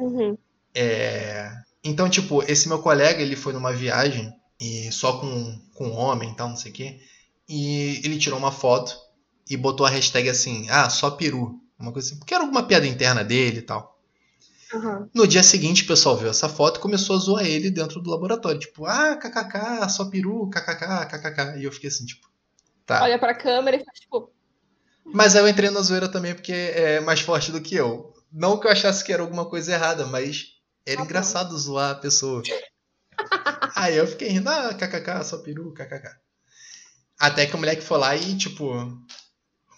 Uhum. 0.00 0.36
É... 0.74 1.52
Então, 1.84 2.10
tipo, 2.10 2.42
esse 2.42 2.68
meu 2.68 2.80
colega, 2.82 3.22
ele 3.22 3.36
foi 3.36 3.52
numa 3.52 3.72
viagem 3.72 4.34
e 4.60 4.90
só 4.92 5.18
com, 5.18 5.60
com 5.74 5.90
homem 5.92 6.30
e 6.32 6.34
tal, 6.36 6.48
não 6.48 6.56
sei 6.56 6.70
o 6.70 6.74
quê. 6.74 7.00
E 7.48 8.00
ele 8.04 8.18
tirou 8.18 8.38
uma 8.38 8.52
foto 8.52 8.96
e 9.48 9.56
botou 9.56 9.86
a 9.86 9.90
hashtag 9.90 10.28
assim, 10.28 10.66
ah, 10.70 10.90
só 10.90 11.10
peru. 11.10 11.60
Uma 11.78 11.92
coisa 11.92 12.08
assim, 12.08 12.18
porque 12.18 12.34
era 12.34 12.42
alguma 12.42 12.66
piada 12.66 12.86
interna 12.86 13.22
dele 13.22 13.58
e 13.58 13.62
tal. 13.62 14.00
Uhum. 14.72 15.08
No 15.14 15.26
dia 15.26 15.42
seguinte, 15.42 15.84
o 15.84 15.86
pessoal 15.86 16.16
viu 16.16 16.28
essa 16.28 16.48
foto 16.48 16.78
e 16.78 16.82
começou 16.82 17.16
a 17.16 17.18
zoar 17.18 17.44
ele 17.44 17.70
dentro 17.70 18.00
do 18.00 18.10
laboratório. 18.10 18.58
Tipo, 18.58 18.86
ah, 18.86 19.16
kkk, 19.16 19.88
só 19.90 20.06
peru, 20.06 20.48
kkk, 20.50 21.06
kkk. 21.06 21.58
E 21.58 21.64
eu 21.64 21.70
fiquei 21.70 21.88
assim, 21.88 22.04
tipo, 22.04 22.26
tá. 22.84 23.02
Olha 23.02 23.18
pra 23.18 23.34
câmera 23.34 23.76
e 23.76 23.84
faz 23.84 24.00
tipo. 24.00 24.30
Mas 25.04 25.36
aí 25.36 25.42
eu 25.42 25.48
entrei 25.48 25.70
na 25.70 25.82
zoeira 25.82 26.08
também 26.08 26.34
porque 26.34 26.52
é 26.52 27.00
mais 27.00 27.20
forte 27.20 27.52
do 27.52 27.60
que 27.60 27.76
eu. 27.76 28.12
Não 28.32 28.58
que 28.58 28.66
eu 28.66 28.72
achasse 28.72 29.04
que 29.04 29.12
era 29.12 29.22
alguma 29.22 29.44
coisa 29.44 29.72
errada, 29.72 30.04
mas 30.06 30.46
era 30.84 31.00
Ah, 31.00 31.04
engraçado 31.04 31.56
zoar 31.56 31.92
a 31.92 31.94
pessoa. 31.94 32.42
aí 33.76 33.96
eu 33.96 34.06
fiquei 34.06 34.28
rindo, 34.28 34.48
ah, 34.48 34.74
kkk, 34.74 35.24
só 35.24 35.38
peru, 35.38 35.72
kkk. 35.72 36.08
Até 37.18 37.46
que 37.46 37.54
o 37.54 37.58
moleque 37.58 37.82
foi 37.82 37.98
lá 37.98 38.16
e, 38.16 38.36
tipo, 38.36 38.72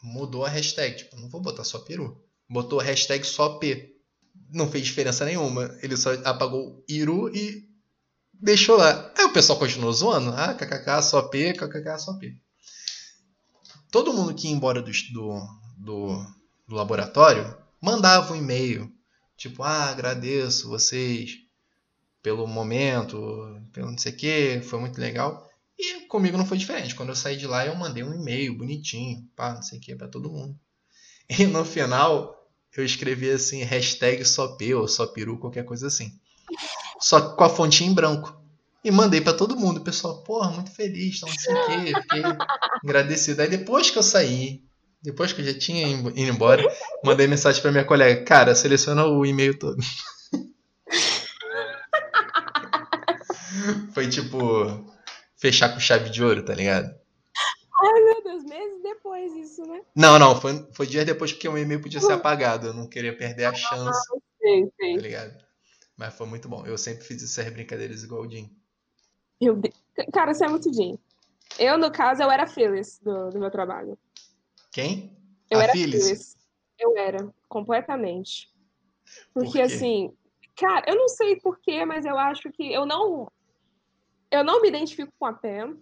mudou 0.03 0.45
a 0.45 0.49
hashtag. 0.49 0.97
Tipo, 0.97 1.17
não 1.17 1.29
vou 1.29 1.41
botar 1.41 1.65
só 1.65 1.79
peru. 1.81 2.21
Botou 2.49 2.81
a 2.81 2.83
hashtag 2.83 3.25
só 3.27 3.59
P. 3.59 3.95
Não 4.53 4.71
fez 4.71 4.85
diferença 4.85 5.25
nenhuma. 5.25 5.77
Ele 5.83 5.97
só 5.97 6.13
apagou 6.25 6.83
Iru 6.89 7.29
e 7.35 7.69
deixou 8.33 8.77
lá. 8.77 9.13
Aí 9.17 9.25
o 9.25 9.33
pessoal 9.33 9.59
continuou 9.59 9.93
zoando. 9.93 10.31
Ah, 10.31 10.55
kkk, 10.55 11.03
só 11.03 11.23
P, 11.23 11.53
kkk, 11.53 11.99
só 11.99 12.15
P. 12.15 12.37
Todo 13.91 14.13
mundo 14.13 14.35
que 14.35 14.49
ia 14.49 14.53
embora 14.55 14.83
do, 14.83 14.91
do, 15.13 15.41
do, 15.79 16.27
do 16.67 16.75
laboratório 16.75 17.57
mandava 17.81 18.33
um 18.33 18.37
e-mail. 18.37 18.93
Tipo, 19.37 19.63
ah, 19.63 19.91
agradeço 19.91 20.69
vocês 20.69 21.48
pelo 22.23 22.47
momento, 22.47 23.61
pelo 23.73 23.91
não 23.91 23.99
sei 23.99 24.13
o 24.13 24.17
que, 24.17 24.61
foi 24.63 24.79
muito 24.81 25.01
legal. 25.01 25.49
E 25.79 26.07
comigo 26.07 26.37
não 26.37 26.47
foi 26.47 26.59
diferente. 26.59 26.95
Quando 26.95 27.11
eu 27.11 27.17
saí 27.17 27.37
de 27.37 27.47
lá, 27.47 27.65
eu 27.65 27.75
mandei 27.75 28.03
um 28.03 28.15
e-mail 28.15 28.57
bonitinho, 28.57 29.25
pá, 29.37 29.55
não 29.55 29.63
sei 29.63 29.79
o 29.79 29.81
que, 29.81 29.95
pra 29.95 30.09
todo 30.09 30.31
mundo. 30.31 30.59
E 31.39 31.47
no 31.47 31.63
final, 31.63 32.49
eu 32.75 32.83
escrevi 32.83 33.29
assim, 33.29 33.63
hashtag 33.63 34.25
só 34.25 34.57
P 34.57 34.75
ou 34.75 34.89
só 34.89 35.07
peru, 35.07 35.39
qualquer 35.39 35.63
coisa 35.63 35.87
assim. 35.87 36.11
Só 36.99 37.35
com 37.37 37.45
a 37.45 37.51
fontinha 37.51 37.91
em 37.91 37.95
branco. 37.95 38.43
E 38.83 38.91
mandei 38.91 39.21
pra 39.21 39.35
todo 39.35 39.55
mundo. 39.55 39.77
O 39.77 39.85
pessoal, 39.85 40.23
porra, 40.23 40.51
muito 40.51 40.71
feliz, 40.71 41.21
não 41.21 41.29
sei 41.29 41.55
o 41.55 41.67
que, 41.67 42.01
fiquei 42.01 42.23
agradecido. 42.83 43.43
Aí 43.43 43.49
depois 43.49 43.91
que 43.91 43.99
eu 43.99 44.03
saí, 44.03 44.63
depois 45.03 45.33
que 45.33 45.43
eu 45.43 45.45
já 45.45 45.59
tinha 45.59 45.87
ido 45.87 46.19
embora, 46.19 46.65
mandei 47.05 47.27
mensagem 47.27 47.61
pra 47.61 47.71
minha 47.71 47.85
colega, 47.85 48.25
cara, 48.25 48.55
seleciona 48.55 49.05
o 49.05 49.27
e-mail 49.27 49.59
todo. 49.59 49.77
Foi 53.93 54.09
tipo 54.09 54.39
fechar 55.37 55.73
com 55.73 55.81
chave 55.81 56.11
de 56.11 56.23
ouro, 56.23 56.45
tá 56.45 56.55
ligado? 56.55 56.95
Ai, 57.81 58.05
meu 58.05 58.25
Deus, 58.25 58.45
meses 58.45 58.83
depois 58.83 59.33
isso, 59.37 59.63
né? 59.63 59.83
Não, 59.95 60.19
não, 60.19 60.41
foi, 60.41 60.67
foi 60.73 60.87
dias 60.87 61.05
depois 61.05 61.33
porque 61.33 61.49
o 61.49 61.57
e-mail 61.57 61.81
podia 61.81 62.01
ser 62.01 62.13
apagado. 62.13 62.69
Eu 62.69 62.75
não 62.75 62.89
queria 62.89 63.17
perder 63.17 63.45
a 63.45 63.55
chance, 63.55 64.01
Sei, 64.41 64.67
tá 64.67 64.73
sei. 64.81 64.97
ligado? 64.97 65.45
Mas 65.97 66.15
foi 66.15 66.27
muito 66.27 66.49
bom. 66.49 66.67
Eu 66.67 66.77
sempre 66.77 67.05
fiz 67.05 67.23
essas 67.23 67.53
brincadeiras 67.53 68.03
igual 68.03 68.23
o 68.23 68.31
Jim. 68.31 68.51
Meu 69.41 69.57
Deus. 69.57 69.75
Cara, 70.13 70.35
você 70.35 70.45
é 70.45 70.49
muito 70.49 70.73
Jim. 70.73 70.99
Eu, 71.59 71.79
no 71.79 71.91
caso, 71.91 72.23
eu 72.23 72.31
era 72.31 72.47
Phyllis 72.47 72.99
do, 73.01 73.31
do 73.31 73.39
meu 73.39 73.51
trabalho. 73.51 73.99
Quem? 74.73 75.17
Eu 75.51 75.59
a 75.61 75.65
era 75.65 75.73
Phyllis? 75.73 76.05
Phyllis. 76.05 76.37
Eu 76.79 76.97
era, 76.97 77.33
completamente. 77.49 78.49
Por 79.35 79.45
Porque, 79.45 79.59
quê? 79.59 79.63
assim, 79.63 80.13
cara, 80.57 80.85
eu 80.89 80.97
não 80.97 81.09
sei 81.09 81.37
porquê, 81.37 81.85
mas 81.85 82.05
eu 82.05 82.17
acho 82.19 82.51
que 82.53 82.73
eu 82.73 82.87
não. 82.87 83.31
Eu 84.31 84.45
não 84.45 84.61
me 84.61 84.69
identifico 84.69 85.13
com 85.19 85.27
a 85.27 85.33
Pam. 85.33 85.77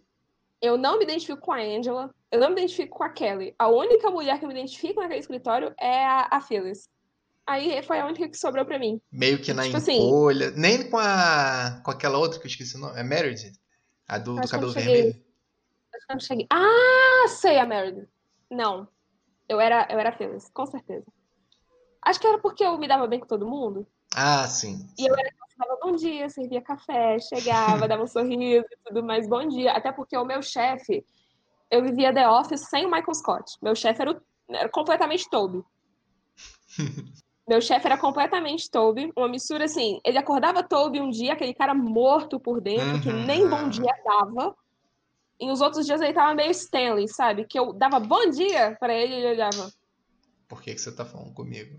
Eu 0.63 0.77
não 0.79 0.99
me 0.99 1.05
identifico 1.05 1.41
com 1.41 1.53
a 1.53 1.59
Angela. 1.61 2.15
Eu 2.31 2.41
não 2.41 2.49
me 2.49 2.55
identifico 2.55 2.97
com 2.99 3.05
a 3.05 3.09
Kelly. 3.11 3.55
A 3.59 3.69
única 3.69 4.11
mulher 4.11 4.39
que 4.39 4.45
eu 4.45 4.49
me 4.49 4.55
identifico 4.55 5.01
naquele 5.01 5.21
escritório 5.21 5.75
é 5.79 6.05
a, 6.05 6.29
a 6.31 6.41
Phyllis. 6.41 6.89
Aí 7.47 7.81
foi 7.83 8.01
a 8.01 8.07
única 8.07 8.29
que 8.29 8.37
sobrou 8.37 8.65
pra 8.65 8.79
mim. 8.79 9.01
Meio 9.13 9.41
que 9.41 9.53
na 9.53 9.65
Tipo 9.65 9.77
assim- 9.77 9.97
empolha. 10.09 10.51
Nem 10.53 10.91
com 10.91 10.99
a. 10.99 11.81
com 11.85 11.91
aquela 11.91 12.19
outra 12.19 12.39
que 12.41 12.47
eu 12.47 12.51
esqueci 12.51 12.77
o 12.77 12.81
nome. 12.81 12.99
É 12.99 13.03
Meredith? 13.05 13.53
A 14.09 14.19
do, 14.19 14.37
do 14.41 14.49
cabelo 14.49 14.73
vermelho? 14.73 15.09
Acho 15.95 16.07
que 16.07 16.13
eu 16.13 16.15
não 16.15 16.21
cheguei. 16.21 16.47
Ah, 16.51 17.29
sei 17.29 17.59
a 17.59 17.67
Meredith. 17.67 18.09
Não. 18.51 18.89
Eu 19.49 19.61
era, 19.61 19.87
eu 19.91 19.99
era 19.99 20.11
Phyllis, 20.13 20.49
com 20.53 20.67
certeza. 20.67 21.07
Acho 22.03 22.19
que 22.21 22.27
era 22.27 22.39
porque 22.39 22.65
eu 22.65 22.77
me 22.79 22.89
dava 22.89 23.07
bem 23.07 23.21
com 23.21 23.27
todo 23.27 23.47
mundo. 23.47 23.87
Ah, 24.15 24.47
sim. 24.47 24.87
E 24.99 25.07
eu 25.07 25.15
era 25.15 25.29
que 25.29 25.37
dava 25.59 25.79
bom 25.83 25.95
dia, 25.95 26.29
servia 26.29 26.63
café, 26.63 27.19
chegava, 27.19 27.89
dava 27.89 28.03
um 28.03 28.07
sorriso 28.07 28.67
e 28.71 28.77
tudo 28.85 29.03
mais, 29.03 29.29
bom 29.29 29.47
dia. 29.49 29.73
Até 29.73 29.93
porque 29.93 30.17
o 30.17 30.25
meu 30.25 30.43
chefe, 30.43 31.05
eu 31.71 31.83
vivia 31.83 32.13
The 32.15 32.29
Office 32.29 32.69
sem 32.69 32.87
o 32.87 32.91
Michael 32.91 33.15
Scott. 33.15 33.53
Meu 33.63 33.75
chefe 33.75 34.03
era, 34.03 34.21
era 34.49 34.69
completamente 34.69 35.29
Toby. 35.29 35.63
meu 37.49 37.61
chefe 37.61 37.87
era 37.87 37.99
completamente 37.99 38.71
Toby. 38.71 39.13
Uma 39.17 39.29
mistura 39.29 39.65
assim, 39.65 40.01
ele 40.05 40.19
acordava 40.19 40.63
Toby 40.63 41.01
um 41.01 41.11
dia, 41.11 41.35
aquele 41.35 41.55
cara 41.55 41.75
morto 41.75 42.41
por 42.41 42.61
dentro, 42.61 43.01
que 43.01 43.11
Uhum. 43.11 43.27
nem 43.27 43.49
bom 43.49 43.69
dia 43.69 43.93
dava. 44.05 44.57
E 45.39 45.51
os 45.51 45.61
outros 45.61 45.85
dias 45.85 46.01
ele 46.01 46.15
tava 46.15 46.35
meio 46.35 46.51
Stanley, 46.51 47.09
sabe? 47.09 47.47
Que 47.47 47.59
eu 47.59 47.73
dava 47.75 48.01
bom 48.01 48.31
dia 48.31 48.75
pra 48.81 48.95
ele 48.95 49.15
e 49.15 49.17
ele 49.19 49.29
olhava. 49.35 49.71
Por 50.49 50.63
que, 50.63 50.75
que 50.75 50.81
você 50.81 50.95
tá 50.95 51.05
falando 51.05 51.35
comigo? 51.35 51.79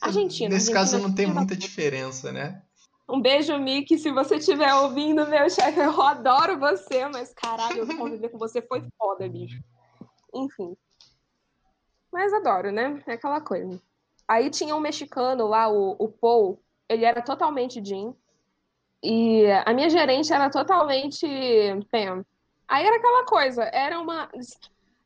Argentina. 0.00 0.48
Nesse 0.54 0.70
Argentina, 0.72 0.98
caso 0.98 0.98
não 0.98 1.14
tem 1.14 1.26
muita 1.26 1.54
diferença, 1.56 2.32
né? 2.32 2.62
Um 3.08 3.20
beijo, 3.20 3.58
Mickey. 3.58 3.98
Se 3.98 4.10
você 4.12 4.36
estiver 4.36 4.72
ouvindo, 4.74 5.26
meu 5.26 5.50
chefe, 5.50 5.80
eu 5.80 6.00
adoro 6.00 6.58
você, 6.58 7.06
mas 7.08 7.32
caralho, 7.34 7.86
conviver 7.96 8.28
com 8.28 8.38
você 8.38 8.62
foi 8.62 8.82
foda, 8.96 9.28
bicho. 9.28 9.60
Enfim. 10.32 10.76
Mas 12.12 12.32
adoro, 12.32 12.70
né? 12.70 13.02
É 13.06 13.12
aquela 13.12 13.40
coisa. 13.40 13.80
Aí 14.28 14.48
tinha 14.48 14.76
um 14.76 14.80
mexicano 14.80 15.46
lá, 15.46 15.68
o, 15.68 15.96
o 15.98 16.08
Paul. 16.08 16.62
Ele 16.88 17.04
era 17.04 17.20
totalmente 17.20 17.84
Jim. 17.84 18.14
E 19.02 19.46
a 19.64 19.72
minha 19.74 19.90
gerente 19.90 20.32
era 20.32 20.50
totalmente 20.50 21.26
Pam. 21.90 22.24
Aí 22.68 22.86
era 22.86 22.96
aquela 22.96 23.24
coisa, 23.24 23.64
era 23.64 23.98
uma. 23.98 24.30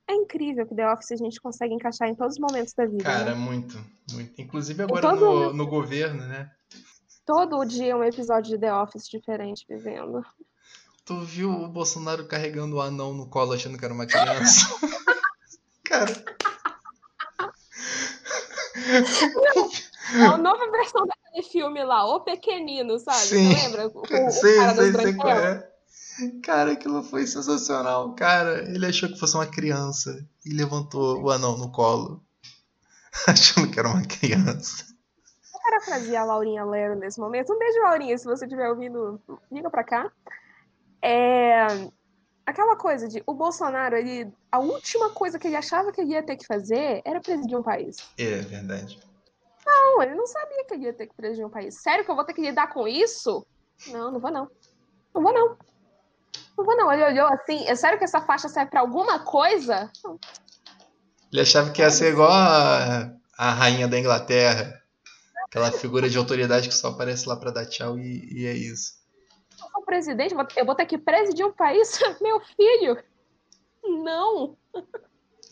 É 0.07 0.14
incrível 0.14 0.66
que 0.66 0.74
The 0.74 0.92
Office 0.92 1.12
a 1.12 1.16
gente 1.16 1.40
consegue 1.40 1.74
encaixar 1.74 2.09
em 2.09 2.14
todos 2.14 2.34
os 2.34 2.40
momentos 2.40 2.74
da 2.74 2.84
vida. 2.86 3.05
Cara, 3.05 3.30
né? 3.30 3.34
muito, 3.34 3.78
muito. 4.12 4.40
Inclusive 4.40 4.82
agora 4.82 5.12
no, 5.14 5.52
no 5.52 5.66
governo, 5.66 6.26
né? 6.26 6.50
Todo 7.24 7.64
dia 7.64 7.96
um 7.96 8.05
episódio 8.05 8.50
de 8.50 8.59
The 8.59 8.74
Office 8.74 9.09
diferente 9.09 9.64
vivendo. 9.68 10.22
Tu 11.07 11.20
viu 11.20 11.50
o 11.50 11.68
Bolsonaro 11.68 12.26
carregando 12.26 12.76
o 12.76 12.80
anão 12.80 13.14
no 13.14 13.28
colo 13.28 13.52
achando 13.52 13.78
que 13.78 13.84
era 13.84 13.94
uma 13.94 14.07
criança? 14.07 14.66
Cara, 15.84 16.12
É 20.14 20.26
a 20.26 20.36
nova 20.36 20.70
versão 20.70 21.07
daquele 21.07 21.42
filme 21.42 21.82
lá, 21.84 22.07
O 22.07 22.20
Pequenino, 22.20 22.98
sabe? 22.98 23.18
Sim. 23.18 23.48
Você 23.48 23.62
lembra? 23.62 23.88
O, 23.88 24.00
o 24.00 24.30
sei, 24.30 24.57
cara 24.57 24.74
das 24.74 24.94
sei 24.94 25.14
qual 25.14 25.30
é. 25.30 25.74
Cara, 26.43 26.73
aquilo 26.73 27.03
foi 27.03 27.27
sensacional. 27.27 28.15
Cara, 28.15 28.62
ele 28.71 28.87
achou 28.87 29.09
que 29.09 29.19
fosse 29.19 29.35
uma 29.35 29.47
criança 29.47 30.27
e 30.45 30.55
levantou 30.55 31.23
o 31.23 31.31
anão 31.31 31.57
no 31.57 31.73
colo, 31.73 32.23
achando 33.27 33.71
que 33.71 33.79
era 33.79 33.89
uma 33.89 34.03
criança. 34.03 34.85
Vou 35.53 35.61
parafrasear 35.62 36.23
a 36.23 36.27
Laurinha 36.27 36.65
Lero 36.65 36.95
nesse 36.97 37.19
momento. 37.19 37.53
Um 37.53 37.59
beijo, 37.59 37.81
Laurinha, 37.81 38.17
se 38.17 38.25
você 38.25 38.45
estiver 38.45 38.69
ouvindo, 38.69 39.21
liga 39.51 39.69
pra 39.71 39.83
cá. 39.83 40.11
É, 41.03 41.67
aquela 42.47 42.77
coisa 42.77 43.09
de 43.09 43.23
o 43.27 43.35
Bolsonaro, 43.35 43.97
ele, 43.97 44.33
a 44.51 44.59
última 44.59 45.11
coisa 45.11 45.39
que 45.39 45.47
ele 45.47 45.57
achava 45.57 45.93
que 45.93 46.01
ele 46.01 46.12
ia 46.12 46.23
ter 46.23 46.37
que 46.37 46.47
fazer 46.47 47.03
era 47.05 47.21
presidir 47.21 47.59
um 47.59 47.62
país. 47.62 47.97
É 48.19 48.41
verdade. 48.41 48.99
Não, 49.67 50.03
ele 50.03 50.15
não 50.15 50.27
sabia 50.27 50.65
que 50.65 50.75
ele 50.75 50.85
ia 50.85 50.93
ter 50.93 51.07
que 51.07 51.15
presidir 51.15 51.45
um 51.45 51.51
país. 51.51 51.81
Sério 51.81 52.05
que 52.05 52.11
eu 52.11 52.15
vou 52.15 52.25
ter 52.25 52.35
que 52.35 52.41
lidar 52.41 52.69
com 52.69 52.87
isso? 52.87 53.47
Não, 53.89 54.12
não 54.12 54.21
vou 54.21 54.31
não. 54.31 54.49
Não 55.15 55.23
vou 55.23 55.33
não. 55.33 55.57
Não 56.57 56.64
vou 56.64 56.76
não. 56.76 56.92
Ele 56.92 57.05
olhou 57.05 57.26
assim, 57.28 57.66
é 57.66 57.74
sério 57.74 57.98
que 57.98 58.05
essa 58.05 58.20
faixa 58.20 58.48
serve 58.48 58.70
pra 58.70 58.80
alguma 58.80 59.20
coisa? 59.20 59.90
Ele 61.32 61.40
achava 61.40 61.70
que 61.70 61.82
ia 61.82 61.90
ser 61.90 62.12
igual 62.12 62.30
a, 62.30 63.12
a 63.36 63.50
rainha 63.50 63.88
da 63.88 63.98
Inglaterra. 63.98 64.80
Aquela 65.46 65.70
figura 65.70 66.09
de 66.09 66.18
autoridade 66.18 66.68
que 66.68 66.74
só 66.74 66.88
aparece 66.88 67.28
lá 67.28 67.36
pra 67.36 67.50
dar 67.50 67.66
tchau 67.66 67.98
e, 67.98 68.42
e 68.42 68.46
é 68.46 68.52
isso. 68.52 68.94
Eu 69.61 69.68
sou 69.68 69.82
presidente, 69.84 70.34
eu 70.57 70.66
vou 70.66 70.74
ter 70.74 70.86
que 70.86 70.98
presidir 70.98 71.46
um 71.46 71.52
país? 71.52 71.98
Meu 72.20 72.40
filho! 72.40 73.02
Não! 73.84 74.57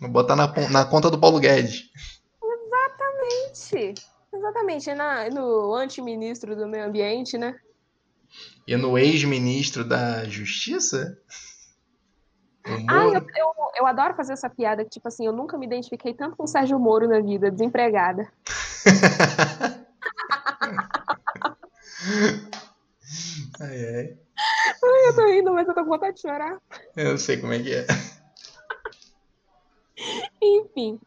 Vou 0.00 0.11
botar 0.11 0.34
na, 0.34 0.53
na 0.70 0.84
conta 0.84 1.11
do 1.11 1.18
Paulo 1.18 1.38
Guedes. 1.38 1.90
Exatamente. 2.42 3.94
Exatamente. 4.32 4.94
Na, 4.94 5.28
no 5.30 5.74
anti-ministro 5.74 6.57
do 6.57 6.66
meio 6.66 6.86
ambiente, 6.86 7.38
né? 7.38 7.55
E 8.66 8.76
no 8.76 8.97
ex-ministro 8.97 9.85
da 9.85 10.24
Justiça? 10.24 11.18
Ah, 12.64 13.05
eu, 13.07 13.14
eu, 13.14 13.53
eu, 13.76 13.87
adoro 13.87 14.14
fazer 14.14 14.35
essa 14.35 14.49
piada, 14.49 14.85
que, 14.85 14.91
tipo 14.91 15.09
assim, 15.09 15.26
eu 15.26 15.33
nunca 15.33 15.59
me 15.59 15.66
identifiquei 15.66 16.14
tanto 16.14 16.37
com 16.37 16.45
o 16.45 16.49
Sérgio 16.49 16.78
Moro 16.78 17.09
na 17.09 17.20
vida, 17.20 17.51
desempregada. 17.51 18.30
ai, 23.61 23.85
ai. 23.85 24.16
Ai, 24.85 25.09
eu 25.09 25.14
tô 25.14 25.26
rindo, 25.26 25.53
mas 25.53 25.66
eu 25.66 25.74
tô 25.74 25.83
com 25.83 25.91
vontade 25.91 26.14
de 26.16 26.22
chorar. 26.22 26.57
Eu 26.97 27.18
sei 27.18 27.37
como 27.41 27.53
é 27.53 27.59
que 27.59 27.74
é. 27.74 27.85
Enfim. 30.41 31.01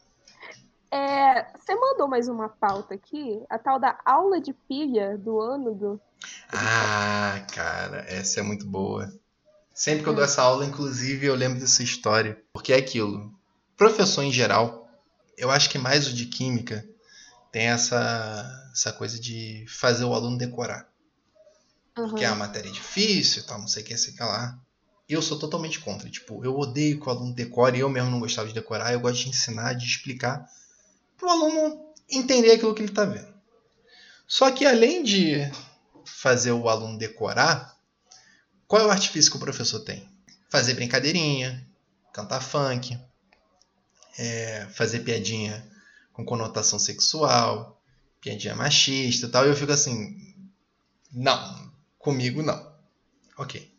É, 0.95 1.45
você 1.59 1.75
mandou 1.75 2.07
mais 2.07 2.29
uma 2.29 2.47
pauta 2.47 2.93
aqui, 2.93 3.43
a 3.49 3.59
tal 3.59 3.77
da 3.77 3.99
aula 4.05 4.39
de 4.39 4.53
pilha 4.53 5.17
do 5.17 5.41
ano 5.41 5.75
do. 5.75 6.01
Ah, 6.53 7.45
cara, 7.53 8.05
essa 8.07 8.39
é 8.39 8.43
muito 8.43 8.65
boa. 8.65 9.13
Sempre 9.73 10.03
que 10.03 10.09
eu 10.09 10.13
dou 10.13 10.23
essa 10.23 10.41
aula, 10.41 10.65
inclusive, 10.65 11.25
eu 11.25 11.35
lembro 11.35 11.59
dessa 11.59 11.83
história. 11.83 12.41
Porque 12.53 12.71
é 12.71 12.77
aquilo. 12.77 13.29
Professor 13.75 14.23
em 14.23 14.31
geral, 14.31 14.89
eu 15.37 15.51
acho 15.51 15.69
que 15.69 15.77
mais 15.77 16.07
o 16.07 16.13
de 16.13 16.27
química 16.27 16.87
tem 17.51 17.63
essa, 17.63 18.69
essa 18.71 18.93
coisa 18.93 19.19
de 19.19 19.65
fazer 19.67 20.05
o 20.05 20.13
aluno 20.13 20.37
decorar. 20.37 20.87
Uhum. 21.97 22.07
Porque 22.07 22.23
é 22.23 22.29
uma 22.29 22.37
matéria 22.37 22.71
difícil 22.71 23.43
e 23.43 23.45
tal, 23.45 23.59
não 23.59 23.67
sei 23.67 23.83
o 23.83 23.85
que, 23.85 23.97
sei 23.97 24.13
que 24.13 24.23
lá. 24.23 24.57
Eu 25.09 25.21
sou 25.21 25.37
totalmente 25.37 25.81
contra. 25.81 26.09
Tipo, 26.09 26.45
eu 26.45 26.57
odeio 26.57 27.01
que 27.01 27.05
o 27.05 27.11
aluno 27.11 27.33
decore, 27.33 27.79
eu 27.79 27.89
mesmo 27.89 28.09
não 28.09 28.21
gostava 28.21 28.47
de 28.47 28.53
decorar, 28.53 28.93
eu 28.93 29.01
gosto 29.01 29.23
de 29.23 29.29
ensinar, 29.29 29.73
de 29.73 29.85
explicar 29.85 30.49
para 31.17 31.27
o 31.27 31.31
aluno 31.31 31.93
entender 32.09 32.51
aquilo 32.51 32.73
que 32.73 32.81
ele 32.81 32.91
está 32.91 33.05
vendo. 33.05 33.33
Só 34.27 34.51
que 34.51 34.65
além 34.65 35.03
de 35.03 35.51
fazer 36.05 36.51
o 36.51 36.69
aluno 36.69 36.97
decorar, 36.97 37.77
qual 38.67 38.81
é 38.81 38.85
o 38.85 38.91
artifício 38.91 39.31
que 39.31 39.37
o 39.37 39.39
professor 39.39 39.79
tem? 39.81 40.09
Fazer 40.49 40.73
brincadeirinha, 40.73 41.67
cantar 42.13 42.41
funk, 42.41 42.97
é, 44.17 44.67
fazer 44.73 44.99
piadinha 44.99 45.69
com 46.13 46.25
conotação 46.25 46.79
sexual, 46.79 47.81
piadinha 48.21 48.55
machista 48.55 49.27
e 49.27 49.29
tal. 49.29 49.45
E 49.45 49.49
eu 49.49 49.55
fico 49.55 49.71
assim, 49.71 50.35
não, 51.11 51.71
comigo 51.99 52.41
não. 52.41 52.73
Ok. 53.37 53.71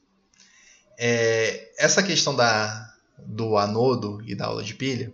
É, 0.98 1.72
essa 1.78 2.02
questão 2.02 2.34
da, 2.34 2.94
do 3.18 3.56
anodo 3.56 4.22
e 4.24 4.34
da 4.34 4.46
aula 4.46 4.62
de 4.62 4.74
pilha 4.74 5.12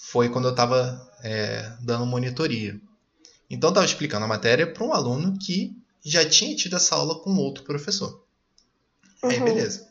foi 0.00 0.28
quando 0.28 0.46
eu 0.46 0.52
estava 0.52 1.10
é, 1.22 1.72
dando 1.80 2.06
monitoria. 2.06 2.80
Então, 3.48 3.68
eu 3.68 3.72
estava 3.72 3.86
explicando 3.86 4.24
a 4.24 4.28
matéria 4.28 4.66
para 4.66 4.84
um 4.84 4.92
aluno 4.92 5.38
que 5.38 5.76
já 6.04 6.28
tinha 6.28 6.54
tido 6.54 6.76
essa 6.76 6.94
aula 6.94 7.18
com 7.20 7.36
outro 7.36 7.64
professor. 7.64 8.24
Uhum. 9.22 9.30
Aí, 9.30 9.40
beleza. 9.40 9.86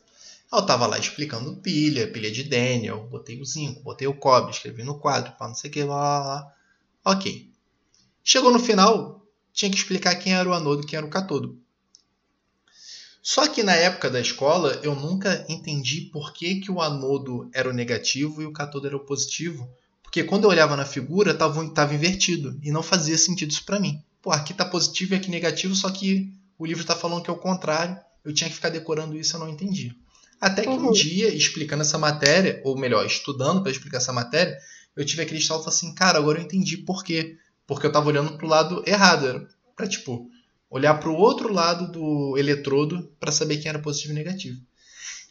Eu 0.51 0.59
estava 0.59 0.85
lá 0.87 0.97
explicando 0.97 1.57
pilha, 1.57 2.11
pilha 2.11 2.31
de 2.31 2.43
Daniel, 2.43 3.07
botei 3.07 3.41
o 3.41 3.45
zinco, 3.45 3.81
botei 3.81 4.07
o 4.07 4.13
cobre, 4.13 4.51
escrevi 4.51 4.83
no 4.83 4.99
quadro, 4.99 5.33
para 5.33 5.47
não 5.47 5.55
sei 5.55 5.69
o 5.69 5.73
que, 5.73 5.83
lá, 5.83 5.95
lá, 5.95 6.23
lá. 6.23 6.53
Ok. 7.03 7.51
Chegou 8.23 8.51
no 8.51 8.59
final, 8.59 9.25
tinha 9.51 9.69
que 9.69 9.77
explicar 9.77 10.15
quem 10.15 10.33
era 10.33 10.47
o 10.47 10.53
anodo 10.53 10.83
e 10.83 10.85
quem 10.85 10.97
era 10.97 11.05
o 11.05 11.09
catodo. 11.09 11.59
Só 13.21 13.47
que 13.47 13.63
na 13.63 13.73
época 13.73 14.09
da 14.09 14.21
escola, 14.21 14.79
eu 14.83 14.95
nunca 14.95 15.45
entendi 15.49 16.01
por 16.01 16.31
que, 16.31 16.61
que 16.61 16.71
o 16.71 16.79
anodo 16.79 17.49
era 17.53 17.67
o 17.67 17.73
negativo 17.73 18.41
e 18.41 18.45
o 18.45 18.53
catodo 18.53 18.85
era 18.85 18.95
o 18.95 19.05
positivo. 19.05 19.67
Porque 20.05 20.23
quando 20.23 20.45
eu 20.45 20.49
olhava 20.49 20.77
na 20.77 20.85
figura, 20.85 21.33
tava, 21.33 21.67
tava 21.69 21.93
invertido. 21.93 22.57
E 22.63 22.71
não 22.71 22.81
fazia 22.81 23.17
sentido 23.17 23.51
isso 23.51 23.65
para 23.65 23.79
mim. 23.79 24.01
Pô, 24.21 24.31
aqui 24.31 24.53
tá 24.53 24.63
positivo 24.63 25.13
e 25.13 25.17
aqui 25.17 25.29
negativo, 25.29 25.75
só 25.75 25.89
que 25.89 26.31
o 26.57 26.65
livro 26.65 26.85
tá 26.85 26.95
falando 26.95 27.21
que 27.21 27.29
é 27.29 27.33
o 27.33 27.37
contrário. 27.37 27.97
Eu 28.23 28.33
tinha 28.33 28.49
que 28.49 28.55
ficar 28.55 28.69
decorando 28.69 29.17
isso, 29.17 29.35
eu 29.35 29.39
não 29.39 29.49
entendi. 29.49 29.95
Até 30.39 30.63
que 30.63 30.69
uhum. 30.69 30.89
um 30.89 30.91
dia, 30.91 31.33
explicando 31.33 31.81
essa 31.81 31.97
matéria, 31.97 32.61
ou 32.63 32.77
melhor, 32.77 33.05
estudando 33.05 33.61
para 33.61 33.71
explicar 33.71 33.97
essa 33.97 34.13
matéria, 34.13 34.57
eu 34.95 35.05
tive 35.05 35.21
aquele 35.21 35.39
estalo 35.39 35.61
e 35.61 35.63
falei 35.63 35.77
assim, 35.77 35.93
cara, 35.93 36.17
agora 36.17 36.39
eu 36.39 36.43
entendi 36.43 36.77
por 36.77 37.03
quê. 37.03 37.37
Porque 37.67 37.85
eu 37.85 37.91
tava 37.91 38.07
olhando 38.07 38.37
pro 38.37 38.47
lado 38.47 38.83
errado. 38.85 39.27
Era 39.27 39.47
pra, 39.75 39.87
tipo, 39.87 40.29
olhar 40.69 40.93
pro 40.95 41.13
outro 41.13 41.51
lado 41.51 41.91
do 41.91 42.37
eletrodo 42.37 43.11
para 43.19 43.31
saber 43.31 43.57
quem 43.57 43.69
era 43.69 43.79
positivo 43.79 44.13
e 44.13 44.15
negativo. 44.15 44.59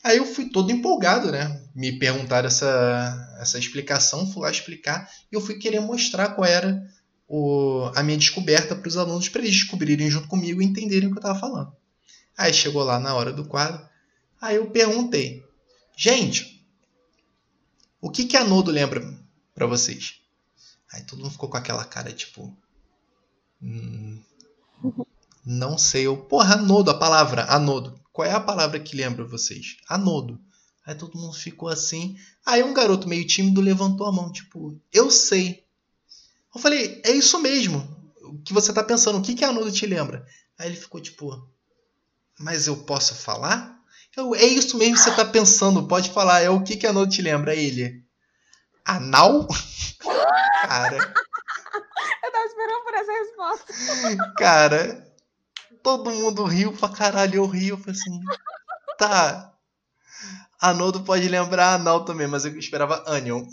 Aí 0.05 0.19
eu 0.19 0.27
fui 0.27 0.51
todo 0.51 0.71
empolgado, 0.71 1.33
né? 1.33 1.63
Me 1.75 1.99
perguntaram 1.99 2.47
essa, 2.47 3.37
essa 3.41 3.59
explicação, 3.59 4.31
fui 4.31 4.43
lá 4.43 4.51
explicar 4.51 5.11
e 5.33 5.35
eu 5.35 5.41
fui 5.41 5.59
querer 5.59 5.81
mostrar 5.81 6.35
qual 6.35 6.47
era 6.47 6.87
o, 7.27 7.91
a 7.95 8.03
minha 8.03 8.19
descoberta 8.19 8.77
para 8.77 8.87
os 8.87 8.99
alunos, 8.99 9.31
para 9.31 9.41
eles 9.41 9.55
descobrirem 9.55 10.11
junto 10.11 10.29
comigo 10.29 10.61
e 10.61 10.65
entenderem 10.67 11.09
o 11.09 11.11
que 11.11 11.17
eu 11.17 11.21
estava 11.21 11.39
falando. 11.39 11.75
Aí 12.37 12.53
chegou 12.53 12.85
lá 12.85 13.01
na 13.01 13.15
hora 13.15 13.33
do 13.33 13.47
quadro, 13.47 13.83
aí 14.39 14.57
eu 14.57 14.71
perguntei, 14.71 15.43
gente, 15.97 16.63
o 17.99 18.11
que 18.11 18.27
que 18.27 18.37
anodo 18.37 18.71
lembra 18.71 19.03
para 19.55 19.67
vocês? 19.67 20.21
Aí 20.93 21.03
todo 21.05 21.21
mundo 21.21 21.33
ficou 21.33 21.49
com 21.49 21.57
aquela 21.57 21.85
cara 21.85 22.13
tipo, 22.13 22.55
hum, 23.63 24.21
não 25.47 25.79
sei, 25.79 26.07
eu, 26.07 26.19
porra, 26.19 26.57
anodo, 26.57 26.91
a 26.91 26.99
palavra, 26.99 27.45
anodo. 27.45 28.04
Qual 28.15 28.29
é 28.29 28.31
a 28.31 28.39
palavra 28.39 28.79
que 28.79 28.97
lembra 28.97 29.25
vocês? 29.25 29.77
Anodo. 29.89 30.41
Aí 30.87 30.95
todo 30.95 31.19
mundo 31.19 31.35
ficou 31.35 31.69
assim. 31.69 32.17
Aí 32.47 32.63
um 32.63 32.73
garoto 32.73 33.09
meio 33.09 33.27
tímido 33.27 33.61
levantou 33.61 34.07
a 34.07 34.13
mão, 34.13 34.31
tipo, 34.31 34.81
eu 34.93 35.11
sei. 35.11 35.67
Eu 36.55 36.61
falei, 36.61 37.03
é 37.05 37.11
isso 37.11 37.41
mesmo. 37.41 37.81
O 38.23 38.39
que 38.39 38.53
você 38.53 38.73
tá 38.73 38.85
pensando, 38.85 39.19
o 39.19 39.21
que, 39.23 39.35
que 39.35 39.45
anodo 39.45 39.73
te 39.73 39.85
lembra? 39.85 40.25
Aí 40.57 40.69
ele 40.69 40.77
ficou 40.77 41.01
tipo, 41.01 41.45
mas 42.39 42.69
eu 42.69 42.77
posso 42.85 43.17
falar? 43.17 43.83
Eu, 44.17 44.33
é 44.33 44.45
isso 44.45 44.79
mesmo 44.79 44.95
que 44.95 45.01
você 45.01 45.11
tá 45.11 45.25
pensando, 45.25 45.89
pode 45.89 46.13
falar. 46.13 46.41
É 46.41 46.49
o 46.49 46.63
que, 46.63 46.77
que 46.77 46.87
anodo 46.87 47.11
te 47.11 47.21
lembra? 47.21 47.51
Aí 47.51 47.67
ele, 47.67 48.05
anal? 48.85 49.49
Cara. 50.63 50.99
Eu 52.23 52.33
tava 52.33 52.45
esperando 52.45 52.85
por 52.85 52.95
essa 52.95 53.13
resposta. 53.13 54.35
Cara, 54.39 55.14
todo 55.85 56.11
mundo 56.11 56.43
riu 56.45 56.73
pra 56.73 56.89
caralho, 56.89 57.37
eu 57.37 57.47
rio, 57.47 57.75
eu 57.75 57.79
falei 57.79 57.93
assim, 58.01 58.21
tá. 58.99 59.55
Anodo 60.59 61.05
pode 61.05 61.29
lembrar 61.29 61.75
anal 61.75 62.07
também, 62.07 62.27
mas 62.27 62.47
eu 62.47 62.59
esperava 62.59 63.05
onion. 63.07 63.47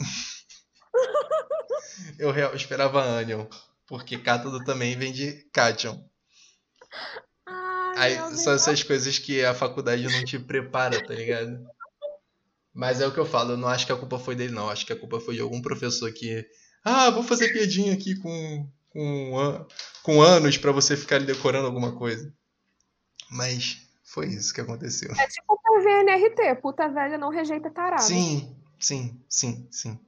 eu, 2.17 2.33
eu 2.33 2.55
esperava 2.55 3.05
onion, 3.19 3.45
porque 3.85 4.17
cátodo 4.17 4.63
também 4.63 4.97
vem 4.97 5.11
de 5.11 5.45
cation. 5.53 6.01
Aí, 7.97 8.15
são 8.37 8.53
essas 8.53 8.81
coisas 8.81 9.19
que 9.19 9.43
a 9.43 9.53
faculdade 9.53 10.07
não 10.07 10.23
te 10.23 10.39
prepara, 10.39 11.05
tá 11.05 11.13
ligado? 11.13 11.67
Mas 12.73 13.01
é 13.01 13.07
o 13.07 13.11
que 13.11 13.19
eu 13.19 13.25
falo, 13.25 13.51
eu 13.51 13.57
não 13.57 13.67
acho 13.67 13.85
que 13.85 13.91
a 13.91 13.97
culpa 13.97 14.17
foi 14.17 14.33
dele, 14.33 14.53
não. 14.53 14.69
Acho 14.69 14.85
que 14.85 14.93
a 14.93 14.99
culpa 14.99 15.19
foi 15.19 15.35
de 15.35 15.41
algum 15.41 15.61
professor 15.61 16.09
que. 16.13 16.47
Ah, 16.83 17.09
vou 17.09 17.21
fazer 17.21 17.51
piadinha 17.51 17.93
aqui 17.93 18.15
com, 18.15 18.71
com, 18.91 19.65
com 20.03 20.21
anos 20.21 20.57
para 20.57 20.71
você 20.71 20.95
ficar 20.95 21.19
decorando 21.19 21.65
alguma 21.65 21.93
coisa. 21.93 22.31
Mas 23.29 23.77
foi 24.03 24.27
isso 24.27 24.53
que 24.53 24.61
aconteceu. 24.61 25.11
É 25.11 25.27
tipo 25.27 25.59
o 25.71 25.81
VNRT, 25.81 26.55
puta 26.61 26.87
velha 26.89 27.17
não 27.17 27.29
rejeita 27.29 27.69
tarado. 27.71 28.01
Sim, 28.01 28.55
sim, 28.79 29.19
sim, 29.29 29.67
sim. 29.71 29.99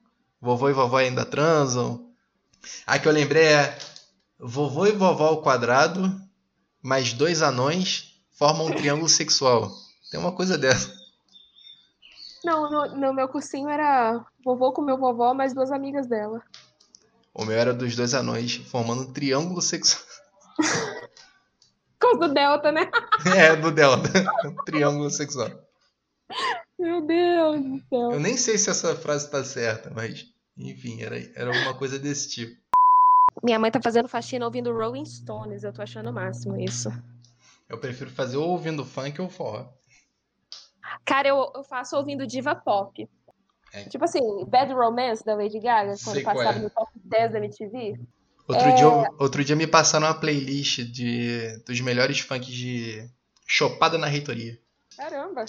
Vovô 0.42 0.70
e 0.70 0.74
vovó 0.74 0.98
ainda 0.98 1.26
transam. 1.26 2.12
A 2.86 3.00
que 3.00 3.08
eu 3.08 3.12
lembrei 3.12 3.46
é 3.46 3.78
vovô 4.38 4.86
e 4.86 4.92
vovó 4.92 5.28
ao 5.28 5.42
quadrado, 5.42 6.02
mais 6.82 7.14
dois 7.14 7.42
anões 7.42 8.22
formam 8.34 8.68
um 8.68 8.76
triângulo 8.76 9.08
sexual. 9.10 9.72
Tem 10.12 10.20
uma 10.20 10.34
coisa 10.34 10.58
dessa. 10.58 10.94
Não, 12.44 12.70
no, 12.70 12.96
no 12.98 13.14
meu 13.14 13.30
cursinho 13.30 13.70
era 13.70 14.26
vovô 14.44 14.74
com 14.74 14.82
meu 14.82 14.98
vovó, 14.98 15.34
mais 15.34 15.54
duas 15.54 15.72
amigas 15.72 16.08
dela. 16.08 16.44
O 17.34 17.46
meu 17.46 17.58
era 17.58 17.74
dos 17.74 17.96
dois 17.96 18.14
anões, 18.14 18.56
formando 18.56 19.04
um 19.04 19.14
triângulo 19.14 19.62
sexual. 19.62 20.04
Por 22.00 22.10
causa 22.12 22.28
do 22.28 22.34
Delta, 22.34 22.72
né? 22.72 22.92
É, 23.36 23.56
do 23.56 23.72
Delta. 23.72 24.10
triângulo 24.66 25.10
sexual. 25.10 25.50
Meu 26.78 27.06
Deus 27.06 27.62
do 27.62 27.80
céu. 27.88 28.12
Eu 28.12 28.20
nem 28.20 28.36
sei 28.36 28.58
se 28.58 28.70
essa 28.70 28.96
frase 28.96 29.32
tá 29.32 29.44
certa, 29.44 29.90
mas 29.90 30.26
enfim, 30.58 31.02
era, 31.02 31.18
era 31.36 31.56
alguma 31.56 31.74
coisa 31.76 31.98
desse 31.98 32.30
tipo. 32.30 32.62
Minha 33.42 33.58
mãe 33.58 33.72
tá 33.72 33.82
fazendo 33.82 34.08
faxina 34.08 34.46
ouvindo 34.46 34.72
Rolling 34.72 35.06
Stones, 35.06 35.64
eu 35.64 35.74
tô 35.74 35.82
achando 35.82 36.10
o 36.10 36.14
máximo 36.14 36.60
isso. 36.60 36.90
Eu 37.68 37.80
prefiro 37.80 38.12
fazer 38.12 38.38
ou 38.38 38.50
ouvindo 38.50 38.86
funk 38.86 39.20
ou 39.20 39.30
forró. 39.30 39.68
Cara, 41.06 41.30
eu, 41.30 41.52
eu 41.56 41.64
faço 41.64 41.98
ouvindo 41.98 42.28
diva 42.28 42.54
pop. 42.54 43.10
É. 43.74 43.86
Tipo 43.86 44.06
assim, 44.06 44.22
Bad 44.46 44.72
Romance 44.72 45.26
da 45.26 45.36
Lady 45.36 45.60
Gaga, 45.60 45.96
quando 46.04 46.16
Sei 46.16 46.24
passava 46.24 46.60
é. 46.60 46.62
no 46.62 46.70
top 46.70 46.92
10 47.04 47.32
da 47.32 47.38
MTV. 47.40 48.00
Outro, 48.48 48.68
é... 48.68 48.72
dia, 48.74 48.88
outro 49.18 49.44
dia 49.44 49.56
me 49.56 49.66
passaram 49.66 50.06
uma 50.06 50.14
playlist 50.14 50.84
de, 50.84 51.58
dos 51.66 51.82
melhores 51.82 52.20
funks 52.20 52.48
de 52.48 53.10
Chopada 53.48 53.98
na 53.98 54.06
Reitoria. 54.06 54.60
Caramba! 54.96 55.46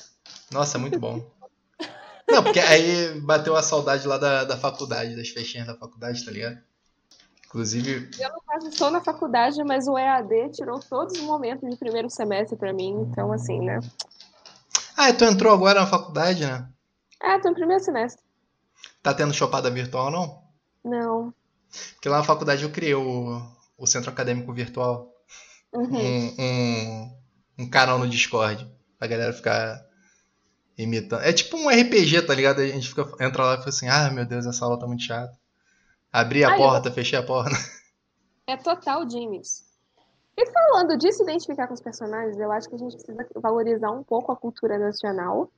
Nossa, 0.51 0.79
muito 0.79 0.99
bom. 0.99 1.31
Não, 2.27 2.43
porque 2.43 2.61
aí 2.61 3.21
bateu 3.21 3.55
a 3.55 3.63
saudade 3.63 4.09
lá 4.09 4.17
da, 4.17 4.45
da 4.45 4.57
faculdade, 4.57 5.15
das 5.15 5.29
festinhas 5.29 5.67
da 5.67 5.77
faculdade, 5.77 6.25
tá 6.25 6.31
ligado? 6.31 6.59
Inclusive. 7.47 8.11
Eu, 8.19 8.33
no 8.33 8.41
caso, 8.41 8.69
estou 8.69 8.91
na 8.91 9.03
faculdade, 9.03 9.63
mas 9.63 9.87
o 9.87 9.99
EAD 9.99 10.51
tirou 10.53 10.81
todos 10.81 11.19
os 11.19 11.25
momentos 11.25 11.69
de 11.69 11.77
primeiro 11.77 12.09
semestre 12.09 12.57
para 12.57 12.73
mim, 12.73 13.07
então, 13.11 13.31
assim, 13.31 13.61
né? 13.61 13.79
Ah, 14.97 15.13
tu 15.13 15.25
entrou 15.25 15.53
agora 15.53 15.81
na 15.81 15.87
faculdade, 15.87 16.47
né? 16.47 16.67
É, 17.25 17.39
tô 17.39 17.49
no 17.49 17.55
primeiro 17.55 17.83
semestre. 17.83 18.23
Tá 19.03 19.15
tendo 19.15 19.33
chopada 19.33 19.71
virtual, 19.71 20.11
não? 20.11 20.43
Não. 20.85 21.35
Porque 21.95 22.09
lá 22.09 22.19
na 22.19 22.25
faculdade 22.25 22.63
eu 22.63 22.71
criei 22.71 22.95
o, 22.95 23.41
o 23.79 23.87
centro 23.87 24.11
acadêmico 24.11 24.53
virtual. 24.53 25.11
Uhum. 25.73 25.97
Um, 25.97 26.35
um, 26.39 27.19
um 27.61 27.71
canal 27.71 27.99
no 27.99 28.07
Discord. 28.07 28.71
Pra 28.99 29.09
galera 29.09 29.33
ficar 29.33 29.83
imitando. 30.77 31.23
É 31.23 31.33
tipo 31.33 31.57
um 31.57 31.69
RPG, 31.69 32.23
tá 32.23 32.35
ligado? 32.35 32.61
A 32.61 32.67
gente 32.67 32.89
fica, 32.89 33.03
entra 33.25 33.45
lá 33.45 33.55
e 33.55 33.59
fica 33.59 33.71
assim, 33.71 33.89
ah, 33.89 34.11
meu 34.11 34.27
Deus, 34.27 34.47
essa 34.47 34.65
aula 34.65 34.79
tá 34.79 34.87
muito 34.87 35.03
chata. 35.03 35.37
Abri 36.13 36.45
a 36.45 36.51
Ai, 36.51 36.57
porta, 36.59 36.89
eu... 36.91 36.93
fechei 36.93 37.19
a 37.19 37.23
porta. 37.23 37.51
É 38.47 38.59
total 38.59 39.09
Jimmy's. 39.09 39.65
E 40.37 40.47
falando 40.51 40.99
de 40.99 41.11
se 41.11 41.23
identificar 41.23 41.67
com 41.67 41.73
os 41.73 41.81
personagens, 41.81 42.39
eu 42.39 42.53
acho 42.53 42.69
que 42.69 42.75
a 42.75 42.79
gente 42.79 42.95
precisa 42.95 43.27
valorizar 43.37 43.91
um 43.91 44.05
pouco 44.05 44.31
a 44.31 44.37
cultura 44.37 44.79
nacional. 44.79 45.51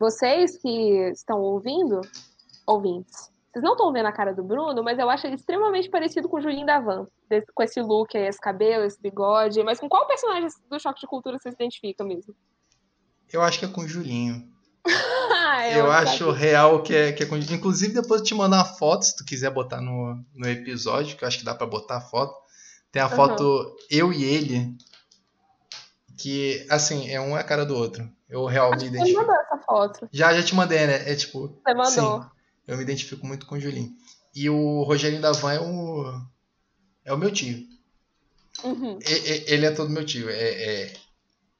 Vocês 0.00 0.56
que 0.56 1.10
estão 1.10 1.38
ouvindo, 1.42 2.00
ouvintes, 2.66 3.30
vocês 3.52 3.62
não 3.62 3.72
estão 3.72 3.92
vendo 3.92 4.06
a 4.06 4.12
cara 4.12 4.32
do 4.32 4.42
Bruno, 4.42 4.82
mas 4.82 4.98
eu 4.98 5.10
acho 5.10 5.26
ele 5.26 5.34
extremamente 5.34 5.90
parecido 5.90 6.26
com 6.26 6.38
o 6.38 6.40
Julinho 6.40 6.64
da 6.64 6.80
Van. 6.80 7.06
Com 7.54 7.62
esse 7.62 7.82
look 7.82 8.16
aí, 8.16 8.26
esse 8.26 8.40
cabelo, 8.40 8.84
esse 8.84 8.98
bigode. 8.98 9.62
Mas 9.62 9.78
com 9.78 9.90
qual 9.90 10.06
personagem 10.06 10.48
do 10.70 10.80
Choque 10.80 11.00
de 11.00 11.06
Cultura 11.06 11.36
você 11.38 11.50
se 11.50 11.56
identifica 11.56 12.02
mesmo? 12.02 12.34
Eu 13.30 13.42
acho 13.42 13.58
que 13.58 13.66
é 13.66 13.68
com 13.68 13.82
o 13.82 13.88
Julinho. 13.88 14.48
eu, 15.70 15.84
eu 15.84 15.92
acho 15.92 16.30
real 16.30 16.82
que 16.82 16.94
é, 16.94 17.12
que 17.12 17.24
é 17.24 17.26
com... 17.26 17.36
Inclusive, 17.36 17.92
depois 17.92 18.22
eu 18.22 18.26
te 18.26 18.34
mandar 18.34 18.56
uma 18.56 18.64
foto, 18.64 19.04
se 19.04 19.14
tu 19.14 19.24
quiser 19.24 19.50
botar 19.50 19.82
no, 19.82 20.24
no 20.34 20.48
episódio, 20.48 21.14
que 21.14 21.24
eu 21.24 21.28
acho 21.28 21.40
que 21.40 21.44
dá 21.44 21.54
para 21.54 21.66
botar 21.66 21.98
a 21.98 22.00
foto. 22.00 22.34
Tem 22.90 23.02
a 23.02 23.06
uhum. 23.06 23.16
foto 23.16 23.76
eu 23.90 24.12
e 24.14 24.24
ele, 24.24 24.74
que, 26.16 26.66
assim, 26.70 27.10
é 27.10 27.20
um 27.20 27.36
é 27.36 27.40
a 27.40 27.44
cara 27.44 27.66
do 27.66 27.76
outro. 27.76 28.10
Eu 28.30 28.46
realmente 28.46 28.86
identifico. 28.86 29.20
Você 29.20 29.26
mandou 29.26 29.49
foto. 29.70 30.08
Já, 30.12 30.34
já 30.34 30.42
te 30.42 30.54
mandei, 30.54 30.86
né? 30.86 31.10
É 31.10 31.14
tipo. 31.14 31.48
Você 31.48 31.74
mandou. 31.74 32.22
Sim, 32.22 32.28
eu 32.66 32.76
me 32.76 32.82
identifico 32.82 33.26
muito 33.26 33.46
com 33.46 33.54
o 33.54 33.60
Julinho. 33.60 33.94
E 34.34 34.50
o 34.50 34.82
Rogerinho 34.82 35.22
da 35.22 35.32
Van 35.32 35.52
é 35.52 35.60
o. 35.60 36.20
É 37.04 37.12
o 37.12 37.18
meu 37.18 37.30
tio. 37.30 37.66
Uhum. 38.64 38.98
Ele 39.46 39.66
é 39.66 39.70
todo 39.70 39.90
meu 39.90 40.04
tio. 40.04 40.28
É, 40.28 40.34
é, 40.34 40.92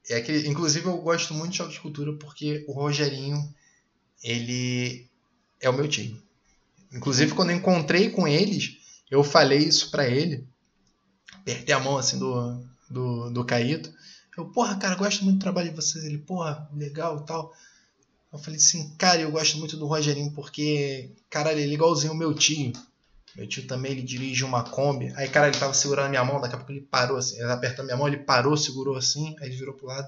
é 0.09 0.15
aquele, 0.15 0.47
inclusive 0.47 0.85
eu 0.85 0.97
gosto 0.97 1.33
muito 1.33 1.51
de 1.51 1.57
choque 1.57 1.73
de 1.73 1.79
cultura 1.79 2.13
porque 2.13 2.65
o 2.67 2.73
Rogerinho, 2.73 3.37
ele 4.23 5.09
é 5.59 5.69
o 5.69 5.73
meu 5.73 5.87
tio. 5.87 6.21
Inclusive 6.93 7.33
quando 7.33 7.51
eu 7.51 7.55
encontrei 7.55 8.09
com 8.09 8.27
eles, 8.27 8.77
eu 9.09 9.23
falei 9.23 9.59
isso 9.59 9.89
para 9.89 10.07
ele. 10.07 10.47
Apertei 11.33 11.73
a 11.73 11.79
mão 11.79 11.97
assim 11.97 12.19
do, 12.19 12.63
do, 12.89 13.29
do 13.31 13.45
Caíto. 13.45 13.91
Eu, 14.37 14.45
porra, 14.45 14.77
cara, 14.77 14.95
gosto 14.95 15.23
muito 15.23 15.37
do 15.37 15.41
trabalho 15.41 15.69
de 15.69 15.75
vocês. 15.75 16.03
Ele, 16.05 16.19
porra, 16.19 16.69
legal 16.73 17.19
e 17.21 17.25
tal. 17.25 17.53
Eu 18.31 18.39
falei 18.39 18.57
assim, 18.57 18.95
cara, 18.97 19.19
eu 19.19 19.31
gosto 19.31 19.57
muito 19.57 19.75
do 19.75 19.87
Rogerinho 19.87 20.31
porque, 20.31 21.11
caralho, 21.29 21.59
ele 21.59 21.71
é 21.71 21.73
igualzinho 21.73 22.13
o 22.13 22.15
meu 22.15 22.33
tio. 22.33 22.71
Meu 23.35 23.47
tio 23.47 23.67
também, 23.67 23.91
ele 23.91 24.01
dirige 24.01 24.43
uma 24.43 24.63
Kombi. 24.63 25.13
Aí, 25.17 25.27
cara, 25.27 25.47
ele 25.47 25.57
tava 25.57 25.73
segurando 25.73 26.09
minha 26.09 26.23
mão, 26.23 26.39
daqui 26.39 26.55
a 26.55 26.57
pouco 26.57 26.71
ele 26.71 26.81
parou 26.81 27.17
assim. 27.17 27.35
Ele 27.35 27.51
apertou 27.51 27.83
minha 27.83 27.97
mão, 27.97 28.07
ele 28.07 28.17
parou, 28.17 28.55
segurou 28.55 28.95
assim, 28.95 29.35
aí 29.39 29.47
ele 29.47 29.57
virou 29.57 29.73
pro 29.73 29.87
lado. 29.87 30.07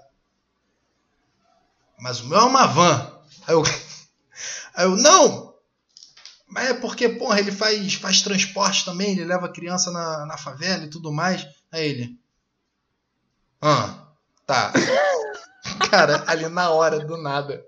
Mas 1.99 2.21
o 2.21 2.27
meu 2.27 2.39
é 2.39 2.43
uma 2.43 2.65
van. 2.65 3.19
Aí 3.45 3.53
eu, 3.53 3.63
aí 4.73 4.85
eu 4.85 4.95
não! 4.95 5.53
Mas 6.47 6.69
é 6.69 6.73
porque, 6.75 7.09
porra, 7.09 7.39
ele 7.39 7.51
faz, 7.51 7.95
faz 7.95 8.21
transporte 8.21 8.85
também, 8.85 9.11
ele 9.11 9.25
leva 9.25 9.51
criança 9.51 9.91
na, 9.91 10.25
na 10.25 10.37
favela 10.37 10.85
e 10.85 10.89
tudo 10.89 11.11
mais. 11.11 11.47
Aí 11.71 11.89
ele. 11.89 12.19
Ah, 13.61 14.07
tá. 14.45 14.71
Cara, 15.89 16.23
ali 16.27 16.47
na 16.49 16.69
hora, 16.69 16.99
do 17.05 17.17
nada. 17.17 17.65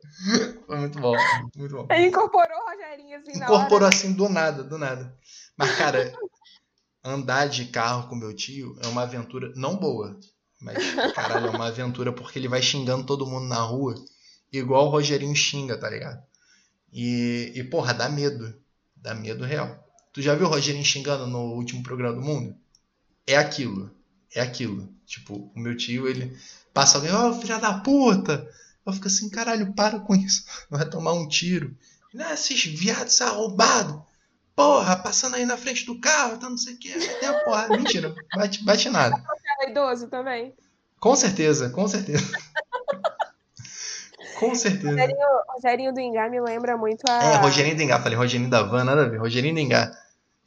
Foi 0.66 0.78
muito 0.78 1.00
bom. 1.00 1.16
Muito 1.56 1.76
bom. 1.76 1.88
Ele 1.90 2.08
incorporou 2.08 2.58
o 2.58 2.70
Rogerinho 2.72 3.18
assim 3.18 3.38
na 3.38 3.46
Incorporou 3.46 3.88
hora. 3.88 3.96
assim 3.96 4.14
do 4.14 4.30
nada, 4.30 4.64
do 4.64 4.78
nada. 4.78 5.16
Mas, 5.58 5.76
cara, 5.76 6.14
andar 7.04 7.48
de 7.48 7.66
carro 7.66 8.08
com 8.10 8.16
meu 8.16 8.34
tio 8.36 8.78
é 8.82 8.88
uma 8.88 9.04
aventura 9.04 9.52
não 9.56 9.76
boa. 9.76 10.20
Mas, 10.62 10.78
caralho, 11.14 11.48
é 11.48 11.50
uma 11.52 11.68
aventura 11.68 12.12
porque 12.12 12.40
ele 12.40 12.48
vai 12.48 12.62
xingando 12.62 13.06
todo 13.06 13.28
mundo 13.28 13.48
na 13.48 13.60
rua. 13.60 13.96
Igual 14.52 14.88
o 14.88 14.90
Rogerinho 14.90 15.36
xinga, 15.36 15.78
tá 15.78 15.90
ligado? 15.90 16.24
E, 16.92 17.52
e 17.56 17.64
porra, 17.64 17.94
dá 17.94 18.10
medo. 18.10 18.56
Dá 18.96 19.14
medo 19.14 19.44
real. 19.44 19.84
Tu 20.14 20.22
já 20.22 20.34
viu 20.34 20.48
o 20.48 20.50
Rogerinho 20.50 20.84
xingando 20.84 21.28
no 21.28 21.54
último 21.54 21.84
programa 21.84 22.16
do 22.16 22.22
mundo? 22.22 22.56
É 23.28 23.36
aquilo. 23.36 23.92
É 24.34 24.42
aquilo. 24.42 24.90
Tipo, 25.06 25.52
o 25.56 25.60
meu 25.60 25.76
tio, 25.76 26.08
ele 26.08 26.36
passa 26.76 27.00
alguém, 27.00 27.12
ó, 27.12 27.30
oh, 27.30 27.34
filha 27.34 27.58
da 27.58 27.80
puta! 27.80 28.48
Eu 28.86 28.94
fico 28.94 29.08
assim, 29.08 29.32
caralho, 29.32 29.74
para 29.74 30.00
com 30.00 30.14
isso. 30.14 30.46
Vai 30.70 30.88
tomar 30.88 31.14
um 31.14 31.28
tiro. 31.28 31.76
Ah, 32.20 32.34
esses 32.34 32.66
viados 32.66 33.20
arrombados 33.20 34.06
porra, 34.56 34.96
passando 34.96 35.36
aí 35.36 35.46
na 35.46 35.58
frente 35.58 35.86
do 35.86 36.00
carro, 36.00 36.38
tá 36.38 36.50
não 36.50 36.58
sei 36.58 36.76
o 36.76 36.80
que, 36.80 36.94
até 36.94 37.28
a 37.28 37.44
porra. 37.44 37.68
Mentira, 37.68 38.16
bate, 38.36 38.64
bate 38.64 38.90
nada. 38.90 39.22
É 39.62 39.70
idoso 39.70 40.08
também. 40.08 40.56
Com 41.00 41.16
certeza, 41.16 41.70
com 41.70 41.88
certeza. 41.88 42.26
com 44.40 44.56
certeza. 44.56 44.90
Rogerinho, 44.90 45.28
Rogerinho 45.50 45.94
do 45.94 46.00
Ingá 46.00 46.30
me 46.30 46.40
lembra 46.40 46.78
muito 46.78 47.04
a. 47.10 47.24
É, 47.24 47.36
Rogerinho 47.36 47.76
do 47.76 47.84
Ingá, 47.84 48.00
falei 48.00 48.18
Rogerinho 48.18 48.50
da 48.50 48.64
Van, 48.64 48.86
nada 48.86 49.04
a 49.04 49.10
ver. 49.10 49.18
Rogerinho 49.18 49.54
do 49.54 49.60
Ingá. 49.60 49.92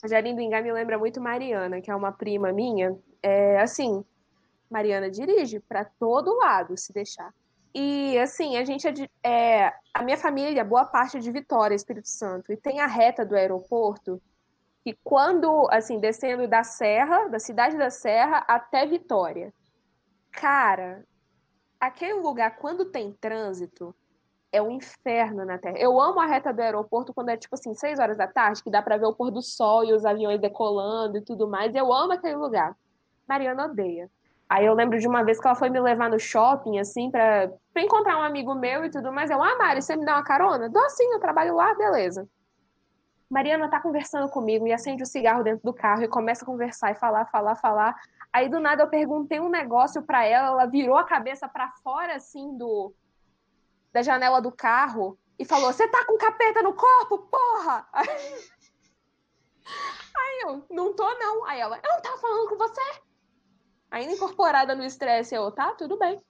Rogerinho 0.02 0.36
do 0.36 0.40
Ingá 0.40 0.62
me 0.62 0.72
lembra 0.72 0.98
muito 0.98 1.20
Mariana, 1.20 1.80
que 1.80 1.90
é 1.90 1.94
uma 1.94 2.12
prima 2.12 2.50
minha. 2.50 2.96
É 3.22 3.60
assim, 3.60 4.02
Mariana 4.70 5.10
dirige 5.10 5.60
para 5.60 5.84
todo 5.84 6.36
lado, 6.36 6.76
se 6.76 6.92
deixar. 6.92 7.32
E 7.74 8.18
assim, 8.18 8.56
a 8.56 8.64
gente 8.64 8.88
é, 8.88 8.92
é, 9.22 9.74
a 9.92 10.02
minha 10.02 10.16
família, 10.16 10.64
boa 10.64 10.84
parte 10.84 11.16
é 11.16 11.20
de 11.20 11.30
Vitória, 11.30 11.74
Espírito 11.74 12.08
Santo, 12.08 12.52
e 12.52 12.56
tem 12.56 12.80
a 12.80 12.86
reta 12.86 13.24
do 13.24 13.36
aeroporto 13.36 14.20
que 14.84 14.96
quando, 15.04 15.68
assim, 15.70 15.98
descendo 15.98 16.48
da 16.48 16.64
Serra, 16.64 17.28
da 17.28 17.38
cidade 17.38 17.76
da 17.76 17.90
Serra 17.90 18.44
até 18.48 18.86
Vitória. 18.86 19.52
Cara, 20.32 21.04
aquele 21.78 22.14
lugar 22.14 22.56
quando 22.56 22.86
tem 22.86 23.12
trânsito 23.12 23.94
é 24.50 24.62
um 24.62 24.70
inferno 24.70 25.44
na 25.44 25.58
Terra. 25.58 25.76
Eu 25.78 26.00
amo 26.00 26.20
a 26.20 26.26
reta 26.26 26.52
do 26.52 26.62
aeroporto 26.62 27.12
quando 27.12 27.28
é 27.28 27.36
tipo 27.36 27.54
assim, 27.54 27.74
seis 27.74 27.98
horas 27.98 28.16
da 28.16 28.26
tarde, 28.26 28.62
que 28.62 28.70
dá 28.70 28.80
para 28.80 28.96
ver 28.96 29.06
o 29.06 29.14
pôr 29.14 29.30
do 29.30 29.42
sol 29.42 29.84
e 29.84 29.92
os 29.92 30.06
aviões 30.06 30.40
decolando 30.40 31.18
e 31.18 31.22
tudo 31.22 31.48
mais. 31.48 31.74
Eu 31.74 31.92
amo 31.92 32.12
aquele 32.12 32.36
lugar. 32.36 32.74
Mariana 33.28 33.66
odeia. 33.66 34.10
Aí 34.48 34.64
eu 34.64 34.72
lembro 34.72 34.98
de 34.98 35.06
uma 35.06 35.22
vez 35.22 35.38
que 35.38 35.46
ela 35.46 35.54
foi 35.54 35.68
me 35.68 35.78
levar 35.78 36.08
no 36.08 36.18
shopping, 36.18 36.78
assim, 36.78 37.10
pra, 37.10 37.50
pra 37.72 37.82
encontrar 37.82 38.18
um 38.18 38.22
amigo 38.22 38.54
meu 38.54 38.84
e 38.84 38.90
tudo 38.90 39.12
mais. 39.12 39.30
Eu, 39.30 39.42
ah, 39.42 39.56
Mari, 39.58 39.82
você 39.82 39.94
me 39.94 40.06
dá 40.06 40.14
uma 40.14 40.24
carona? 40.24 40.70
Dou 40.70 40.88
sim, 40.88 41.04
eu 41.12 41.20
trabalho 41.20 41.54
lá, 41.54 41.74
beleza. 41.74 42.26
Mariana 43.28 43.68
tá 43.68 43.78
conversando 43.78 44.30
comigo 44.30 44.66
e 44.66 44.72
acende 44.72 45.02
o 45.02 45.06
cigarro 45.06 45.44
dentro 45.44 45.62
do 45.62 45.74
carro 45.74 46.02
e 46.02 46.08
começa 46.08 46.44
a 46.44 46.46
conversar 46.46 46.92
e 46.92 46.94
falar, 46.94 47.26
falar, 47.26 47.56
falar. 47.56 47.94
Aí 48.32 48.48
do 48.48 48.58
nada 48.58 48.84
eu 48.84 48.88
perguntei 48.88 49.38
um 49.38 49.50
negócio 49.50 50.02
para 50.02 50.24
ela, 50.24 50.48
ela 50.48 50.66
virou 50.66 50.96
a 50.96 51.04
cabeça 51.04 51.46
para 51.46 51.70
fora 51.82 52.16
assim 52.16 52.56
do 52.56 52.94
da 53.92 54.02
janela 54.02 54.40
do 54.40 54.50
carro 54.50 55.18
e 55.38 55.44
falou: 55.44 55.70
"Você 55.72 55.86
tá 55.88 56.06
com 56.06 56.16
capeta 56.16 56.62
no 56.62 56.72
corpo, 56.72 57.18
porra?" 57.18 57.86
Aí, 57.92 58.08
aí 60.16 60.40
eu: 60.44 60.64
"Não 60.70 60.94
tô 60.94 61.06
não". 61.18 61.44
Aí 61.44 61.60
ela: 61.60 61.76
"Eu 61.76 61.92
não 61.92 62.00
tava 62.00 62.16
falando 62.16 62.48
com 62.48 62.56
você". 62.56 63.07
Ainda 63.90 64.12
incorporada 64.12 64.74
no 64.74 64.84
estresse, 64.84 65.34
eu, 65.34 65.50
tá, 65.50 65.72
tudo 65.74 65.98
bem. 65.98 66.20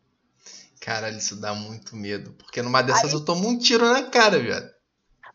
Caralho, 0.81 1.19
isso 1.19 1.41
dá 1.41 1.55
muito 1.55 1.97
medo. 1.97 2.33
Porque 2.35 2.63
numa 2.63 2.83
dessas 2.83 3.13
Aí... 3.13 3.19
eu 3.19 3.25
tomo 3.25 3.49
um 3.49 3.59
tiro 3.59 3.85
na 3.85 4.05
cara, 4.05 4.39
viado. 4.39 4.71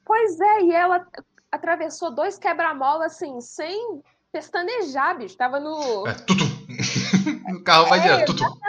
Pois 0.06 0.40
é, 0.40 0.62
e 0.62 0.72
ela 0.72 1.06
atravessou 1.52 2.14
dois 2.14 2.38
quebra-mola, 2.38 3.06
assim, 3.06 3.40
sem 3.42 4.02
pestanejar, 4.32 5.18
bicho. 5.18 5.38
Tava 5.38 5.60
no. 5.60 6.08
É, 6.08 6.14
tutu. 6.14 6.44
o 7.56 7.64
carro 7.64 7.88
vai 7.90 8.00
é, 8.00 8.02
direto, 8.02 8.36
tutu. 8.36 8.60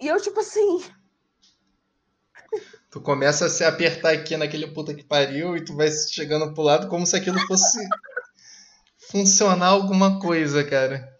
E 0.00 0.08
eu, 0.08 0.20
tipo 0.20 0.40
assim. 0.40 0.82
Tu 2.90 3.00
começa 3.00 3.46
a 3.46 3.48
se 3.48 3.64
apertar 3.64 4.12
aqui 4.12 4.36
naquele 4.36 4.66
puta 4.66 4.92
que 4.92 5.02
pariu 5.02 5.56
e 5.56 5.64
tu 5.64 5.74
vai 5.74 5.90
chegando 5.90 6.52
pro 6.52 6.62
lado 6.62 6.88
como 6.88 7.06
se 7.06 7.16
aquilo 7.16 7.38
fosse 7.46 7.78
funcionar 9.10 9.68
alguma 9.68 10.20
coisa, 10.20 10.62
cara. 10.62 11.11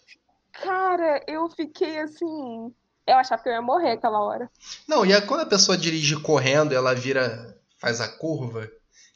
Cara, 0.92 1.24
eu 1.26 1.48
fiquei 1.48 2.00
assim. 2.00 2.70
Eu 3.06 3.16
achava 3.16 3.42
que 3.42 3.48
eu 3.48 3.52
ia 3.54 3.62
morrer 3.62 3.92
aquela 3.92 4.20
hora. 4.20 4.50
Não, 4.86 5.06
e 5.06 5.20
quando 5.22 5.40
a 5.40 5.46
pessoa 5.46 5.76
dirige 5.76 6.20
correndo, 6.20 6.74
ela 6.74 6.94
vira. 6.94 7.58
faz 7.78 7.98
a 7.98 8.08
curva, 8.08 8.70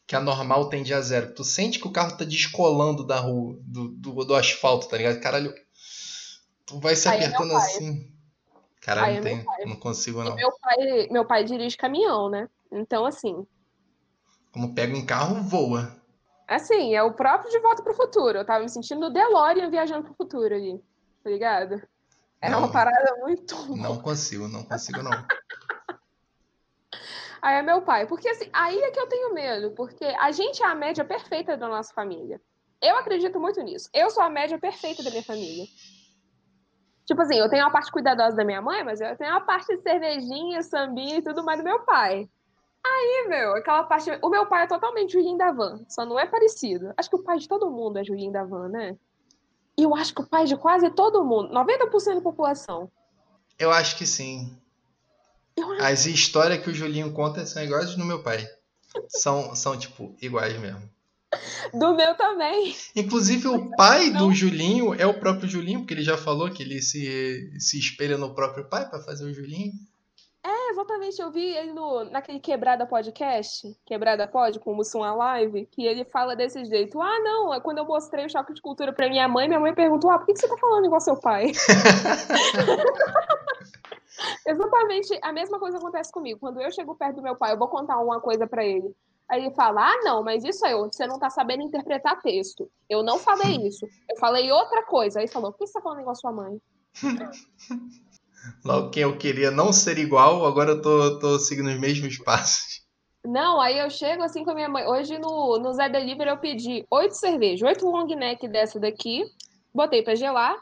que 0.06 0.16
a 0.16 0.20
normal 0.20 0.70
tende 0.70 0.94
a 0.94 1.00
zero. 1.02 1.34
Tu 1.34 1.44
sente 1.44 1.78
que 1.78 1.86
o 1.86 1.92
carro 1.92 2.16
tá 2.16 2.24
descolando 2.24 3.06
da 3.06 3.20
rua, 3.20 3.58
do, 3.60 3.88
do, 3.88 4.24
do 4.24 4.34
asfalto, 4.34 4.88
tá 4.88 4.96
ligado? 4.96 5.20
Caralho. 5.20 5.54
Tu 6.64 6.80
vai 6.80 6.96
se 6.96 7.08
Aí 7.08 7.20
é 7.20 7.26
apertando 7.26 7.52
é 7.52 7.56
assim. 7.56 8.10
Caralho, 8.80 9.20
não, 9.22 9.30
é 9.30 9.34
tem, 9.34 9.44
não 9.66 9.76
consigo 9.76 10.24
não. 10.24 10.34
meu 10.34 10.50
pai, 10.58 11.08
meu 11.10 11.26
pai 11.26 11.44
dirige 11.44 11.76
caminhão, 11.76 12.30
né? 12.30 12.48
Então, 12.72 13.04
assim. 13.04 13.46
Como 14.50 14.74
pega 14.74 14.96
um 14.96 15.04
carro, 15.04 15.42
voa. 15.42 15.94
Assim, 16.48 16.94
é 16.94 17.02
o 17.02 17.12
próprio 17.12 17.50
De 17.50 17.58
Volta 17.58 17.82
pro 17.82 17.92
Futuro. 17.92 18.38
Eu 18.38 18.46
tava 18.46 18.62
me 18.62 18.70
sentindo 18.70 19.00
no 19.00 19.12
DeLorean 19.12 19.68
viajando 19.68 20.04
pro 20.04 20.14
futuro 20.14 20.54
ali. 20.54 20.80
Tá 21.26 21.30
ligado? 21.30 21.82
É 22.40 22.48
não, 22.48 22.60
uma 22.60 22.70
parada 22.70 23.16
muito. 23.16 23.76
Não 23.76 24.00
consigo, 24.00 24.46
não 24.46 24.62
consigo, 24.62 25.02
não. 25.02 25.10
aí 27.42 27.56
é 27.56 27.62
meu 27.62 27.82
pai. 27.82 28.06
Porque 28.06 28.28
assim, 28.28 28.48
aí 28.52 28.78
é 28.78 28.92
que 28.92 29.00
eu 29.00 29.08
tenho 29.08 29.34
medo. 29.34 29.72
Porque 29.72 30.04
a 30.04 30.30
gente 30.30 30.62
é 30.62 30.66
a 30.66 30.74
média 30.76 31.04
perfeita 31.04 31.56
da 31.56 31.66
nossa 31.66 31.92
família. 31.92 32.40
Eu 32.80 32.96
acredito 32.96 33.40
muito 33.40 33.60
nisso. 33.60 33.90
Eu 33.92 34.08
sou 34.08 34.22
a 34.22 34.30
média 34.30 34.56
perfeita 34.56 35.02
da 35.02 35.10
minha 35.10 35.24
família. 35.24 35.64
Tipo 37.04 37.22
assim, 37.22 37.38
eu 37.38 37.50
tenho 37.50 37.66
a 37.66 37.70
parte 37.70 37.90
cuidadosa 37.90 38.36
da 38.36 38.44
minha 38.44 38.62
mãe, 38.62 38.84
mas 38.84 39.00
eu 39.00 39.16
tenho 39.16 39.34
a 39.34 39.40
parte 39.40 39.76
de 39.76 39.82
cervejinha, 39.82 40.62
sambinha 40.62 41.16
e 41.16 41.22
tudo 41.22 41.44
mais 41.44 41.58
do 41.58 41.64
meu 41.64 41.80
pai. 41.80 42.30
Aí, 42.86 43.26
meu, 43.28 43.56
aquela 43.56 43.82
parte. 43.82 44.16
O 44.22 44.28
meu 44.28 44.46
pai 44.46 44.62
é 44.62 44.68
totalmente 44.68 45.14
Julinho 45.14 45.38
da 45.38 45.50
Van, 45.50 45.84
só 45.88 46.06
não 46.06 46.20
é 46.20 46.24
parecido. 46.24 46.94
Acho 46.96 47.10
que 47.10 47.16
o 47.16 47.24
pai 47.24 47.38
de 47.38 47.48
todo 47.48 47.68
mundo 47.68 47.98
é 47.98 48.04
Julinho 48.04 48.30
da 48.30 48.44
Van, 48.44 48.68
né? 48.68 48.96
E 49.78 49.82
eu 49.82 49.94
acho 49.94 50.14
que 50.14 50.22
o 50.22 50.26
pai 50.26 50.46
de 50.46 50.56
quase 50.56 50.90
todo 50.90 51.24
mundo, 51.24 51.52
90% 51.52 52.14
da 52.14 52.20
população. 52.20 52.90
Eu 53.58 53.70
acho 53.70 53.96
que 53.96 54.06
sim. 54.06 54.56
Acho... 55.58 55.82
As 55.82 56.06
histórias 56.06 56.62
que 56.62 56.70
o 56.70 56.74
Julinho 56.74 57.12
conta 57.12 57.44
são 57.46 57.62
iguais 57.62 57.94
do 57.94 58.04
meu 58.04 58.22
pai. 58.22 58.46
São, 59.08 59.54
são 59.54 59.76
tipo, 59.76 60.14
iguais 60.20 60.58
mesmo. 60.58 60.88
Do 61.74 61.94
meu 61.94 62.14
também. 62.14 62.74
Inclusive, 62.94 63.48
o 63.48 63.70
pai 63.76 64.10
do 64.10 64.32
Julinho 64.32 64.94
é 64.94 65.06
o 65.06 65.18
próprio 65.18 65.48
Julinho, 65.48 65.80
porque 65.80 65.92
ele 65.92 66.02
já 66.02 66.16
falou 66.16 66.50
que 66.50 66.62
ele 66.62 66.80
se, 66.80 67.52
se 67.58 67.78
espelha 67.78 68.16
no 68.16 68.34
próprio 68.34 68.68
pai 68.68 68.88
para 68.88 69.02
fazer 69.02 69.24
o 69.24 69.34
Julinho. 69.34 69.74
É, 70.46 70.70
exatamente. 70.70 71.20
Eu 71.20 71.28
vi 71.28 71.44
ele 71.44 71.72
no, 71.72 72.04
naquele 72.04 72.38
Quebrada 72.38 72.86
Podcast, 72.86 73.76
Quebrada 73.84 74.28
Pod, 74.28 74.60
com 74.60 74.70
o 74.70 74.76
Mussum 74.76 75.00
Live, 75.00 75.66
que 75.66 75.84
ele 75.84 76.04
fala 76.04 76.36
desse 76.36 76.64
jeito. 76.64 77.02
Ah, 77.02 77.18
não, 77.18 77.52
é 77.52 77.60
quando 77.60 77.78
eu 77.78 77.84
mostrei 77.84 78.24
o 78.24 78.30
choque 78.30 78.54
de 78.54 78.62
cultura 78.62 78.92
pra 78.92 79.08
minha 79.08 79.26
mãe, 79.26 79.48
minha 79.48 79.58
mãe 79.58 79.74
perguntou: 79.74 80.08
ah, 80.08 80.18
por 80.18 80.26
que 80.26 80.36
você 80.36 80.46
tá 80.46 80.56
falando 80.56 80.84
igual 80.84 81.00
seu 81.00 81.16
pai? 81.16 81.50
Exatamente 84.46 85.18
a 85.20 85.32
mesma 85.32 85.58
coisa 85.58 85.78
acontece 85.78 86.12
comigo. 86.12 86.38
Quando 86.38 86.60
eu 86.60 86.70
chego 86.70 86.94
perto 86.94 87.16
do 87.16 87.22
meu 87.22 87.34
pai, 87.34 87.52
eu 87.52 87.58
vou 87.58 87.66
contar 87.66 87.98
uma 87.98 88.20
coisa 88.20 88.46
para 88.46 88.64
ele. 88.64 88.94
Aí 89.28 89.40
ele 89.40 89.50
fala: 89.52 89.90
Ah, 89.90 90.00
não, 90.04 90.22
mas 90.22 90.44
isso 90.44 90.64
aí, 90.64 90.74
você 90.76 91.08
não 91.08 91.18
tá 91.18 91.28
sabendo 91.28 91.64
interpretar 91.64 92.20
texto. 92.20 92.70
Eu 92.88 93.02
não 93.02 93.18
falei 93.18 93.56
isso. 93.66 93.84
Eu 94.08 94.16
falei 94.20 94.52
outra 94.52 94.84
coisa. 94.84 95.18
Aí 95.18 95.24
ele 95.24 95.32
falou: 95.32 95.50
Por 95.50 95.58
que 95.58 95.66
você 95.66 95.72
tá 95.72 95.80
falando 95.80 96.02
igual 96.02 96.12
a 96.12 96.14
sua 96.14 96.30
mãe? 96.30 96.62
Logo 98.64 98.90
que 98.90 99.00
eu 99.00 99.16
queria 99.16 99.50
não 99.50 99.72
ser 99.72 99.98
igual, 99.98 100.44
agora 100.44 100.72
eu 100.72 100.82
tô, 100.82 101.18
tô 101.18 101.38
seguindo 101.38 101.68
os 101.68 101.78
mesmos 101.78 102.18
passos. 102.18 102.84
Não, 103.24 103.60
aí 103.60 103.78
eu 103.78 103.90
chego 103.90 104.22
assim 104.22 104.44
com 104.44 104.52
a 104.52 104.54
minha 104.54 104.68
mãe. 104.68 104.86
Hoje 104.86 105.18
no, 105.18 105.58
no 105.58 105.72
Zé 105.72 105.88
Delivery 105.88 106.30
eu 106.30 106.38
pedi 106.38 106.86
oito 106.90 107.14
cervejas, 107.14 107.68
oito 107.68 107.88
long 107.88 108.06
neck 108.06 108.46
dessa 108.46 108.78
daqui, 108.78 109.24
botei 109.74 110.02
pra 110.02 110.14
gelar. 110.14 110.56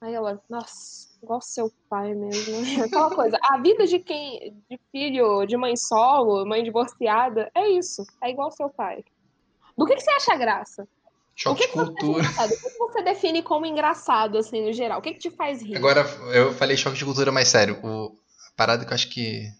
Aí 0.00 0.12
ela, 0.12 0.42
nossa, 0.50 1.08
igual 1.22 1.40
seu 1.40 1.72
pai 1.88 2.12
mesmo. 2.14 2.56
Aquela 2.84 3.14
coisa. 3.14 3.38
A 3.42 3.58
vida 3.58 3.86
de 3.86 3.98
quem, 4.00 4.54
de 4.68 4.78
filho, 4.90 5.46
de 5.46 5.56
mãe 5.56 5.76
solo, 5.76 6.44
mãe 6.44 6.62
divorciada, 6.62 7.50
é 7.54 7.68
isso. 7.70 8.04
É 8.22 8.30
igual 8.30 8.50
seu 8.50 8.68
pai. 8.68 9.04
Do 9.76 9.86
que, 9.86 9.94
que 9.94 10.02
você 10.02 10.10
acha 10.10 10.36
graça? 10.36 10.86
Choque 11.34 11.66
de 11.66 11.72
cultura. 11.72 12.24
O 12.24 12.48
que, 12.48 12.78
você 12.78 13.02
define 13.02 13.42
como 13.42 13.66
engraçado, 13.66 14.38
assim, 14.38 14.64
no 14.64 14.72
geral? 14.72 14.98
O 14.98 15.02
que, 15.02 15.14
que 15.14 15.18
te 15.18 15.30
faz 15.30 15.62
rir? 15.62 15.76
Agora, 15.76 16.02
eu 16.32 16.52
falei 16.52 16.76
choque 16.76 16.98
de 16.98 17.04
cultura, 17.04 17.32
mas 17.32 17.48
sério, 17.48 17.80
o, 17.82 18.16
a 18.48 18.56
parada 18.56 18.84
que 18.84 18.90
eu 18.90 18.94
acho 18.94 19.08
que. 19.08 19.50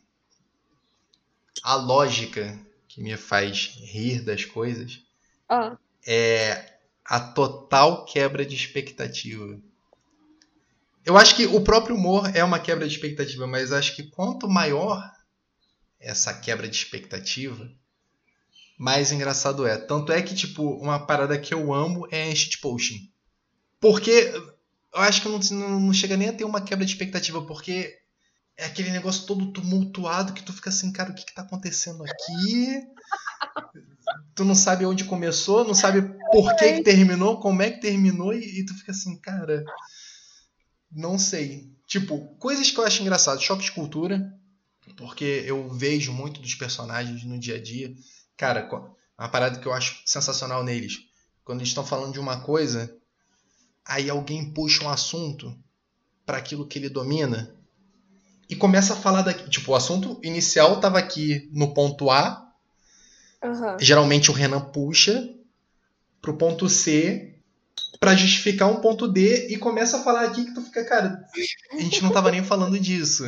A 1.63 1.75
lógica 1.75 2.59
que 2.89 3.01
me 3.01 3.17
faz 3.17 3.79
rir 3.81 4.21
das 4.21 4.45
coisas 4.45 5.01
ah. 5.49 5.77
é 6.07 6.73
a 7.05 7.21
total 7.21 8.05
quebra 8.05 8.45
de 8.45 8.55
expectativa. 8.55 9.59
Eu 11.05 11.17
acho 11.17 11.35
que 11.35 11.47
o 11.47 11.61
próprio 11.63 11.97
humor 11.97 12.31
é 12.35 12.45
uma 12.45 12.61
quebra 12.61 12.87
de 12.87 12.95
expectativa, 12.95 13.47
mas 13.47 13.73
acho 13.73 13.97
que 13.97 14.05
quanto 14.05 14.49
maior 14.49 15.03
essa 15.99 16.35
quebra 16.35 16.69
de 16.69 16.77
expectativa, 16.77 17.71
mais 18.83 19.13
engraçado 19.13 19.65
é. 19.65 19.79
Tanto 19.79 20.11
é 20.11 20.21
que, 20.21 20.35
tipo, 20.35 20.69
uma 20.73 21.07
parada 21.07 21.39
que 21.39 21.55
eu 21.55 21.73
amo 21.73 22.05
é 22.11 22.35
shitposting. 22.35 23.09
Porque 23.79 24.11
eu 24.93 25.01
acho 25.01 25.23
que 25.23 25.29
não, 25.29 25.39
não, 25.79 25.93
chega 25.93 26.17
nem 26.17 26.31
a 26.31 26.33
ter 26.33 26.43
uma 26.43 26.61
quebra 26.61 26.85
de 26.85 26.91
expectativa, 26.91 27.41
porque 27.47 27.97
é 28.57 28.65
aquele 28.65 28.91
negócio 28.91 29.25
todo 29.25 29.53
tumultuado 29.53 30.33
que 30.33 30.43
tu 30.43 30.53
fica 30.53 30.69
assim, 30.69 30.91
cara, 30.91 31.13
o 31.13 31.15
que, 31.15 31.25
que 31.25 31.33
tá 31.33 31.43
acontecendo 31.43 32.03
aqui? 32.03 32.83
tu 34.35 34.45
não 34.45 34.55
sabe 34.57 34.85
onde 34.85 35.05
começou, 35.05 35.65
não 35.65 35.75
sabe 35.75 36.03
por 36.33 36.57
que, 36.57 36.73
que 36.73 36.83
terminou, 36.83 37.39
como 37.39 37.63
é 37.63 37.71
que 37.71 37.81
terminou, 37.81 38.35
e, 38.35 38.63
e 38.63 38.67
tu 38.67 38.75
fica 38.75 38.91
assim, 38.91 39.17
cara, 39.21 39.65
não 40.91 41.21
sei. 41.21 41.71
Tipo, 41.87 42.35
coisas 42.41 42.69
que 42.69 42.81
eu 42.81 42.85
acho 42.85 43.01
engraçado, 43.01 43.41
choque 43.41 43.63
de 43.63 43.71
cultura, 43.71 44.37
porque 44.97 45.45
eu 45.47 45.69
vejo 45.69 46.13
muito 46.13 46.41
dos 46.41 46.57
personagens 46.57 47.23
no 47.23 47.39
dia 47.39 47.55
a 47.55 47.63
dia. 47.63 47.95
Cara, 48.37 48.69
uma 49.19 49.29
parada 49.29 49.59
que 49.59 49.67
eu 49.67 49.73
acho 49.73 50.03
sensacional 50.07 50.65
neles. 50.65 50.99
Quando 51.45 51.61
eles 51.61 51.69
estão 51.69 51.85
falando 51.85 52.13
de 52.13 52.21
uma 52.21 52.41
coisa, 52.41 52.97
aí 53.85 54.09
alguém 54.09 54.53
puxa 54.53 54.85
um 54.85 54.89
assunto 54.89 55.57
para 56.25 56.39
aquilo 56.39 56.67
que 56.67 56.79
ele 56.79 56.89
domina 56.89 57.55
e 58.49 58.57
começa 58.57 58.93
a 58.93 58.97
falar 58.97 59.23
daqui. 59.23 59.49
Tipo, 59.49 59.73
o 59.73 59.75
assunto 59.75 60.21
inicial 60.23 60.77
estava 60.77 60.99
aqui 60.99 61.49
no 61.53 61.73
ponto 61.75 62.11
A. 62.11 62.53
Uhum. 63.43 63.79
Geralmente 63.81 64.31
o 64.31 64.35
Renan 64.35 64.61
puxa 64.61 65.35
pro 66.21 66.37
ponto 66.37 66.69
C 66.69 67.39
para 67.99 68.15
justificar 68.15 68.69
um 68.69 68.81
ponto 68.81 69.09
D 69.09 69.49
e 69.49 69.59
começa 69.59 69.99
a 69.99 70.03
falar 70.03 70.25
aqui 70.25 70.45
que 70.45 70.55
tu 70.55 70.63
fica, 70.63 70.85
cara, 70.85 71.25
a 71.73 71.81
gente 71.81 72.03
não 72.03 72.11
tava 72.11 72.31
nem 72.31 72.45
falando 72.45 72.79
disso. 72.79 73.25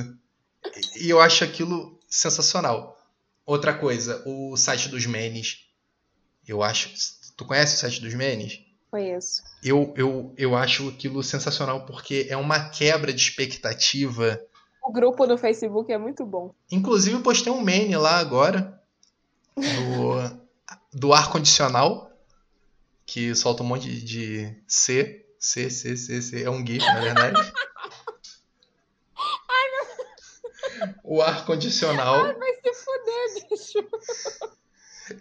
E 0.96 1.10
eu 1.10 1.20
acho 1.20 1.44
aquilo 1.44 1.98
sensacional. 2.08 2.96
Outra 3.46 3.74
coisa, 3.74 4.22
o 4.26 4.56
site 4.56 4.88
dos 4.88 5.06
Menes. 5.06 5.68
Eu 6.46 6.62
acho. 6.62 6.90
Tu 7.36 7.44
conhece 7.44 7.76
o 7.76 7.78
site 7.78 8.00
dos 8.00 8.14
Menes? 8.14 8.60
Conheço. 8.90 9.42
Eu, 9.62 9.92
eu, 9.96 10.32
eu 10.36 10.56
acho 10.56 10.88
aquilo 10.88 11.22
sensacional 11.22 11.84
porque 11.84 12.26
é 12.30 12.36
uma 12.36 12.68
quebra 12.68 13.12
de 13.12 13.20
expectativa. 13.20 14.40
O 14.82 14.92
grupo 14.92 15.26
do 15.26 15.36
Facebook 15.36 15.92
é 15.92 15.98
muito 15.98 16.24
bom. 16.24 16.54
Inclusive, 16.70 17.16
eu 17.16 17.22
postei 17.22 17.52
um 17.52 17.60
meme 17.60 17.96
lá 17.96 18.18
agora. 18.18 18.80
Do, 19.56 20.40
do 20.92 21.12
ar-condicional. 21.12 22.10
Que 23.04 23.34
solta 23.34 23.62
um 23.62 23.66
monte 23.66 23.90
de 23.90 24.56
C. 24.66 25.26
C, 25.38 25.68
C, 25.68 25.96
C, 25.96 26.22
C. 26.22 26.44
É 26.44 26.50
um 26.50 26.64
GIF, 26.64 26.84
na 26.84 27.00
verdade. 27.00 27.52
o 31.02 31.20
ar-condicional. 31.20 32.26
Ai, 32.26 32.34
vai 32.34 32.52
se 32.62 32.73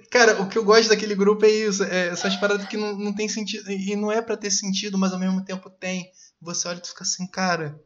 Cara, 0.10 0.42
o 0.42 0.48
que 0.48 0.58
eu 0.58 0.64
gosto 0.64 0.90
daquele 0.90 1.16
grupo 1.16 1.46
é 1.46 1.50
isso. 1.50 1.84
É 1.84 2.08
essas 2.08 2.36
paradas 2.36 2.68
que 2.68 2.78
não, 2.78 2.98
não 2.98 3.14
tem 3.14 3.28
sentido. 3.28 3.70
E 3.72 3.96
não 3.96 4.12
é 4.12 4.22
para 4.22 4.38
ter 4.38 4.52
sentido, 4.52 4.98
mas 4.98 5.12
ao 5.12 5.20
mesmo 5.20 5.44
tempo 5.44 5.70
tem. 5.70 6.10
Você 6.42 6.68
olha 6.68 6.78
e 6.78 6.82
tu 6.82 6.90
fica 6.90 7.04
assim, 7.04 7.28
cara. 7.28 7.80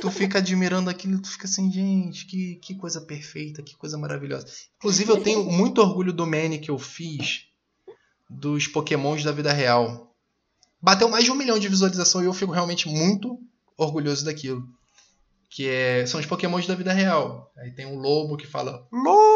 Tu 0.00 0.10
fica 0.10 0.38
admirando 0.38 0.88
aquilo 0.88 1.16
e 1.16 1.22
tu 1.22 1.28
fica 1.28 1.46
assim, 1.46 1.70
gente, 1.70 2.26
que, 2.26 2.56
que 2.56 2.74
coisa 2.74 3.00
perfeita, 3.00 3.62
que 3.62 3.76
coisa 3.76 3.98
maravilhosa. 3.98 4.46
Inclusive, 4.76 5.10
eu 5.10 5.22
tenho 5.22 5.44
muito 5.44 5.80
orgulho 5.80 6.12
do 6.12 6.26
Manny 6.26 6.58
que 6.58 6.70
eu 6.70 6.78
fiz 6.78 7.46
dos 8.28 8.66
Pokémons 8.68 9.24
da 9.24 9.32
vida 9.32 9.52
real. 9.52 10.14
Bateu 10.80 11.08
mais 11.08 11.24
de 11.24 11.30
um 11.30 11.34
milhão 11.34 11.58
de 11.58 11.68
visualização 11.68 12.22
e 12.22 12.26
eu 12.26 12.32
fico 12.32 12.52
realmente 12.52 12.88
muito 12.88 13.40
orgulhoso 13.76 14.24
daquilo 14.24 14.68
que 15.48 15.68
é, 15.68 16.04
são 16.06 16.20
os 16.20 16.26
pokémons 16.26 16.66
da 16.66 16.74
vida 16.74 16.92
real. 16.92 17.50
Aí 17.56 17.70
tem 17.70 17.86
um 17.86 17.98
lobo 17.98 18.36
que 18.36 18.46
fala 18.46 18.86
lobo. 18.92 19.35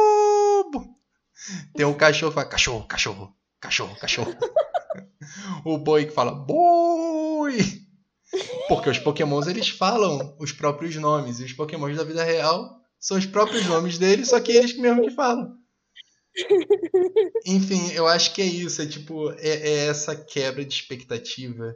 Tem 1.75 1.87
um 1.87 1.95
cachorro 1.95 2.33
que 2.33 2.35
fala 2.35 2.49
cachorro, 2.49 2.87
cachorro, 2.87 3.37
cachorro, 3.61 3.97
cachorro. 3.97 4.35
o 5.65 5.79
boi 5.79 6.07
que 6.07 6.13
fala 6.13 6.33
boi. 6.33 7.59
Porque 8.69 8.91
os 8.91 8.99
pokémons 8.99 9.47
eles 9.47 9.69
falam 9.69 10.37
os 10.39 10.53
próprios 10.53 10.95
nomes 10.97 11.41
e 11.41 11.45
os 11.45 11.53
pokémons 11.53 11.97
da 11.97 12.05
vida 12.05 12.23
real 12.23 12.81
São 12.99 13.19
os 13.19 13.27
próprios 13.27 13.67
nomes 13.67 13.99
deles, 13.99 14.29
só 14.29 14.41
que 14.41 14.53
eles 14.53 14.77
mesmo 14.77 15.03
que 15.03 15.11
falam. 15.11 15.59
Enfim, 17.45 17.91
eu 17.93 18.07
acho 18.07 18.33
que 18.33 18.41
é 18.41 18.47
isso. 18.47 18.81
É 18.81 18.87
tipo, 18.87 19.31
é, 19.33 19.49
é 19.49 19.87
essa 19.87 20.15
quebra 20.15 20.65
de 20.65 20.73
expectativa 20.73 21.75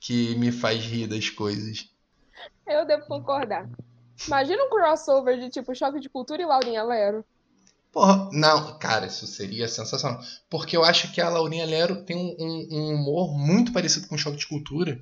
que 0.00 0.34
me 0.36 0.52
faz 0.52 0.84
rir 0.84 1.06
das 1.06 1.30
coisas. 1.30 1.88
Eu 2.66 2.84
devo 2.84 3.06
concordar. 3.06 3.68
Imagina 4.26 4.64
um 4.64 4.70
crossover 4.70 5.38
de 5.38 5.48
tipo 5.48 5.74
Choque 5.74 6.00
de 6.00 6.08
Cultura 6.08 6.42
e 6.42 6.46
Laurinha 6.46 6.82
Lero. 6.82 7.24
Porra, 7.92 8.30
não, 8.32 8.78
cara, 8.78 9.06
isso 9.06 9.26
seria 9.26 9.68
sensacional. 9.68 10.18
Porque 10.48 10.74
eu 10.74 10.82
acho 10.82 11.12
que 11.12 11.20
a 11.20 11.28
Laurinha 11.28 11.66
Lero 11.66 12.02
tem 12.04 12.16
um, 12.16 12.34
um, 12.38 12.68
um 12.70 12.94
humor 12.94 13.36
muito 13.36 13.70
parecido 13.70 14.08
com 14.08 14.14
o 14.14 14.18
Choque 14.18 14.38
de 14.38 14.48
Cultura. 14.48 14.98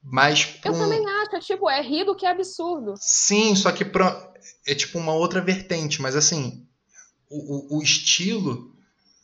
Mas. 0.00 0.56
Eu 0.64 0.72
um... 0.72 0.78
também 0.78 1.04
acho, 1.04 1.34
é 1.34 1.40
tipo, 1.40 1.68
é 1.68 1.82
rir 1.82 2.04
do 2.04 2.14
que 2.14 2.24
é 2.24 2.30
absurdo. 2.30 2.94
Sim, 2.96 3.56
só 3.56 3.72
que 3.72 3.84
pra... 3.84 4.32
é 4.64 4.74
tipo 4.74 4.98
uma 4.98 5.12
outra 5.12 5.40
vertente, 5.40 6.00
mas 6.00 6.14
assim, 6.14 6.64
o, 7.28 7.76
o, 7.76 7.78
o 7.78 7.82
estilo 7.82 8.72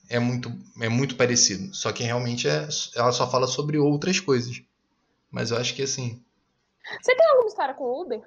é 0.09 0.19
muito, 0.19 0.53
é 0.81 0.89
muito 0.89 1.15
parecido. 1.15 1.73
Só 1.73 1.93
que 1.93 2.03
realmente 2.03 2.49
é, 2.49 2.67
ela 2.97 3.13
só 3.13 3.31
fala 3.31 3.47
sobre 3.47 3.79
outras 3.79 4.19
coisas. 4.19 4.61
Mas 5.31 5.53
eu 5.53 5.57
acho 5.57 5.73
que 5.73 5.83
assim. 5.83 6.21
Você 7.01 7.15
tem 7.15 7.27
alguma 7.29 7.49
história 7.49 7.75
com 7.75 8.03
Uber? 8.03 8.23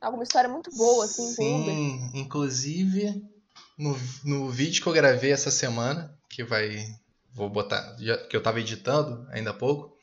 Alguma 0.00 0.24
história 0.24 0.48
muito 0.48 0.74
boa, 0.74 1.04
assim, 1.04 1.28
Sim, 1.28 1.36
com 1.36 1.60
Uber? 1.60 1.74
Sim, 1.74 2.10
inclusive 2.14 3.30
no, 3.80 3.98
no 4.24 4.50
vídeo 4.50 4.82
que 4.82 4.88
eu 4.88 4.92
gravei 4.92 5.32
essa 5.32 5.50
semana, 5.50 6.14
que 6.28 6.44
vai. 6.44 6.84
Vou 7.32 7.48
botar. 7.48 7.96
Já, 7.98 8.18
que 8.18 8.36
eu 8.36 8.42
tava 8.42 8.60
editando 8.60 9.26
ainda 9.30 9.50
há 9.50 9.54
pouco. 9.54 9.96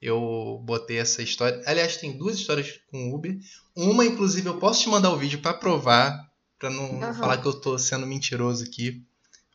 Eu 0.00 0.62
botei 0.64 0.98
essa 0.98 1.22
história. 1.22 1.60
Aliás, 1.66 1.96
tem 1.96 2.16
duas 2.16 2.36
histórias 2.36 2.78
com 2.90 3.12
Uber. 3.12 3.36
Uma, 3.74 4.04
inclusive, 4.04 4.46
eu 4.46 4.58
posso 4.58 4.82
te 4.82 4.88
mandar 4.88 5.10
o 5.10 5.16
vídeo 5.16 5.40
para 5.40 5.54
provar, 5.54 6.30
para 6.58 6.70
não 6.70 7.00
uhum. 7.00 7.14
falar 7.14 7.38
que 7.38 7.46
eu 7.46 7.54
tô 7.54 7.78
sendo 7.78 8.06
mentiroso 8.06 8.62
aqui. 8.64 9.04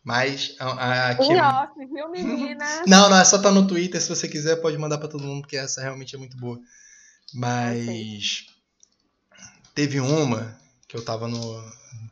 Mas 0.03 0.55
a, 0.59 1.11
aqui... 1.11 1.32
Em 1.32 1.39
off, 1.39 1.73
viu, 1.77 2.09
menina? 2.09 2.65
não, 2.88 3.09
não, 3.09 3.17
é 3.17 3.23
só 3.23 3.38
tá 3.38 3.51
no 3.51 3.67
Twitter. 3.67 4.01
Se 4.01 4.09
você 4.09 4.27
quiser, 4.27 4.57
pode 4.57 4.77
mandar 4.77 4.97
para 4.97 5.07
todo 5.07 5.23
mundo, 5.23 5.41
porque 5.41 5.55
essa 5.55 5.82
realmente 5.82 6.15
é 6.15 6.17
muito 6.17 6.36
boa. 6.36 6.59
Mas 7.34 8.45
teve 9.75 9.99
uma 9.99 10.59
que 10.88 10.97
eu 10.97 11.05
tava 11.05 11.27
no. 11.27 11.63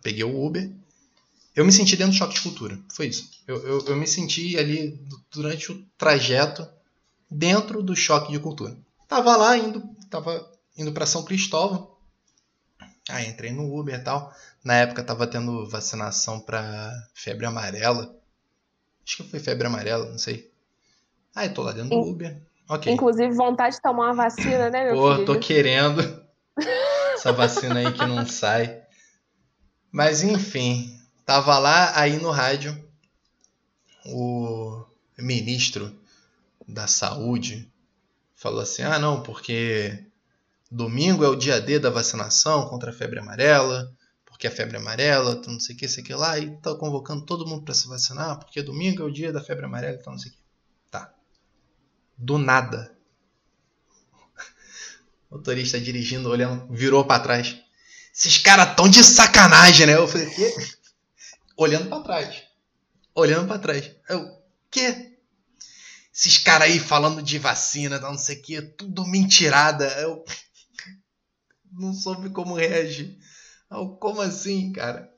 Peguei 0.03 0.23
o 0.23 0.45
Uber. 0.45 0.71
Eu 1.57 1.65
me 1.65 1.71
senti 1.71 1.95
dentro 1.95 2.13
do 2.13 2.17
choque 2.17 2.35
de 2.35 2.41
cultura. 2.41 2.79
Foi 2.93 3.07
isso. 3.07 3.31
Eu, 3.47 3.57
eu, 3.65 3.85
eu 3.87 3.95
me 3.95 4.05
senti 4.05 4.55
ali 4.59 5.03
durante 5.31 5.71
o 5.71 5.83
trajeto 5.97 6.69
dentro 7.31 7.81
do 7.81 7.95
choque 7.95 8.31
de 8.31 8.37
cultura. 8.37 8.77
Tava 9.07 9.35
lá 9.35 9.57
indo, 9.57 9.81
tava 10.07 10.47
indo 10.77 10.91
para 10.91 11.07
São 11.07 11.23
Cristóvão. 11.23 11.97
Aí 13.09 13.27
entrei 13.27 13.51
no 13.51 13.75
Uber 13.75 13.95
e 13.95 14.03
tal. 14.03 14.31
Na 14.63 14.75
época 14.75 15.03
tava 15.03 15.25
tendo 15.25 15.67
vacinação 15.67 16.39
para 16.39 16.93
febre 17.15 17.47
amarela. 17.47 18.15
Acho 19.03 19.23
que 19.23 19.29
foi 19.31 19.39
febre 19.39 19.65
amarela, 19.65 20.11
não 20.11 20.19
sei. 20.19 20.51
Aí 21.33 21.49
tô 21.49 21.63
lá 21.63 21.71
dentro 21.71 21.89
do 21.89 22.07
Uber. 22.07 22.39
Inclusive 22.85 23.33
vontade 23.33 23.77
de 23.77 23.81
tomar 23.81 24.11
uma 24.11 24.13
vacina, 24.13 24.69
né, 24.69 24.83
meu 24.83 24.93
Pô, 24.93 25.11
filho? 25.15 25.25
tô 25.25 25.39
querendo. 25.39 26.23
Essa 27.15 27.33
vacina 27.33 27.79
aí 27.79 27.91
que 27.91 28.05
não 28.05 28.27
sai. 28.27 28.83
Mas 29.91 30.21
enfim, 30.21 30.96
tava 31.27 31.59
lá 31.59 31.99
aí 31.99 32.17
no 32.21 32.31
rádio 32.31 32.81
o 34.05 34.81
ministro 35.17 35.93
da 36.65 36.87
saúde 36.87 37.69
falou 38.33 38.61
assim: 38.61 38.83
"Ah, 38.83 38.97
não, 38.97 39.21
porque 39.21 40.05
domingo 40.71 41.25
é 41.25 41.27
o 41.27 41.35
dia 41.35 41.59
D 41.59 41.79
da 41.79 41.89
vacinação 41.89 42.69
contra 42.69 42.91
a 42.91 42.93
febre 42.93 43.19
amarela, 43.19 43.93
porque 44.25 44.47
a 44.47 44.51
febre 44.51 44.77
amarela, 44.77 45.41
não 45.47 45.59
sei 45.59 45.75
o 45.75 45.77
que, 45.77 45.89
sei 45.89 46.01
que 46.01 46.13
lá, 46.13 46.39
e 46.39 46.55
tá 46.61 46.73
convocando 46.75 47.25
todo 47.25 47.45
mundo 47.45 47.65
para 47.65 47.73
se 47.73 47.89
vacinar, 47.89 48.39
porque 48.39 48.61
domingo 48.63 49.01
é 49.03 49.05
o 49.05 49.11
dia 49.11 49.33
da 49.33 49.43
febre 49.43 49.65
amarela, 49.65 49.97
então 49.99 50.13
não 50.13 50.19
sei 50.19 50.31
o 50.31 50.33
que. 50.33 50.39
Tá. 50.89 51.13
Do 52.17 52.37
nada. 52.37 52.95
O 55.29 55.35
motorista 55.35 55.77
dirigindo, 55.77 56.29
olhando, 56.29 56.73
virou 56.73 57.03
para 57.03 57.21
trás. 57.21 57.57
Esses 58.15 58.37
caras 58.37 58.75
tão 58.75 58.87
de 58.87 59.03
sacanagem, 59.03 59.85
né? 59.87 59.95
Eu 59.95 60.07
falei, 60.07 60.29
quê? 60.29 60.76
Olhando 61.57 61.89
para 61.89 62.03
trás. 62.03 62.43
Olhando 63.15 63.47
para 63.47 63.59
trás. 63.59 63.91
Eu, 64.07 64.29
quê? 64.69 65.17
Esses 66.13 66.37
caras 66.37 66.69
aí 66.69 66.79
falando 66.79 67.21
de 67.21 67.39
vacina, 67.39 67.99
não 67.99 68.15
sei 68.15 68.37
o 68.37 68.41
que, 68.41 68.61
tudo 68.61 69.07
mentirada. 69.07 69.85
Eu 69.99 70.23
não 71.71 71.93
soube 71.93 72.29
como 72.29 72.53
reagir. 72.53 73.17
Eu, 73.71 73.89
como 73.97 74.21
assim, 74.21 74.71
cara? 74.71 75.11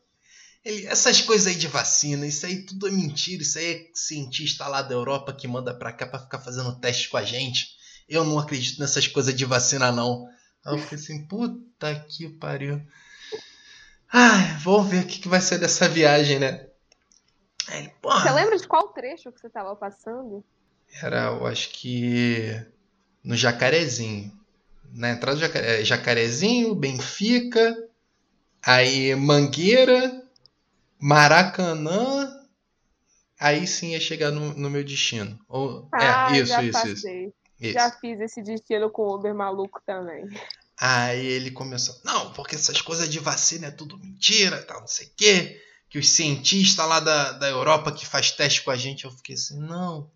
Ele, 0.63 0.85
essas 0.87 1.21
coisas 1.21 1.47
aí 1.47 1.55
de 1.55 1.67
vacina, 1.67 2.25
isso 2.25 2.45
aí 2.45 2.65
tudo 2.65 2.87
é 2.87 2.91
mentira. 2.91 3.41
Isso 3.41 3.59
aí 3.59 3.73
é 3.73 3.91
cientista 3.93 4.65
lá 4.67 4.81
da 4.81 4.93
Europa 4.93 5.33
que 5.33 5.47
manda 5.47 5.73
pra 5.73 5.91
cá 5.91 6.07
pra 6.07 6.19
ficar 6.19 6.39
fazendo 6.39 6.79
teste 6.79 7.09
com 7.09 7.17
a 7.17 7.23
gente. 7.23 7.67
Eu 8.07 8.23
não 8.23 8.39
acredito 8.39 8.79
nessas 8.79 9.07
coisas 9.07 9.35
de 9.35 9.43
vacina, 9.43 9.91
não. 9.91 10.25
Aí 10.65 10.73
eu 10.73 10.79
fiquei 10.79 10.97
assim, 10.97 11.27
puta 11.27 11.95
que 12.07 12.29
pariu. 12.29 12.81
Ai, 14.11 14.57
vamos 14.63 14.89
ver 14.89 15.03
o 15.03 15.07
que, 15.07 15.19
que 15.19 15.27
vai 15.29 15.39
ser 15.39 15.59
dessa 15.59 15.87
viagem, 15.87 16.39
né? 16.39 16.67
Aí, 17.67 17.91
você 18.01 18.31
lembra 18.31 18.57
de 18.57 18.67
qual 18.67 18.87
trecho 18.87 19.31
que 19.31 19.39
você 19.39 19.49
tava 19.49 19.75
passando? 19.75 20.43
Era, 21.01 21.25
eu 21.27 21.45
acho 21.45 21.69
que 21.69 22.65
no 23.23 23.35
Jacarezinho. 23.35 24.31
Na 24.91 25.11
entrada 25.11 25.37
do 25.37 25.41
Jacare... 25.41 25.65
É, 25.65 25.83
Jacarezinho, 25.83 26.73
Benfica, 26.73 27.87
aí 28.65 29.13
Mangueira, 29.15 30.23
Maracanã, 30.99 32.43
aí 33.39 33.67
sim 33.67 33.91
ia 33.91 33.99
chegar 33.99 34.31
no, 34.31 34.53
no 34.55 34.69
meu 34.69 34.83
destino. 34.83 35.39
Ou, 35.47 35.87
é, 35.93 36.07
ah, 36.07 36.29
é, 36.31 36.37
isso, 36.39 36.47
já 36.47 36.63
isso, 36.63 36.71
passei. 36.71 37.33
isso. 37.61 37.73
Já 37.73 37.91
fiz 37.91 38.19
esse 38.19 38.41
destino 38.41 38.89
com 38.89 39.03
o 39.03 39.15
Uber 39.15 39.35
maluco 39.35 39.79
também. 39.85 40.25
Aí 40.79 41.25
ele 41.25 41.51
começou, 41.51 41.99
não, 42.05 42.31
porque 42.31 42.55
essas 42.55 42.81
coisas 42.81 43.09
de 43.09 43.19
vacina 43.19 43.67
é 43.67 43.71
tudo 43.71 43.97
mentira, 43.97 44.61
tal, 44.63 44.81
não 44.81 44.87
sei 44.87 45.07
o 45.07 45.11
quê. 45.15 45.61
Que 45.89 45.99
os 45.99 46.09
cientistas 46.09 46.87
lá 46.87 46.99
da, 46.99 47.31
da 47.33 47.49
Europa 47.49 47.91
que 47.91 48.05
faz 48.05 48.31
teste 48.31 48.61
com 48.61 48.71
a 48.71 48.77
gente, 48.77 49.05
eu 49.05 49.11
fiquei 49.11 49.35
assim, 49.35 49.59
não, 49.59 50.09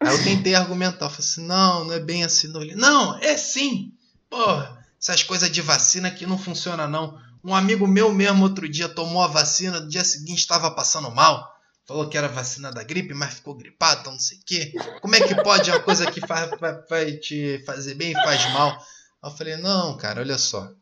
Aí 0.00 0.08
eu 0.14 0.24
tentei 0.24 0.54
argumentar, 0.56 1.06
eu 1.06 1.10
falei 1.10 1.26
assim, 1.26 1.46
não, 1.46 1.84
não 1.84 1.94
é 1.94 2.00
bem 2.00 2.24
assim. 2.24 2.48
Não, 2.48 2.60
não 2.74 3.18
é 3.18 3.36
sim. 3.36 3.92
Porra, 4.28 4.84
essas 5.00 5.22
coisas 5.22 5.50
de 5.50 5.62
vacina 5.62 6.08
aqui 6.08 6.26
não 6.26 6.38
funciona 6.38 6.86
não. 6.86 7.18
Um 7.44 7.54
amigo 7.54 7.86
meu 7.86 8.12
mesmo 8.12 8.42
outro 8.42 8.68
dia 8.68 8.88
tomou 8.88 9.22
a 9.22 9.28
vacina, 9.28 9.80
no 9.80 9.88
dia 9.88 10.04
seguinte 10.04 10.38
estava 10.38 10.70
passando 10.70 11.10
mal. 11.10 11.54
Falou 11.86 12.08
que 12.08 12.18
era 12.18 12.26
vacina 12.26 12.72
da 12.72 12.82
gripe, 12.82 13.14
mas 13.14 13.34
ficou 13.34 13.54
gripado, 13.54 14.00
então 14.00 14.12
não 14.12 14.18
sei 14.18 14.38
o 14.38 14.40
quê. 14.44 14.72
Como 15.00 15.14
é 15.14 15.20
que 15.20 15.40
pode 15.42 15.70
uma 15.70 15.78
coisa 15.78 16.10
que 16.10 16.20
faz, 16.26 16.50
vai, 16.58 16.82
vai 16.88 17.12
te 17.12 17.62
fazer 17.64 17.94
bem 17.94 18.10
e 18.10 18.14
faz 18.14 18.52
mal? 18.52 18.84
Eu 19.22 19.30
falei, 19.30 19.56
não, 19.56 19.96
cara, 19.96 20.20
olha 20.20 20.38
só. 20.38 20.72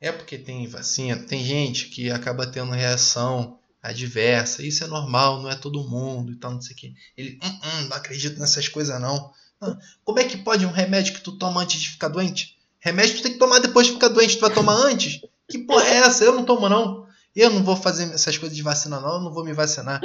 É 0.00 0.10
porque 0.10 0.36
tem 0.36 0.66
vacina, 0.66 1.16
tem 1.16 1.44
gente 1.44 1.86
que 1.86 2.10
acaba 2.10 2.46
tendo 2.46 2.72
reação 2.72 3.58
adversa. 3.82 4.64
Isso 4.64 4.84
é 4.84 4.86
normal, 4.86 5.42
não 5.42 5.50
é 5.50 5.54
todo 5.54 5.88
mundo 5.88 6.32
e 6.32 6.36
tal, 6.36 6.52
não 6.52 6.62
sei 6.62 6.74
o 6.74 6.78
que. 6.78 6.94
Ele, 7.16 7.38
hum, 7.42 7.48
hum, 7.48 7.88
não 7.88 7.96
acredito 7.96 8.38
nessas 8.38 8.68
coisas 8.68 9.00
não. 9.00 9.32
Ah, 9.60 9.76
como 10.04 10.18
é 10.18 10.24
que 10.24 10.36
pode 10.38 10.64
um 10.66 10.72
remédio 10.72 11.14
que 11.14 11.20
tu 11.20 11.32
toma 11.32 11.62
antes 11.62 11.80
de 11.80 11.90
ficar 11.90 12.08
doente? 12.08 12.58
Remédio 12.80 13.16
tu 13.16 13.22
tem 13.22 13.32
que 13.32 13.38
tomar 13.38 13.60
depois 13.60 13.86
de 13.86 13.92
ficar 13.92 14.08
doente, 14.08 14.36
tu 14.36 14.40
vai 14.40 14.52
tomar 14.52 14.74
antes? 14.74 15.20
Que 15.48 15.58
porra 15.58 15.84
é 15.84 15.96
essa? 15.98 16.24
Eu 16.24 16.34
não 16.34 16.44
tomo 16.44 16.68
não. 16.68 17.06
Eu 17.34 17.50
não 17.50 17.62
vou 17.62 17.76
fazer 17.76 18.12
essas 18.12 18.36
coisas 18.36 18.56
de 18.56 18.62
vacina 18.62 19.00
não, 19.00 19.14
eu 19.14 19.20
não 19.20 19.32
vou 19.32 19.44
me 19.44 19.52
vacinar. 19.52 20.00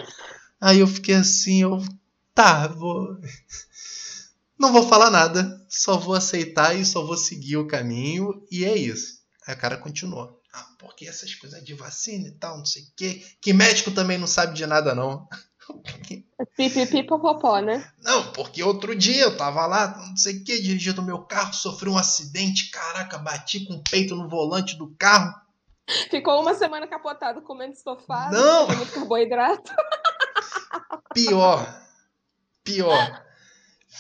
Aí 0.61 0.79
eu 0.79 0.87
fiquei 0.87 1.15
assim, 1.15 1.61
eu 1.61 1.83
tá, 2.33 2.67
vou 2.67 3.17
não 4.59 4.71
vou 4.71 4.87
falar 4.87 5.09
nada, 5.09 5.65
só 5.69 5.97
vou 5.97 6.15
aceitar 6.15 6.75
e 6.75 6.85
só 6.85 7.05
vou 7.05 7.17
seguir 7.17 7.57
o 7.57 7.67
caminho 7.67 8.45
e 8.51 8.65
é 8.65 8.75
isso. 8.75 9.17
Aí 9.47 9.53
o 9.53 9.57
cara 9.57 9.77
continuou. 9.77 10.41
Ah, 10.53 10.65
porque 10.79 11.07
essas 11.07 11.35
coisas 11.35 11.63
de 11.63 11.73
vacina 11.73 12.27
e 12.27 12.31
tal, 12.31 12.57
não 12.57 12.65
sei 12.65 12.81
o 12.81 12.85
quê. 12.95 13.23
Que 13.41 13.53
médico 13.53 13.91
também 13.91 14.17
não 14.17 14.27
sabe 14.27 14.55
de 14.55 14.65
nada, 14.65 14.95
não. 14.95 15.27
Pipipi 16.55 17.03
popopó, 17.03 17.59
né? 17.59 17.91
Não, 18.01 18.31
porque 18.31 18.63
outro 18.63 18.95
dia 18.95 19.23
eu 19.23 19.37
tava 19.37 19.65
lá, 19.65 19.95
não 20.09 20.17
sei 20.17 20.37
o 20.37 20.43
que, 20.43 20.61
dirigindo 20.61 21.03
meu 21.03 21.19
carro, 21.19 21.53
sofri 21.53 21.89
um 21.89 21.97
acidente, 21.97 22.71
caraca, 22.71 23.17
bati 23.17 23.65
com 23.65 23.75
o 23.75 23.83
peito 23.83 24.15
no 24.15 24.29
volante 24.29 24.77
do 24.77 24.95
carro. 24.97 25.33
Ficou 26.09 26.41
uma 26.41 26.53
semana 26.53 26.87
capotado 26.87 27.41
comendo 27.41 27.73
estofado, 27.73 28.35
não. 28.35 28.67
muito 28.67 28.91
carboidrato. 28.91 29.71
Pior, 31.13 31.81
pior. 32.63 33.26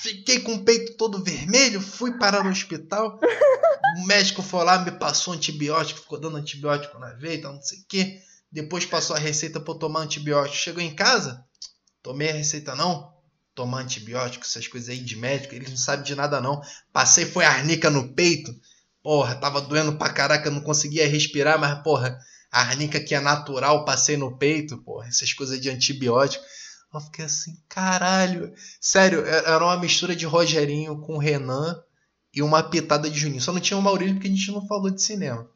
Fiquei 0.01 0.39
com 0.39 0.53
o 0.53 0.63
peito 0.63 0.95
todo 0.95 1.23
vermelho, 1.23 1.81
fui 1.81 2.17
parar 2.17 2.43
no 2.43 2.51
hospital. 2.51 3.19
O 3.97 4.05
médico 4.05 4.43
foi 4.43 4.63
lá, 4.63 4.77
me 4.79 4.91
passou 4.91 5.33
antibiótico, 5.33 6.01
ficou 6.01 6.19
dando 6.19 6.37
antibiótico 6.37 6.99
na 6.99 7.13
veia, 7.13 7.37
então 7.37 7.53
não 7.53 7.61
sei 7.61 7.79
o 7.79 7.85
quê. 7.87 8.21
Depois 8.51 8.85
passou 8.85 9.15
a 9.15 9.19
receita 9.19 9.59
para 9.59 9.77
tomar 9.77 10.01
antibiótico. 10.01 10.55
Chegou 10.55 10.81
em 10.81 10.93
casa, 10.93 11.43
tomei 12.03 12.29
a 12.29 12.33
receita 12.33 12.75
não. 12.75 13.15
Tomar 13.55 13.79
antibiótico, 13.81 14.45
essas 14.45 14.67
coisas 14.67 14.89
aí 14.89 14.99
de 14.99 15.15
médico, 15.15 15.55
eles 15.55 15.69
não 15.69 15.77
sabem 15.77 16.05
de 16.05 16.13
nada 16.13 16.39
não. 16.39 16.61
Passei, 16.93 17.25
foi 17.25 17.43
arnica 17.43 17.89
no 17.89 18.13
peito. 18.13 18.53
Porra, 19.01 19.35
tava 19.35 19.61
doendo 19.61 19.97
pra 19.97 20.13
caraca, 20.13 20.51
não 20.51 20.61
conseguia 20.61 21.07
respirar, 21.07 21.59
mas 21.59 21.81
porra, 21.81 22.19
A 22.51 22.61
arnica 22.61 22.99
que 22.99 23.13
é 23.13 23.19
natural, 23.19 23.83
passei 23.83 24.15
no 24.15 24.37
peito, 24.37 24.77
porra, 24.77 25.07
essas 25.07 25.33
coisas 25.33 25.59
de 25.59 25.69
antibiótico. 25.69 26.43
Eu 26.93 27.01
fiquei 27.01 27.25
assim, 27.25 27.57
caralho. 27.67 28.53
Sério, 28.79 29.25
é, 29.25 29.37
era 29.49 29.63
uma 29.63 29.79
mistura 29.79 30.15
de 30.15 30.25
Rogerinho 30.25 30.99
com 30.99 31.17
Renan 31.17 31.81
e 32.33 32.41
uma 32.41 32.63
pitada 32.63 33.09
de 33.09 33.19
Juninho. 33.19 33.41
Só 33.41 33.51
não 33.51 33.59
tinha 33.59 33.77
o 33.77 33.81
Maurílio 33.81 34.15
porque 34.15 34.27
a 34.27 34.31
gente 34.31 34.51
não 34.51 34.65
falou 34.67 34.89
de 34.89 35.01
cinema. 35.01 35.49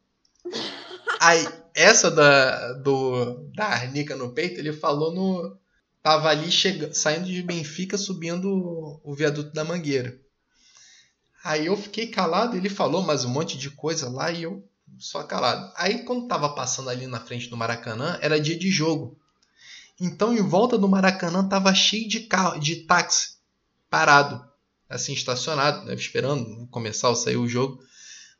Aí, 1.20 1.46
essa 1.74 2.10
da, 2.10 2.72
do, 2.74 3.50
da 3.54 3.66
arnica 3.66 4.16
no 4.16 4.32
peito, 4.32 4.58
ele 4.58 4.72
falou 4.72 5.12
no. 5.12 5.56
Tava 6.02 6.28
ali 6.28 6.50
chega, 6.50 6.92
saindo 6.92 7.26
de 7.26 7.42
Benfica, 7.42 7.96
subindo 7.96 9.00
o 9.04 9.14
viaduto 9.14 9.52
da 9.52 9.64
Mangueira. 9.64 10.20
Aí 11.44 11.66
eu 11.66 11.76
fiquei 11.76 12.08
calado, 12.08 12.56
ele 12.56 12.68
falou 12.68 13.02
mais 13.02 13.24
um 13.24 13.28
monte 13.28 13.56
de 13.56 13.70
coisa 13.70 14.08
lá 14.08 14.30
e 14.30 14.42
eu 14.42 14.68
só 14.98 15.22
calado. 15.22 15.72
Aí 15.76 16.04
quando 16.04 16.28
tava 16.28 16.54
passando 16.54 16.90
ali 16.90 17.06
na 17.06 17.20
frente 17.20 17.48
do 17.48 17.56
Maracanã, 17.56 18.18
era 18.20 18.40
dia 18.40 18.56
de 18.56 18.70
jogo. 18.70 19.18
Então 20.02 20.36
em 20.36 20.42
volta 20.42 20.76
do 20.76 20.88
Maracanã 20.88 21.46
tava 21.46 21.72
cheio 21.72 22.08
de 22.08 22.20
carro, 22.20 22.58
de 22.58 22.74
táxi 22.86 23.36
parado, 23.88 24.44
assim 24.90 25.12
estacionado, 25.12 25.86
né, 25.86 25.94
esperando 25.94 26.66
começar 26.72 27.08
ou 27.08 27.14
sair 27.14 27.36
o 27.36 27.46
jogo. 27.46 27.80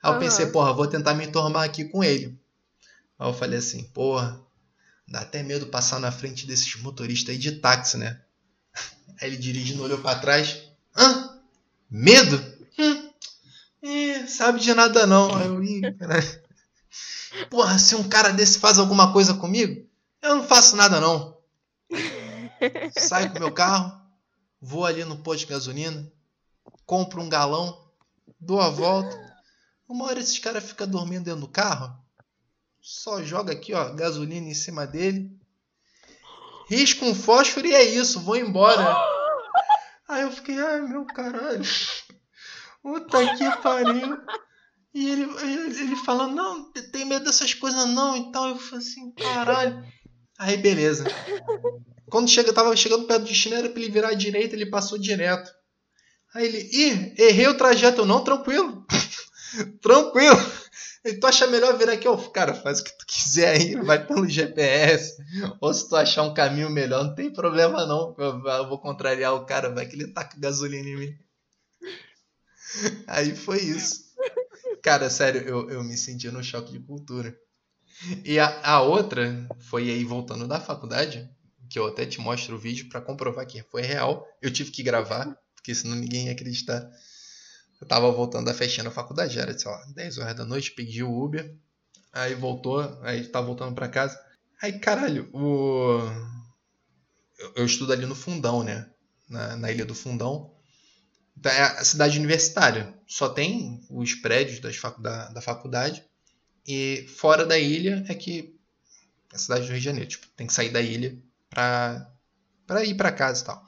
Aí 0.02 0.10
eu 0.10 0.14
uhum. 0.14 0.18
pensei, 0.18 0.46
porra, 0.46 0.72
vou 0.72 0.88
tentar 0.88 1.14
me 1.14 1.24
entormar 1.24 1.62
aqui 1.62 1.84
com 1.84 2.02
ele. 2.02 2.36
Aí 3.16 3.28
eu 3.28 3.32
falei 3.32 3.60
assim, 3.60 3.84
porra, 3.84 4.40
dá 5.06 5.20
até 5.20 5.40
medo 5.44 5.68
passar 5.68 6.00
na 6.00 6.10
frente 6.10 6.48
desses 6.48 6.74
motoristas 6.82 7.32
aí 7.32 7.38
de 7.38 7.52
táxi, 7.52 7.96
né? 7.96 8.20
Aí 9.20 9.28
ele 9.28 9.36
dirigindo 9.36 9.84
olhou 9.84 9.98
para 9.98 10.18
trás. 10.18 10.62
Hã? 10.96 11.38
Medo? 11.88 12.44
Hum, 12.76 13.10
é, 13.82 14.26
sabe 14.26 14.58
de 14.58 14.74
nada 14.74 15.06
não. 15.06 15.32
Aí 15.36 15.46
eu, 15.46 15.62
ih, 15.62 15.92
caralho. 15.92 16.42
Porra, 17.48 17.78
se 17.78 17.94
um 17.94 18.08
cara 18.08 18.30
desse 18.30 18.58
faz 18.58 18.80
alguma 18.80 19.12
coisa 19.12 19.34
comigo, 19.34 19.86
eu 20.20 20.36
não 20.36 20.42
faço 20.42 20.74
nada 20.74 21.00
não. 21.00 21.31
Saio 22.98 23.32
com 23.32 23.38
meu 23.38 23.52
carro, 23.52 24.00
vou 24.60 24.84
ali 24.84 25.04
no 25.04 25.18
posto 25.18 25.40
de 25.40 25.46
gasolina, 25.46 26.10
compro 26.86 27.20
um 27.20 27.28
galão, 27.28 27.90
dou 28.40 28.60
a 28.60 28.70
volta. 28.70 29.16
Uma 29.88 30.06
hora 30.06 30.20
esses 30.20 30.38
caras 30.38 30.64
ficam 30.64 30.86
dormindo 30.86 31.24
dentro 31.24 31.40
do 31.40 31.48
carro, 31.48 31.94
só 32.80 33.22
joga 33.22 33.52
aqui, 33.52 33.74
ó, 33.74 33.92
gasolina 33.92 34.48
em 34.48 34.54
cima 34.54 34.86
dele, 34.86 35.30
risco 36.68 37.04
um 37.04 37.14
fósforo 37.14 37.66
e 37.66 37.74
é 37.74 37.82
isso, 37.82 38.20
vou 38.20 38.36
embora. 38.36 38.96
Aí 40.08 40.22
eu 40.22 40.30
fiquei, 40.30 40.58
ai 40.58 40.80
meu 40.82 41.04
caralho. 41.06 41.64
Puta 42.82 43.36
que 43.36 43.62
pariu. 43.62 44.18
E 44.92 45.08
ele, 45.08 45.22
ele, 45.40 45.96
falando, 45.96 46.34
não, 46.34 46.72
tem 46.72 47.06
medo 47.06 47.24
dessas 47.24 47.54
coisas 47.54 47.88
não 47.88 48.16
e 48.16 48.32
tal. 48.32 48.48
Eu 48.48 48.58
falei 48.58 48.84
assim, 48.84 49.10
caralho. 49.12 49.86
Aí 50.38 50.56
beleza. 50.56 51.04
Quando 52.12 52.28
chega, 52.28 52.52
tava 52.52 52.76
chegando 52.76 53.06
perto 53.06 53.22
do 53.22 53.28
destino, 53.28 53.56
era 53.56 53.70
pra 53.70 53.80
ele 53.80 53.90
virar 53.90 54.08
à 54.10 54.14
direita, 54.14 54.54
ele 54.54 54.66
passou 54.66 54.98
direto. 54.98 55.50
Aí 56.34 56.44
ele, 56.44 56.58
ih, 56.70 57.14
errei 57.16 57.48
o 57.48 57.56
trajeto. 57.56 58.02
Eu, 58.02 58.06
não, 58.06 58.22
tranquilo. 58.22 58.86
tranquilo. 59.80 60.36
E 61.06 61.14
tu 61.14 61.26
acha 61.26 61.46
melhor 61.46 61.78
virar 61.78 61.94
aqui, 61.94 62.06
ó, 62.06 62.14
cara, 62.28 62.52
faz 62.52 62.80
o 62.80 62.84
que 62.84 62.98
tu 62.98 63.06
quiser 63.06 63.56
aí, 63.56 63.76
vai 63.76 64.06
pelo 64.06 64.28
GPS. 64.28 65.16
Ou 65.58 65.72
se 65.72 65.88
tu 65.88 65.96
achar 65.96 66.22
um 66.24 66.34
caminho 66.34 66.68
melhor, 66.68 67.02
não 67.02 67.14
tem 67.14 67.32
problema 67.32 67.86
não. 67.86 68.14
Eu, 68.18 68.46
eu 68.46 68.68
vou 68.68 68.78
contrariar 68.78 69.32
o 69.32 69.46
cara, 69.46 69.70
vai 69.70 69.86
que 69.86 69.96
ele 69.96 70.12
taca 70.12 70.38
gasolina 70.38 70.86
em 70.86 70.96
mim. 70.96 71.14
Aí 73.06 73.34
foi 73.34 73.58
isso. 73.62 74.04
Cara, 74.82 75.08
sério, 75.08 75.40
eu, 75.48 75.70
eu 75.70 75.82
me 75.82 75.96
senti 75.96 76.30
no 76.30 76.44
choque 76.44 76.72
de 76.72 76.80
cultura. 76.80 77.34
E 78.22 78.38
a, 78.38 78.60
a 78.62 78.82
outra 78.82 79.48
foi 79.70 79.90
aí 79.90 80.04
voltando 80.04 80.46
da 80.46 80.60
faculdade, 80.60 81.26
que 81.72 81.78
eu 81.78 81.86
até 81.86 82.04
te 82.04 82.20
mostro 82.20 82.54
o 82.54 82.58
vídeo 82.58 82.86
para 82.90 83.00
comprovar 83.00 83.46
que 83.46 83.62
foi 83.62 83.80
real. 83.80 84.28
Eu 84.42 84.52
tive 84.52 84.70
que 84.70 84.82
gravar, 84.82 85.34
porque 85.54 85.74
senão 85.74 85.96
ninguém 85.96 86.26
ia 86.26 86.32
acreditar. 86.32 86.86
Eu 87.80 87.88
tava 87.88 88.12
voltando 88.12 88.44
da 88.44 88.52
festinha 88.52 88.84
na 88.84 88.90
faculdade, 88.90 89.38
era, 89.38 89.58
sei 89.58 89.70
lá, 89.70 89.82
10 89.94 90.18
horas 90.18 90.36
da 90.36 90.44
noite, 90.44 90.72
pedi 90.72 91.02
o 91.02 91.10
Uber, 91.10 91.56
aí 92.12 92.34
voltou, 92.34 92.82
aí 93.02 93.26
tava 93.26 93.46
voltando 93.46 93.74
para 93.74 93.88
casa. 93.88 94.20
Aí, 94.60 94.78
caralho, 94.78 95.30
o... 95.32 95.98
Eu, 97.38 97.52
eu, 97.56 97.64
estudo 97.64 97.92
ali 97.92 98.04
no 98.04 98.14
Fundão, 98.14 98.62
né? 98.62 98.90
Na, 99.26 99.56
na 99.56 99.72
Ilha 99.72 99.86
do 99.86 99.94
Fundão. 99.94 100.54
É 101.42 101.62
a 101.62 101.84
cidade 101.84 102.18
universitária. 102.18 102.94
Só 103.06 103.30
tem 103.30 103.80
os 103.90 104.14
prédios 104.14 104.60
das 104.60 104.76
facu 104.76 105.00
da, 105.00 105.30
da 105.30 105.40
faculdade. 105.40 106.04
E 106.66 107.06
fora 107.16 107.46
da 107.46 107.58
ilha 107.58 108.04
é 108.08 108.14
que 108.14 108.54
é 109.32 109.36
a 109.36 109.38
cidade 109.38 109.62
do 109.62 109.70
Rio 109.70 109.78
de 109.78 109.84
Janeiro. 109.84 110.10
Tipo, 110.10 110.28
tem 110.36 110.46
que 110.46 110.52
sair 110.52 110.68
da 110.68 110.80
ilha 110.80 111.18
pra, 111.52 112.10
pra 112.66 112.82
ir 112.82 112.94
para 112.94 113.12
casa 113.12 113.42
e 113.42 113.44
tal. 113.44 113.62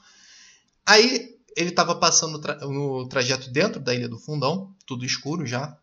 Aí 0.87 1.39
ele 1.55 1.70
tava 1.70 1.95
passando 1.95 2.41
tra 2.41 2.57
no 2.57 3.07
trajeto 3.07 3.51
dentro 3.51 3.78
da 3.78 3.95
Ilha 3.95 4.09
do 4.09 4.18
Fundão, 4.18 4.74
tudo 4.87 5.05
escuro 5.05 5.47
já. 5.47 5.78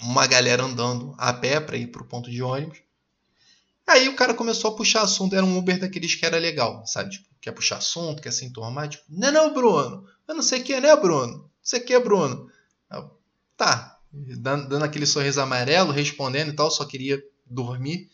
Uma 0.00 0.26
galera 0.26 0.62
andando 0.62 1.14
a 1.18 1.32
pé 1.32 1.58
para 1.58 1.76
ir 1.76 1.88
pro 1.88 2.04
ponto 2.04 2.30
de 2.30 2.40
ônibus. 2.40 2.78
Aí 3.86 4.08
o 4.08 4.14
cara 4.14 4.34
começou 4.34 4.70
a 4.70 4.76
puxar 4.76 5.02
assunto. 5.02 5.34
Era 5.34 5.44
um 5.44 5.56
Uber 5.58 5.78
daqueles 5.78 6.14
que 6.14 6.24
era 6.24 6.38
legal, 6.38 6.86
sabe? 6.86 7.10
Tipo, 7.10 7.28
quer 7.40 7.52
puxar 7.52 7.78
assunto, 7.78 8.22
quer 8.22 8.32
se 8.32 8.44
enturmar. 8.44 8.88
Tipo, 8.88 9.04
não, 9.08 9.32
não, 9.32 9.54
Bruno. 9.54 10.06
Eu 10.28 10.34
não 10.34 10.42
sei 10.42 10.60
quem 10.60 10.76
é, 10.76 10.80
né, 10.80 10.96
Bruno? 10.96 11.38
Não 11.38 11.50
sei 11.62 11.80
quem 11.80 11.96
é, 11.96 12.00
Bruno. 12.00 12.50
Eu, 12.90 13.10
tá. 13.56 13.98
Dando, 14.12 14.68
dando 14.68 14.84
aquele 14.84 15.06
sorriso 15.06 15.40
amarelo, 15.40 15.92
respondendo 15.92 16.50
e 16.50 16.52
tal, 16.52 16.70
só 16.70 16.84
queria 16.84 17.22
dormir. 17.44 18.10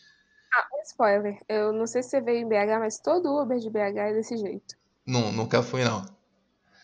Spoiler. 0.92 1.38
Eu 1.48 1.72
não 1.72 1.86
sei 1.86 2.02
se 2.02 2.10
você 2.10 2.20
veio 2.20 2.38
em 2.38 2.48
BH, 2.48 2.78
mas 2.78 2.98
todo 2.98 3.34
Uber 3.34 3.58
de 3.58 3.70
BH 3.70 3.96
é 3.96 4.12
desse 4.12 4.36
jeito. 4.36 4.76
Não, 5.06 5.32
nunca 5.32 5.62
fui, 5.62 5.82
não. 5.82 6.04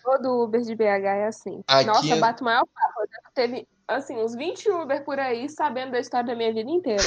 Todo 0.02 0.42
Uber 0.42 0.62
de 0.62 0.74
BH 0.74 0.82
é 0.82 1.26
assim. 1.26 1.62
Aqui... 1.66 1.86
Nossa, 1.86 2.16
bato 2.16 2.42
o 2.42 2.44
maior 2.46 2.64
papo. 2.66 3.08
Teve, 3.34 3.68
assim, 3.86 4.16
uns 4.16 4.34
20 4.34 4.70
Uber 4.70 5.04
por 5.04 5.18
aí 5.18 5.48
sabendo 5.48 5.92
da 5.92 6.00
história 6.00 6.26
da 6.26 6.34
minha 6.34 6.52
vida 6.52 6.70
inteira. 6.70 7.02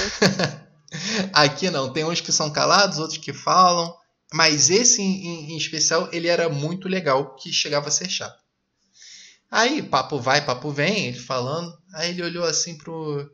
Aqui 1.33 1.71
não. 1.71 1.91
Tem 1.91 2.05
uns 2.05 2.21
que 2.21 2.31
são 2.31 2.51
calados, 2.53 2.99
outros 2.99 3.17
que 3.17 3.33
falam. 3.33 3.93
Mas 4.31 4.69
esse 4.69 5.01
em, 5.01 5.51
em, 5.51 5.57
especial, 5.57 6.07
ele 6.13 6.27
era 6.27 6.47
muito 6.47 6.87
legal, 6.87 7.35
que 7.35 7.51
chegava 7.51 7.87
a 7.87 7.91
ser 7.91 8.09
chato. 8.09 8.39
Aí, 9.49 9.81
papo 9.81 10.19
vai, 10.19 10.45
papo 10.45 10.69
vem, 10.69 11.07
ele 11.07 11.19
falando. 11.19 11.75
Aí 11.95 12.11
ele 12.11 12.23
olhou 12.23 12.45
assim 12.45 12.77
pro, 12.77 13.29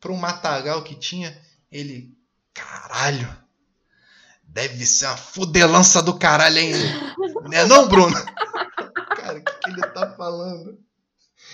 pro 0.00 0.16
matagal 0.16 0.82
que 0.82 0.94
tinha. 0.94 1.40
Ele, 1.70 2.17
caralho, 2.58 3.38
deve 4.42 4.84
ser 4.84 5.06
uma 5.06 5.16
fudelança 5.16 6.02
do 6.02 6.18
caralho, 6.18 6.58
hein? 6.58 6.72
né 7.48 7.64
não, 7.64 7.88
Bruno? 7.88 8.16
Cara, 9.16 9.38
o 9.38 9.44
que, 9.44 9.52
que 9.52 9.70
ele 9.70 9.82
tá 9.82 10.14
falando? 10.16 10.70
O 10.70 10.78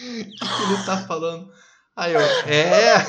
que, 0.01 0.39
que 0.39 0.63
ele 0.63 0.85
tá 0.85 1.07
falando? 1.07 1.53
Aí 1.95 2.13
eu, 2.13 2.21
é. 2.21 3.07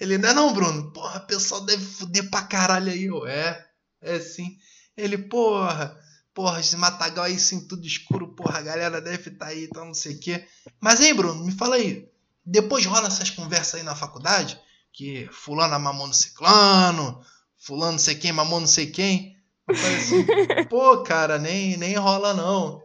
Ele, 0.00 0.16
não 0.16 0.28
é 0.28 0.34
não, 0.34 0.52
Bruno? 0.52 0.92
Porra, 0.92 1.18
o 1.18 1.26
pessoal 1.26 1.60
deve 1.60 1.84
fuder 1.84 2.30
pra 2.30 2.42
caralho 2.42 2.90
aí, 2.90 3.04
eu, 3.04 3.26
é. 3.26 3.66
É 4.00 4.14
assim. 4.14 4.56
Ele, 4.96 5.18
porra, 5.18 5.96
porra, 6.32 6.60
esse 6.60 6.76
matagal 6.76 7.24
aí 7.24 7.38
sim, 7.38 7.66
tudo 7.66 7.86
escuro, 7.86 8.34
porra, 8.34 8.58
a 8.58 8.62
galera 8.62 9.00
deve 9.00 9.30
estar 9.30 9.46
tá 9.46 9.50
aí, 9.50 9.64
então 9.64 9.86
não 9.86 9.94
sei 9.94 10.14
o 10.14 10.20
quê. 10.20 10.46
Mas 10.80 11.00
aí, 11.00 11.12
Bruno, 11.12 11.44
me 11.44 11.52
fala 11.52 11.76
aí. 11.76 12.08
Depois 12.44 12.84
rola 12.86 13.08
essas 13.08 13.30
conversas 13.30 13.76
aí 13.76 13.82
na 13.82 13.94
faculdade, 13.94 14.60
que 14.92 15.28
fulano 15.32 15.78
mamou 15.78 16.06
no 16.06 16.14
ciclano, 16.14 17.20
fulano 17.58 17.92
não 17.92 17.98
sei 17.98 18.14
quem 18.14 18.32
mamou 18.32 18.60
não 18.60 18.66
sei 18.66 18.86
quem. 18.86 19.36
Falei 19.66 19.96
assim, 19.96 20.26
pô, 20.68 21.02
cara, 21.02 21.38
nem, 21.38 21.76
nem 21.76 21.94
rola 21.94 22.34
não. 22.34 22.82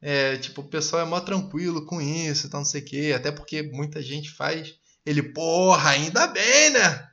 É, 0.00 0.36
tipo, 0.36 0.62
o 0.62 0.68
pessoal 0.68 1.02
é 1.02 1.04
mó 1.04 1.20
tranquilo 1.20 1.86
com 1.86 2.00
isso, 2.00 2.46
então 2.46 2.60
não 2.60 2.64
sei 2.64 2.80
o 2.80 2.84
quê. 2.84 3.12
Até 3.14 3.30
porque 3.30 3.62
muita 3.62 4.02
gente 4.02 4.30
faz. 4.30 4.74
Ele, 5.04 5.22
porra, 5.22 5.90
ainda 5.90 6.26
bem, 6.26 6.70
né? 6.70 7.08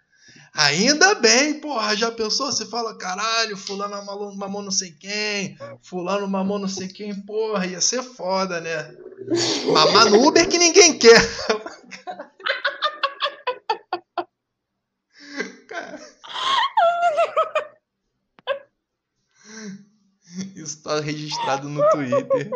Ainda 0.53 1.15
bem, 1.15 1.59
porra, 1.59 1.95
já 1.95 2.11
pensou? 2.11 2.51
Você 2.51 2.65
fala, 2.65 2.97
caralho, 2.97 3.55
fulano 3.55 4.03
mamou 4.35 4.63
não 4.63 4.71
sei 4.71 4.91
quem, 4.91 5.57
fulano 5.83 6.27
mamou 6.27 6.57
não 6.57 6.67
sei 6.67 6.87
quem, 6.87 7.13
porra, 7.21 7.67
ia 7.67 7.79
ser 7.79 8.01
foda, 8.01 8.59
né? 8.59 8.91
Mamar 9.71 10.09
no 10.09 10.27
Uber 10.27 10.47
que 10.49 10.57
ninguém 10.57 10.97
quer. 10.97 11.21
Isso 20.55 20.83
tá 20.83 20.99
registrado 20.99 21.67
no 21.67 21.81
Twitter. 21.89 22.51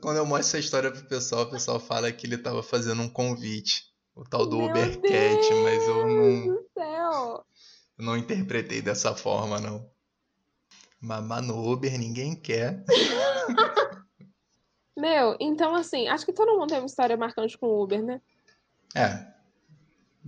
Quando 0.00 0.16
eu 0.16 0.26
mostro 0.26 0.46
essa 0.46 0.58
história 0.58 0.90
pro 0.90 1.06
pessoal, 1.06 1.42
o 1.42 1.50
pessoal 1.50 1.78
fala 1.78 2.10
que 2.12 2.26
ele 2.26 2.38
tava 2.38 2.62
fazendo 2.62 3.02
um 3.02 3.08
convite 3.08 3.94
o 4.16 4.24
tal 4.24 4.46
do 4.46 4.58
Ubercat, 4.58 5.54
mas 5.62 5.86
eu 5.86 6.06
não. 6.06 7.44
Eu 7.98 8.04
não 8.04 8.16
interpretei 8.16 8.80
dessa 8.80 9.14
forma, 9.14 9.60
não. 9.60 9.88
Mamar 11.00 11.42
no 11.42 11.70
Uber 11.70 11.98
ninguém 11.98 12.34
quer. 12.34 12.82
Meu, 14.96 15.36
então 15.38 15.74
assim, 15.74 16.08
acho 16.08 16.24
que 16.24 16.32
todo 16.32 16.58
mundo 16.58 16.70
tem 16.70 16.78
uma 16.78 16.86
história 16.86 17.16
marcante 17.16 17.58
com 17.58 17.66
o 17.66 17.82
Uber, 17.82 18.02
né? 18.02 18.20
É. 18.94 19.35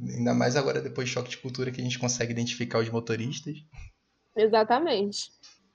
Ainda 0.06 0.34
mais 0.34 0.56
agora 0.56 0.80
depois 0.80 1.08
do 1.08 1.12
choque 1.12 1.30
de 1.30 1.38
cultura 1.38 1.70
que 1.70 1.80
a 1.80 1.84
gente 1.84 1.98
consegue 1.98 2.32
identificar 2.32 2.78
os 2.78 2.88
motoristas. 2.88 3.56
Exatamente. 4.36 5.30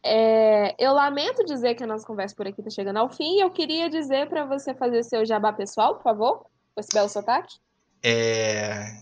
É, 0.06 0.76
eu 0.84 0.94
lamento 0.94 1.46
dizer 1.46 1.76
que 1.76 1.84
a 1.84 1.88
nossa 1.88 2.06
conversa 2.06 2.36
por 2.36 2.48
aqui 2.48 2.60
está 2.60 2.70
chegando 2.70 2.98
ao 2.98 3.10
fim. 3.10 3.40
Eu 3.40 3.52
queria 3.52 3.90
dizer 3.90 4.28
para 4.30 4.46
você 4.46 4.74
fazer 4.74 5.04
seu 5.04 5.26
jabá 5.26 5.52
pessoal, 5.54 5.96
por 5.96 6.04
favor, 6.04 6.46
com 6.74 6.80
esse 6.80 6.90
belo 6.94 7.10
sotaque. 7.10 7.56
É, 8.02 8.98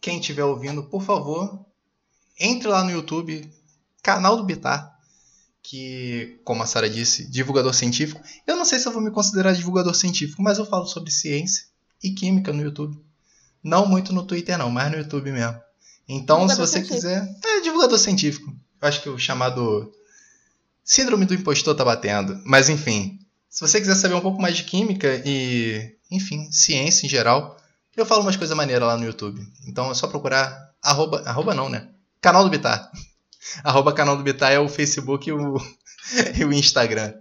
quem 0.00 0.20
estiver 0.20 0.44
ouvindo, 0.44 0.84
por 0.84 1.02
favor, 1.02 1.66
entre 2.38 2.68
lá 2.68 2.84
no 2.84 2.90
YouTube, 2.90 3.50
canal 4.02 4.36
do 4.36 4.44
Bitar, 4.44 4.96
que, 5.62 6.40
como 6.44 6.62
a 6.62 6.66
Sara 6.66 6.88
disse, 6.88 7.28
divulgador 7.28 7.74
científico. 7.74 8.20
Eu 8.46 8.56
não 8.56 8.64
sei 8.64 8.78
se 8.78 8.86
eu 8.86 8.92
vou 8.92 9.02
me 9.02 9.10
considerar 9.10 9.52
divulgador 9.52 9.94
científico, 9.94 10.40
mas 10.40 10.58
eu 10.58 10.64
falo 10.64 10.86
sobre 10.86 11.10
ciência 11.10 11.66
e 12.02 12.10
química 12.10 12.52
no 12.52 12.62
YouTube. 12.62 13.07
Não 13.62 13.86
muito 13.86 14.12
no 14.12 14.24
Twitter, 14.24 14.56
não, 14.56 14.70
mas 14.70 14.90
no 14.90 14.98
YouTube 14.98 15.32
mesmo. 15.32 15.60
Então, 16.08 16.46
divulgador 16.46 16.66
se 16.66 16.72
você 16.72 16.84
científico. 16.84 16.94
quiser. 16.94 17.36
É 17.44 17.60
divulgador 17.60 17.98
científico. 17.98 18.56
Eu 18.80 18.88
acho 18.88 19.02
que 19.02 19.08
o 19.08 19.18
chamado 19.18 19.92
Síndrome 20.88 21.26
do 21.26 21.34
impostor 21.34 21.74
tá 21.74 21.84
batendo. 21.84 22.40
Mas 22.46 22.70
enfim. 22.70 23.18
Se 23.50 23.60
você 23.60 23.78
quiser 23.78 23.94
saber 23.94 24.14
um 24.14 24.22
pouco 24.22 24.40
mais 24.40 24.56
de 24.56 24.64
química 24.64 25.22
e, 25.22 25.94
enfim, 26.10 26.50
ciência 26.50 27.04
em 27.04 27.10
geral, 27.10 27.58
eu 27.94 28.06
falo 28.06 28.22
umas 28.22 28.36
coisas 28.36 28.56
maneiras 28.56 28.88
lá 28.88 28.96
no 28.96 29.04
YouTube. 29.04 29.46
Então 29.66 29.90
é 29.90 29.94
só 29.94 30.06
procurar. 30.06 30.72
Arroba, 30.82 31.22
arroba 31.26 31.54
não, 31.54 31.68
né? 31.68 31.88
Canal 32.22 32.42
do 32.42 32.48
Bitar. 32.48 32.90
arroba 33.62 33.92
canal 33.92 34.16
do 34.16 34.22
Bitar 34.22 34.50
é 34.50 34.58
o 34.58 34.66
Facebook 34.66 35.28
e 35.28 35.32
o, 35.32 35.56
e 36.34 36.44
o 36.46 36.52
Instagram. 36.54 37.12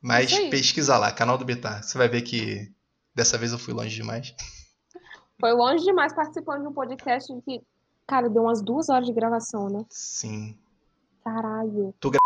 Mas 0.00 0.36
pesquisa 0.50 0.98
lá, 0.98 1.12
canal 1.12 1.38
do 1.38 1.44
Bitar. 1.44 1.84
Você 1.84 1.96
vai 1.96 2.08
ver 2.08 2.22
que 2.22 2.72
dessa 3.14 3.38
vez 3.38 3.52
eu 3.52 3.58
fui 3.58 3.72
longe 3.72 3.94
demais. 3.94 4.34
Foi 5.42 5.52
longe 5.54 5.82
demais 5.84 6.12
participando 6.12 6.62
de 6.62 6.68
um 6.68 6.72
podcast 6.72 7.34
que, 7.44 7.60
cara, 8.06 8.30
deu 8.30 8.44
umas 8.44 8.62
duas 8.62 8.88
horas 8.88 9.08
de 9.08 9.12
gravação, 9.12 9.68
né? 9.68 9.84
Sim. 9.88 10.56
Caralho. 11.24 11.92
Tu 11.98 12.10
gra... 12.12 12.20